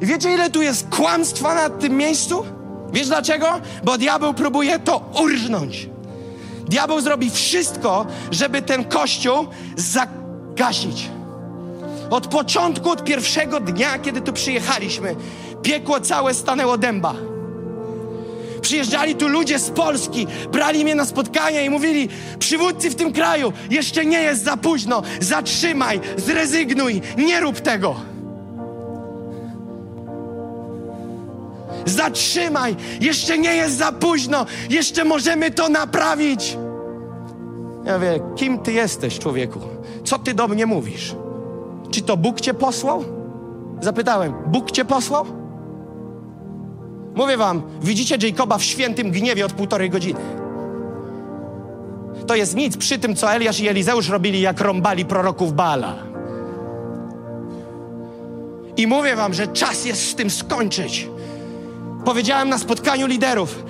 I 0.01 0.07
wiecie, 0.07 0.35
ile 0.35 0.51
tu 0.51 0.62
jest 0.62 0.89
kłamstwa 0.89 1.55
na 1.55 1.71
tym 1.71 1.97
miejscu? 1.97 2.45
Wiesz 2.93 3.07
dlaczego? 3.07 3.47
Bo 3.85 3.99
diabeł 3.99 4.35
próbuje 4.35 4.79
to 4.79 5.11
urżnąć. 5.23 5.89
Diabeł 6.69 7.01
zrobi 7.01 7.31
wszystko, 7.31 8.07
żeby 8.31 8.62
ten 8.62 8.85
kościół 8.85 9.47
zagasić. 9.77 11.11
Od 12.10 12.26
początku, 12.26 12.90
od 12.90 13.05
pierwszego 13.05 13.60
dnia, 13.60 13.98
kiedy 13.98 14.20
tu 14.20 14.32
przyjechaliśmy, 14.32 15.16
piekło 15.62 16.01
całe 16.01 16.35
stanęło 16.35 16.78
dęba. 16.78 17.14
Przyjeżdżali 18.60 19.14
tu 19.14 19.28
ludzie 19.28 19.59
z 19.59 19.70
Polski, 19.70 20.26
brali 20.52 20.85
mnie 20.85 20.94
na 20.94 21.05
spotkania 21.05 21.60
i 21.60 21.70
mówili: 21.70 22.09
Przywódcy 22.39 22.90
w 22.90 22.94
tym 22.94 23.12
kraju, 23.12 23.52
jeszcze 23.70 24.05
nie 24.05 24.22
jest 24.22 24.44
za 24.44 24.56
późno, 24.56 25.02
zatrzymaj, 25.20 26.01
zrezygnuj, 26.16 27.02
nie 27.16 27.40
rób 27.40 27.60
tego. 27.60 27.97
Zatrzymaj, 31.86 32.76
jeszcze 33.01 33.39
nie 33.39 33.56
jest 33.56 33.76
za 33.76 33.93
późno, 33.93 34.47
jeszcze 34.70 35.05
możemy 35.05 35.51
to 35.51 35.68
naprawić. 35.68 36.56
Ja 37.85 37.98
wiem, 37.98 38.20
kim 38.36 38.59
ty 38.59 38.72
jesteś, 38.72 39.18
człowieku? 39.18 39.60
Co 40.05 40.18
ty 40.18 40.35
do 40.35 40.48
mnie 40.48 40.66
mówisz? 40.66 41.14
Czy 41.95 42.03
to 42.03 42.16
Bóg 42.16 42.41
cię 42.41 42.55
posłał? 42.55 43.05
Zapytałem, 43.81 44.35
Bóg 44.47 44.71
cię 44.71 44.85
posłał? 44.85 45.27
Mówię 47.15 47.37
wam, 47.37 47.62
widzicie 47.83 48.16
Jacoba 48.29 48.59
w 48.59 48.65
świętym 48.65 49.11
gniewie 49.11 49.47
od 49.47 49.53
półtorej 49.53 49.91
godziny. 49.91 50.21
To 52.27 52.35
jest 52.35 52.57
nic 52.57 52.77
przy 52.77 52.99
tym, 52.99 53.16
co 53.16 53.33
Eliasz 53.33 53.61
i 53.61 53.69
Elizeusz 53.69 54.09
robili, 54.09 54.41
jak 54.41 54.61
rąbali 54.61 55.05
proroków 55.05 55.53
Bala. 55.53 55.95
I 58.77 58.87
mówię 58.87 59.16
wam, 59.16 59.35
że 59.35 59.47
czas 59.47 59.85
jest 59.85 60.11
z 60.11 60.15
tym 60.15 60.31
skończyć. 60.31 61.09
Powiedziałem 62.05 62.49
na 62.49 62.59
spotkaniu 62.59 63.07
liderów, 63.07 63.65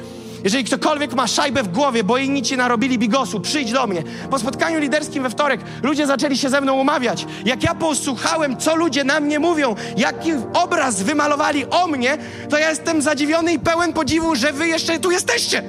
jeżeli 0.45 0.65
ktokolwiek 0.65 1.15
ma 1.15 1.27
szajbę 1.27 1.63
w 1.63 1.69
głowie, 1.69 2.05
bo 2.05 2.19
inni 2.19 2.43
ci 2.43 2.57
narobili 2.57 2.99
bigosu, 2.99 3.41
przyjdź 3.41 3.73
do 3.73 3.87
mnie. 3.87 4.03
Po 4.31 4.39
spotkaniu 4.39 4.81
liderskim 4.81 5.23
we 5.23 5.31
wtorek 5.31 5.61
ludzie 5.83 6.07
zaczęli 6.07 6.39
się 6.39 6.49
ze 6.49 6.61
mną 6.61 6.81
umawiać. 6.81 7.27
Jak 7.45 7.63
ja 7.63 7.75
posłuchałem, 7.75 8.57
co 8.57 8.77
ludzie 8.77 9.05
na 9.05 9.21
mnie 9.21 9.39
mówią, 9.39 9.75
jaki 9.97 10.33
obraz 10.53 11.03
wymalowali 11.03 11.67
o 11.67 11.87
mnie, 11.87 12.19
to 12.51 12.59
ja 12.59 12.71
jestem 12.71 13.03
zadziwiony 13.03 13.53
i 13.53 13.59
pełen 13.59 13.93
podziwu, 13.93 14.35
że 14.35 14.53
wy 14.53 14.69
jeszcze 14.69 14.99
tu 14.99 15.11
jesteście. 15.11 15.63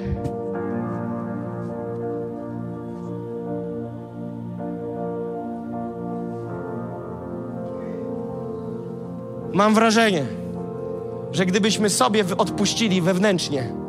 Mam 9.53 9.73
wrażenie, 9.73 10.25
że 11.31 11.45
gdybyśmy 11.45 11.89
sobie 11.89 12.25
odpuścili 12.37 13.01
wewnętrznie, 13.01 13.84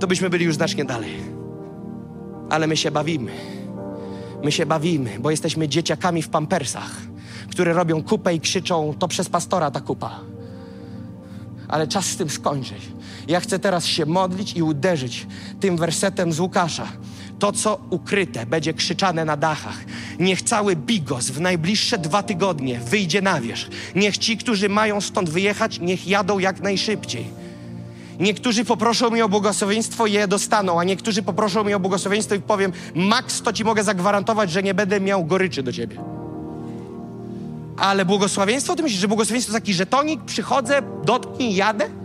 to 0.00 0.06
byśmy 0.06 0.30
byli 0.30 0.44
już 0.44 0.54
znacznie 0.54 0.84
dalej. 0.84 1.10
Ale 2.50 2.66
my 2.66 2.76
się 2.76 2.90
bawimy. 2.90 3.32
My 4.44 4.52
się 4.52 4.66
bawimy, 4.66 5.18
bo 5.18 5.30
jesteśmy 5.30 5.68
dzieciakami 5.68 6.22
w 6.22 6.28
pampersach, 6.28 6.90
które 7.50 7.72
robią 7.72 8.02
kupę 8.02 8.34
i 8.34 8.40
krzyczą: 8.40 8.94
To 8.98 9.08
przez 9.08 9.28
pastora 9.28 9.70
ta 9.70 9.80
kupa. 9.80 10.20
Ale 11.68 11.88
czas 11.88 12.06
z 12.06 12.16
tym 12.16 12.30
skończyć. 12.30 12.88
Ja 13.28 13.40
chcę 13.40 13.58
teraz 13.58 13.86
się 13.86 14.06
modlić 14.06 14.56
i 14.56 14.62
uderzyć 14.62 15.26
tym 15.60 15.76
wersetem 15.76 16.32
z 16.32 16.40
Łukasza. 16.40 16.86
To, 17.38 17.52
co 17.52 17.80
ukryte, 17.90 18.46
będzie 18.46 18.74
krzyczane 18.74 19.24
na 19.24 19.36
dachach. 19.36 19.84
Niech 20.18 20.42
cały 20.42 20.76
bigos 20.76 21.30
w 21.30 21.40
najbliższe 21.40 21.98
dwa 21.98 22.22
tygodnie 22.22 22.80
wyjdzie 22.80 23.22
na 23.22 23.40
wierzch. 23.40 23.68
Niech 23.94 24.18
ci, 24.18 24.36
którzy 24.36 24.68
mają 24.68 25.00
stąd 25.00 25.30
wyjechać, 25.30 25.80
niech 25.80 26.08
jadą 26.08 26.38
jak 26.38 26.60
najszybciej. 26.60 27.43
Niektórzy 28.20 28.64
poproszą 28.64 29.10
mnie 29.10 29.24
o 29.24 29.28
błogosławieństwo 29.28 30.06
i 30.06 30.12
je 30.12 30.28
dostaną, 30.28 30.80
a 30.80 30.84
niektórzy 30.84 31.22
poproszą 31.22 31.64
mnie 31.64 31.76
o 31.76 31.80
błogosławieństwo 31.80 32.34
i 32.34 32.40
powiem, 32.40 32.72
Max, 32.94 33.42
to 33.42 33.52
ci 33.52 33.64
mogę 33.64 33.84
zagwarantować, 33.84 34.50
że 34.50 34.62
nie 34.62 34.74
będę 34.74 35.00
miał 35.00 35.24
goryczy 35.24 35.62
do 35.62 35.72
ciebie. 35.72 35.96
Ale 37.76 38.04
błogosławieństwo, 38.04 38.76
ty 38.76 38.82
myślisz, 38.82 39.00
że 39.00 39.08
błogosławieństwo 39.08 39.52
to 39.52 39.58
taki 39.58 39.74
żetonik, 39.74 40.24
przychodzę, 40.24 40.82
dotknij, 41.04 41.54
jadę? 41.54 42.03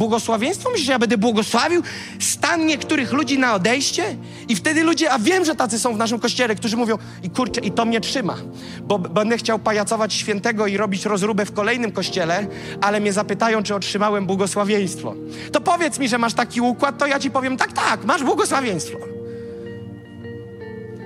Błogosławieństwo? 0.00 0.70
Myślisz, 0.70 0.86
że 0.86 0.92
ja 0.92 0.98
będę 0.98 1.18
błogosławił 1.18 1.82
stan 2.20 2.66
niektórych 2.66 3.12
ludzi 3.12 3.38
na 3.38 3.54
odejście? 3.54 4.16
I 4.48 4.56
wtedy 4.56 4.82
ludzie, 4.84 5.12
a 5.12 5.18
wiem, 5.18 5.44
że 5.44 5.54
tacy 5.54 5.78
są 5.78 5.94
w 5.94 5.98
naszym 5.98 6.18
kościele, 6.18 6.54
którzy 6.54 6.76
mówią, 6.76 6.98
i 7.22 7.30
kurczę, 7.30 7.60
i 7.60 7.70
to 7.70 7.84
mnie 7.84 8.00
trzyma, 8.00 8.36
bo 8.82 8.98
będę 8.98 9.38
chciał 9.38 9.58
pajacować 9.58 10.14
świętego 10.14 10.66
i 10.66 10.76
robić 10.76 11.04
rozróbę 11.04 11.46
w 11.46 11.52
kolejnym 11.52 11.92
kościele, 11.92 12.46
ale 12.80 13.00
mnie 13.00 13.12
zapytają, 13.12 13.62
czy 13.62 13.74
otrzymałem 13.74 14.26
błogosławieństwo. 14.26 15.14
To 15.52 15.60
powiedz 15.60 15.98
mi, 15.98 16.08
że 16.08 16.18
masz 16.18 16.34
taki 16.34 16.60
układ, 16.60 16.98
to 16.98 17.06
ja 17.06 17.18
ci 17.18 17.30
powiem, 17.30 17.56
tak, 17.56 17.72
tak, 17.72 18.04
masz 18.04 18.24
błogosławieństwo. 18.24 18.98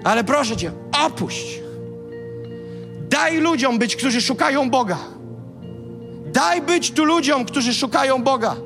Ale 0.04 0.24
proszę 0.24 0.56
cię, 0.56 0.72
opuść. 1.06 1.60
Daj 3.08 3.38
ludziom 3.38 3.78
być, 3.78 3.96
którzy 3.96 4.22
szukają 4.22 4.70
Boga. 4.70 4.98
Daj 6.32 6.62
być 6.62 6.90
tu 6.90 7.04
ludziom, 7.04 7.44
którzy 7.44 7.74
szukają 7.74 8.22
Boga. 8.22 8.56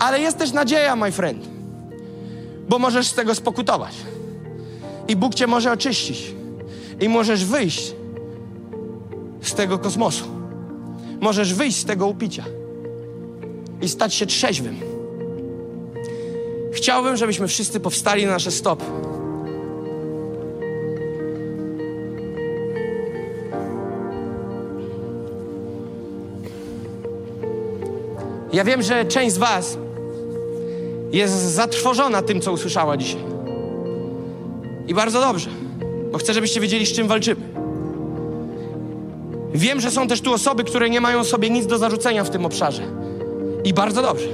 Ale 0.00 0.20
jest 0.20 0.38
też 0.38 0.52
nadzieja, 0.52 0.96
my 0.96 1.12
friend, 1.12 1.48
bo 2.68 2.78
możesz 2.78 3.06
z 3.06 3.14
tego 3.14 3.34
spokutować. 3.34 3.94
I 5.08 5.16
Bóg 5.16 5.34
cię 5.34 5.46
może 5.46 5.72
oczyścić. 5.72 6.34
I 7.00 7.08
możesz 7.08 7.44
wyjść 7.44 7.92
z 9.42 9.54
tego 9.54 9.78
kosmosu. 9.78 10.24
Możesz 11.20 11.54
wyjść 11.54 11.78
z 11.78 11.84
tego 11.84 12.06
upicia 12.06 12.44
i 13.82 13.88
stać 13.88 14.14
się 14.14 14.26
trzeźwym. 14.26 14.80
Chciałbym, 16.72 17.16
żebyśmy 17.16 17.48
wszyscy 17.48 17.80
powstali 17.80 18.26
na 18.26 18.32
nasze 18.32 18.50
stopy. 18.50 18.84
Ja 28.52 28.64
wiem, 28.64 28.82
że 28.82 29.04
część 29.04 29.34
z 29.34 29.38
Was 29.38 29.78
jest 31.12 31.34
zatrwożona 31.34 32.22
tym, 32.22 32.40
co 32.40 32.52
usłyszała 32.52 32.96
dzisiaj. 32.96 33.20
I 34.88 34.94
bardzo 34.94 35.20
dobrze, 35.20 35.50
bo 36.12 36.18
chcę, 36.18 36.34
żebyście 36.34 36.60
wiedzieli, 36.60 36.86
z 36.86 36.92
czym 36.92 37.08
walczymy. 37.08 37.40
Wiem, 39.54 39.80
że 39.80 39.90
są 39.90 40.08
też 40.08 40.20
tu 40.20 40.32
osoby, 40.32 40.64
które 40.64 40.90
nie 40.90 41.00
mają 41.00 41.24
sobie 41.24 41.50
nic 41.50 41.66
do 41.66 41.78
zarzucenia 41.78 42.24
w 42.24 42.30
tym 42.30 42.46
obszarze. 42.46 42.82
I 43.64 43.74
bardzo 43.74 44.02
dobrze. 44.02 44.28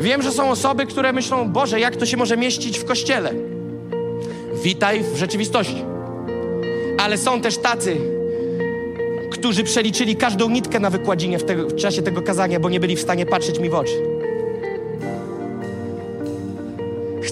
Wiem, 0.00 0.22
że 0.22 0.32
są 0.32 0.50
osoby, 0.50 0.86
które 0.86 1.12
myślą, 1.12 1.52
Boże, 1.52 1.80
jak 1.80 1.96
to 1.96 2.06
się 2.06 2.16
może 2.16 2.36
mieścić 2.36 2.78
w 2.78 2.84
kościele? 2.84 3.34
Witaj 4.62 5.02
w 5.02 5.16
rzeczywistości. 5.16 5.84
Ale 6.98 7.18
są 7.18 7.40
też 7.40 7.58
tacy, 7.58 7.96
którzy 9.30 9.64
przeliczyli 9.64 10.16
każdą 10.16 10.50
nitkę 10.50 10.80
na 10.80 10.90
wykładzinie 10.90 11.38
w, 11.38 11.42
w 11.44 11.76
czasie 11.76 12.02
tego 12.02 12.22
kazania, 12.22 12.60
bo 12.60 12.70
nie 12.70 12.80
byli 12.80 12.96
w 12.96 13.00
stanie 13.00 13.26
patrzeć 13.26 13.58
mi 13.58 13.70
w 13.70 13.74
oczy. 13.74 14.07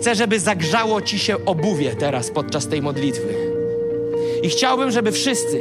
Chcę, 0.07 0.15
żeby 0.15 0.41
zagrzało 0.41 1.03
ci 1.03 1.19
się 1.19 1.45
obuwie 1.45 1.97
teraz 1.97 2.31
podczas 2.31 2.69
tej 2.69 2.83
modlitwy. 2.83 3.35
I 4.43 4.49
chciałbym, 4.49 4.91
żeby 4.91 5.12
wszyscy 5.12 5.61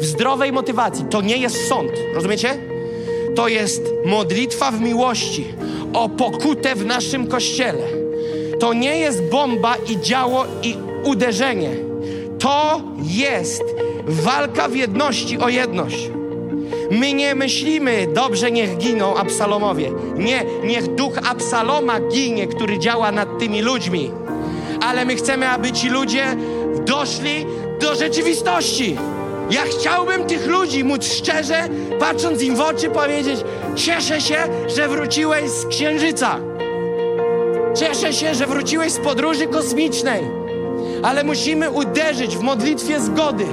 w 0.00 0.04
zdrowej 0.04 0.52
motywacji, 0.52 1.04
to 1.10 1.22
nie 1.22 1.36
jest 1.36 1.68
sąd, 1.68 1.90
rozumiecie? 2.14 2.58
To 3.36 3.48
jest 3.48 3.82
modlitwa 4.04 4.70
w 4.70 4.80
miłości 4.80 5.44
o 5.92 6.08
pokutę 6.08 6.74
w 6.74 6.86
naszym 6.86 7.26
kościele. 7.26 7.82
To 8.60 8.72
nie 8.72 8.98
jest 8.98 9.22
bomba 9.22 9.76
i 9.76 10.00
działo 10.00 10.46
i 10.62 10.76
uderzenie. 11.04 11.70
To 12.38 12.82
jest 13.02 13.62
walka 14.06 14.68
w 14.68 14.76
jedności 14.76 15.38
o 15.38 15.48
jedność. 15.48 16.10
My 16.94 17.12
nie 17.14 17.34
myślimy, 17.34 18.06
dobrze 18.06 18.50
niech 18.50 18.76
giną 18.76 19.14
Absalomowie. 19.14 19.90
Nie, 20.16 20.44
niech 20.64 20.94
duch 20.94 21.12
Absaloma 21.30 22.00
ginie, 22.00 22.46
który 22.46 22.78
działa 22.78 23.12
nad 23.12 23.38
tymi 23.38 23.62
ludźmi. 23.62 24.10
Ale 24.80 25.04
my 25.04 25.16
chcemy, 25.16 25.48
aby 25.48 25.72
ci 25.72 25.88
ludzie 25.88 26.36
doszli 26.86 27.46
do 27.80 27.94
rzeczywistości. 27.94 28.96
Ja 29.50 29.62
chciałbym 29.62 30.24
tych 30.24 30.46
ludzi 30.46 30.84
móc 30.84 31.06
szczerze, 31.06 31.68
patrząc 31.98 32.42
im 32.42 32.56
w 32.56 32.60
oczy, 32.60 32.90
powiedzieć: 32.90 33.40
Cieszę 33.76 34.20
się, 34.20 34.36
że 34.76 34.88
wróciłeś 34.88 35.50
z 35.50 35.66
księżyca. 35.66 36.40
Cieszę 37.76 38.12
się, 38.12 38.34
że 38.34 38.46
wróciłeś 38.46 38.92
z 38.92 38.98
podróży 38.98 39.46
kosmicznej. 39.46 40.22
Ale 41.02 41.24
musimy 41.24 41.70
uderzyć 41.70 42.36
w 42.36 42.40
modlitwie 42.40 43.00
zgody, 43.00 43.46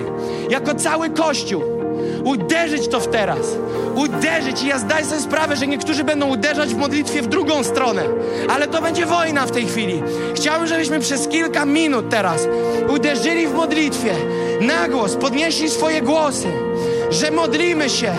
jako 0.49 0.75
cały 0.75 1.09
Kościół. 1.09 1.80
Uderzyć 2.23 2.87
to 2.87 2.99
w 2.99 3.07
teraz. 3.07 3.47
Uderzyć. 3.95 4.63
I 4.63 4.67
ja 4.67 4.79
zdaję 4.79 5.05
sobie 5.05 5.21
sprawę, 5.21 5.55
że 5.55 5.67
niektórzy 5.67 6.03
będą 6.03 6.27
uderzać 6.27 6.73
w 6.73 6.77
modlitwie 6.77 7.21
w 7.21 7.27
drugą 7.27 7.63
stronę. 7.63 8.03
Ale 8.49 8.67
to 8.67 8.81
będzie 8.81 9.05
wojna 9.05 9.45
w 9.45 9.51
tej 9.51 9.65
chwili. 9.65 10.03
Chciałbym, 10.35 10.67
żebyśmy 10.67 10.99
przez 10.99 11.27
kilka 11.27 11.65
minut 11.65 12.09
teraz 12.09 12.47
uderzyli 12.89 13.47
w 13.47 13.53
modlitwie. 13.53 14.13
Na 14.61 14.87
głos, 14.87 15.15
podnieśli 15.15 15.69
swoje 15.69 16.01
głosy, 16.01 16.47
że 17.09 17.31
modlimy 17.31 17.89
się 17.89 18.13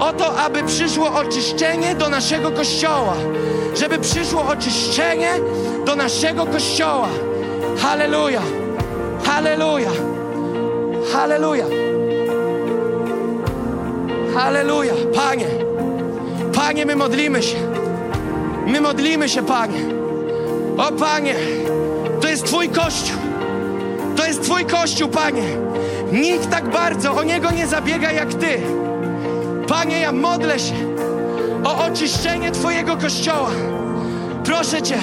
o 0.00 0.12
to, 0.12 0.38
aby 0.38 0.62
przyszło 0.62 1.14
oczyszczenie 1.14 1.94
do 1.94 2.08
naszego 2.08 2.50
kościoła. 2.50 3.14
Żeby 3.76 3.98
przyszło 3.98 4.46
oczyszczenie 4.48 5.30
do 5.86 5.96
naszego 5.96 6.46
kościoła. 6.46 7.08
Halleluja! 7.78 8.42
Halleluja! 9.24 9.90
Halleluja! 11.12 11.87
Halleluja! 14.38 14.94
Panie! 15.14 15.46
Panie, 16.54 16.86
my 16.86 16.96
modlimy 16.96 17.42
się. 17.42 17.56
My 18.66 18.80
modlimy 18.80 19.28
się, 19.28 19.42
Panie. 19.42 19.80
O 20.76 20.92
Panie, 20.92 21.34
to 22.20 22.28
jest 22.28 22.44
Twój 22.44 22.68
Kościół. 22.68 23.18
To 24.16 24.26
jest 24.26 24.42
Twój 24.42 24.64
Kościół, 24.64 25.08
Panie. 25.08 25.42
Nikt 26.12 26.50
tak 26.50 26.70
bardzo 26.70 27.14
o 27.14 27.22
Niego 27.22 27.50
nie 27.50 27.66
zabiega 27.66 28.12
jak 28.12 28.34
Ty. 28.34 28.60
Panie, 29.68 30.00
ja 30.00 30.12
modlę 30.12 30.58
się 30.58 30.74
o 31.64 31.84
oczyszczenie 31.84 32.50
Twojego 32.50 32.96
Kościoła. 32.96 33.50
Proszę 34.44 34.82
Cię, 34.82 34.98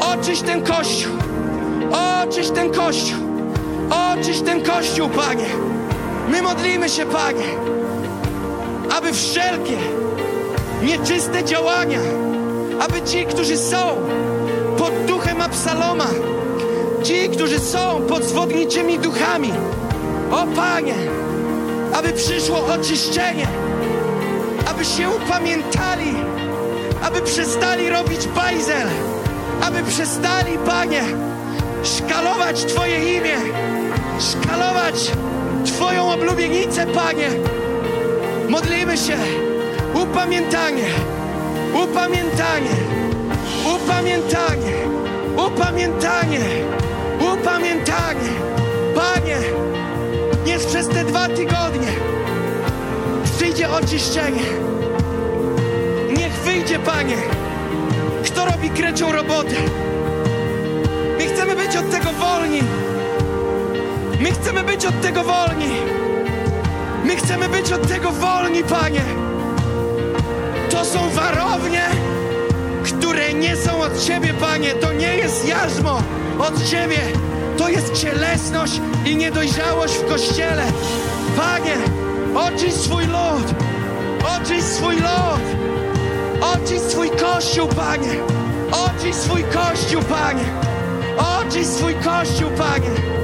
oczyść 0.00 0.42
ten 0.42 0.62
Kościół. 0.62 1.12
Oczyść 2.22 2.50
ten 2.50 2.72
Kościół. 2.72 3.18
Oczyść 4.12 4.40
ten 4.40 4.62
Kościół, 4.62 5.08
Panie. 5.08 5.46
My 6.28 6.42
modlimy 6.42 6.88
się, 6.88 7.06
Panie, 7.06 7.44
aby 8.90 9.12
wszelkie 9.12 9.76
nieczyste 10.82 11.44
działania, 11.44 12.00
aby 12.80 13.02
ci, 13.02 13.26
którzy 13.26 13.56
są 13.56 13.78
pod 14.78 15.04
duchem 15.06 15.40
Absaloma, 15.40 16.08
ci, 17.02 17.28
którzy 17.28 17.60
są 17.60 18.02
pod 18.08 18.24
zwodniczymi 18.24 18.98
duchami, 18.98 19.52
o 20.30 20.46
Panie, 20.56 20.94
aby 21.94 22.12
przyszło 22.12 22.66
oczyszczenie, 22.66 23.48
aby 24.70 24.84
się 24.84 25.10
upamiętali, 25.10 26.14
aby 27.02 27.20
przestali 27.22 27.88
robić 27.88 28.26
bajzel, 28.26 28.88
aby 29.62 29.82
przestali, 29.82 30.58
Panie, 30.66 31.02
szkalować 31.82 32.64
Twoje 32.64 33.16
imię, 33.16 33.36
szkalować 34.20 35.10
Twoją 35.66 36.12
oblubienicę, 36.12 36.86
Panie. 36.86 37.28
Modlimy 38.48 38.96
się. 38.96 39.16
Upamiętanie, 39.94 40.84
upamiętanie, 41.84 42.76
upamiętanie, 43.74 44.72
upamiętanie, 45.36 46.40
upamiętanie. 47.20 48.30
Panie, 48.94 49.36
niech 50.46 50.66
przez 50.66 50.88
te 50.88 51.04
dwa 51.04 51.28
tygodnie 51.28 51.92
przyjdzie 53.36 53.70
oczyszczenie. 53.70 54.42
Niech 56.18 56.32
wyjdzie, 56.32 56.78
Panie, 56.78 57.16
kto 58.24 58.44
robi 58.44 58.70
krecią 58.70 59.12
robotę. 59.12 59.56
My 61.18 61.26
chcemy 61.26 61.56
być 61.56 61.76
od 61.76 61.90
tego 61.90 62.12
wolni. 62.12 62.62
My 64.20 64.30
chcemy 64.30 64.62
być 64.62 64.86
od 64.86 65.00
tego 65.00 65.22
wolni. 65.24 66.05
My 67.06 67.16
chcemy 67.16 67.48
być 67.48 67.72
od 67.72 67.88
tego 67.88 68.10
wolni, 68.10 68.64
Panie. 68.64 69.04
To 70.70 70.84
są 70.84 71.10
warownie, 71.10 71.82
które 72.84 73.34
nie 73.34 73.56
są 73.56 73.80
od 73.80 74.04
Ciebie, 74.04 74.34
Panie. 74.40 74.74
To 74.74 74.92
nie 74.92 75.16
jest 75.16 75.48
jarzmo 75.48 76.02
od 76.38 76.64
Ciebie. 76.64 76.98
To 77.58 77.68
jest 77.68 77.92
cielesność 77.92 78.80
i 79.04 79.16
niedojrzałość 79.16 79.94
w 79.94 80.08
Kościele. 80.08 80.64
Panie, 81.36 81.76
oczyść 82.34 82.76
swój 82.76 83.04
lud. 83.04 83.54
Oczyść 84.36 84.66
swój 84.66 84.96
lud. 84.96 85.44
Oczyść 86.40 86.82
swój 86.82 87.10
Kościół, 87.10 87.68
Panie. 87.68 88.14
Oczyść 88.72 89.18
swój 89.18 89.44
Kościół, 89.44 90.02
Panie. 90.02 90.44
Oczyść 91.40 91.68
swój 91.68 91.94
Kościół, 91.94 92.50
Panie. 92.58 93.15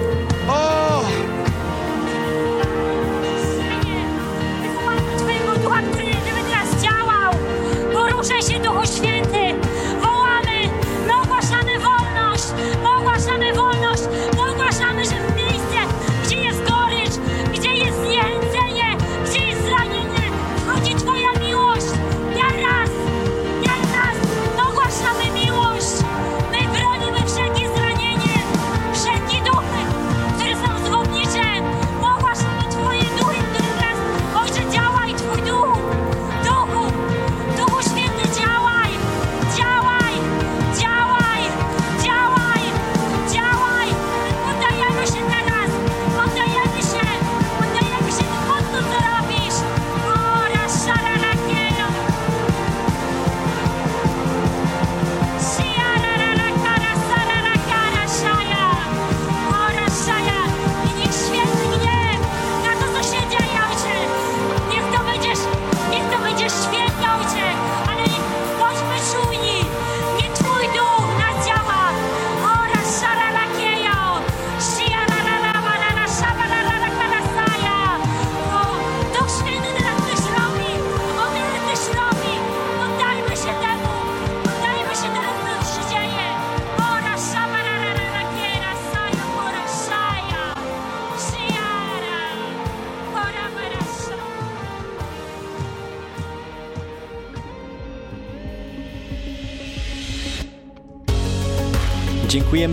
Twojego 8.73 9.23
ducha, 9.27 9.42